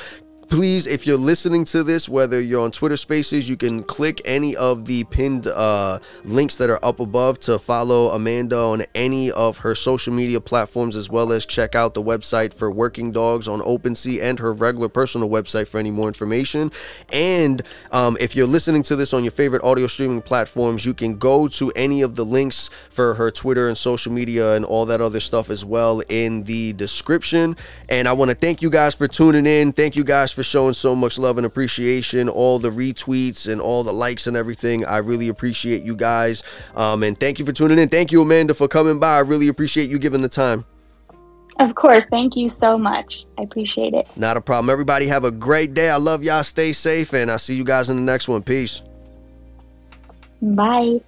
please, 0.48 0.88
if 0.88 1.08
you're 1.08 1.18
listening 1.18 1.66
to 1.66 1.84
this, 1.84 2.08
whether 2.08 2.40
you're 2.40 2.64
on 2.64 2.72
Twitter 2.72 2.98
Spaces, 2.98 3.50
you 3.50 3.58
can 3.58 3.84
click 3.84 4.22
any 4.26 4.56
of 4.56 4.86
the 4.86 5.04
pinned 5.06 5.48
uh, 5.48 6.00
links 6.24 6.58
that 6.58 6.70
are 6.70 6.84
up 6.84 7.00
above 7.00 7.40
to 7.42 7.58
follow 7.58 8.10
Amanda 8.10 8.58
on 8.58 8.84
any 8.94 9.32
of 9.32 9.60
her 9.60 9.76
social 9.76 10.14
media 10.14 10.40
platforms, 10.40 10.96
as 10.96 11.10
well 11.10 11.32
as 11.32 11.46
check 11.46 11.76
out 11.76 11.94
the 11.94 12.04
website 12.04 12.54
for 12.54 12.70
Working 12.70 13.12
Dogs 13.12 13.48
on 13.48 13.62
OpenSea 13.62 14.22
and 14.22 14.40
her 14.40 14.54
regular 14.54 14.90
personal 14.90 15.30
website 15.30 15.68
for 15.68 15.80
any 15.80 15.92
more 15.92 16.08
information. 16.08 16.72
And 17.12 17.64
um, 17.92 18.16
if 18.20 18.36
you're 18.36 18.48
listening 18.48 18.84
to 18.84 18.96
this 18.96 19.14
on 19.14 19.24
your 19.24 19.32
favorite 19.32 19.64
audio 19.64 19.88
streaming 19.88 20.22
platforms, 20.22 20.86
you 20.86 20.94
can 20.94 21.18
go 21.18 21.48
to 21.48 21.72
any 21.72 22.02
of 22.02 22.16
the 22.16 22.24
links 22.24 22.70
for 22.90 23.16
her 23.16 23.32
Twitter 23.32 23.68
and 23.68 23.78
social 23.78 24.12
media 24.12 24.56
and 24.56 24.64
all 24.64 24.86
that 24.86 25.02
other 25.02 25.20
stuff 25.20 25.50
as 25.50 25.66
well 25.66 26.02
in 26.10 26.44
the 26.44 26.74
description. 26.74 27.58
And 27.90 28.08
I 28.08 28.14
want 28.14 28.30
to 28.30 28.36
thank 28.36 28.62
you 28.62 28.70
guys 28.70 28.94
for 28.94 29.08
tuning 29.08 29.46
in. 29.46 29.74
Thank 29.74 29.96
you 29.96 30.04
guys 30.04 30.35
for 30.36 30.44
showing 30.44 30.74
so 30.74 30.94
much 30.96 31.18
love 31.18 31.38
and 31.38 31.46
appreciation, 31.46 32.30
all 32.30 32.60
the 32.60 32.70
retweets 32.70 33.52
and 33.52 33.60
all 33.60 33.84
the 33.84 33.94
likes 33.94 34.28
and 34.28 34.38
everything. 34.38 34.86
I 34.86 34.98
really 34.98 35.30
appreciate 35.30 35.84
you 35.84 35.96
guys. 35.96 36.44
Um, 36.76 37.02
and 37.04 37.20
thank 37.20 37.40
you 37.40 37.46
for 37.46 37.52
tuning 37.52 37.80
in. 37.80 37.90
Thank 37.90 38.12
you, 38.12 38.22
Amanda, 38.22 38.54
for 38.54 38.68
coming 38.68 39.00
by. 39.00 39.16
I 39.16 39.20
really 39.20 39.48
appreciate 39.48 39.90
you 39.90 39.98
giving 39.98 40.22
the 40.22 40.30
time. 40.30 40.66
Of 41.60 41.74
course. 41.76 42.06
Thank 42.08 42.36
you 42.36 42.50
so 42.50 42.78
much. 42.78 43.26
I 43.38 43.44
appreciate 43.44 43.94
it. 43.94 44.08
Not 44.18 44.36
a 44.36 44.42
problem. 44.42 44.70
Everybody 44.70 45.08
have 45.08 45.24
a 45.24 45.32
great 45.32 45.74
day. 45.74 45.90
I 45.90 45.96
love 45.96 46.24
y'all. 46.24 46.44
Stay 46.44 46.74
safe, 46.74 47.14
and 47.14 47.32
I'll 47.32 47.40
see 47.40 47.56
you 47.56 47.64
guys 47.64 47.90
in 47.90 47.96
the 47.96 48.02
next 48.04 48.28
one. 48.28 48.44
Peace. 48.44 48.82
Bye. 50.42 51.00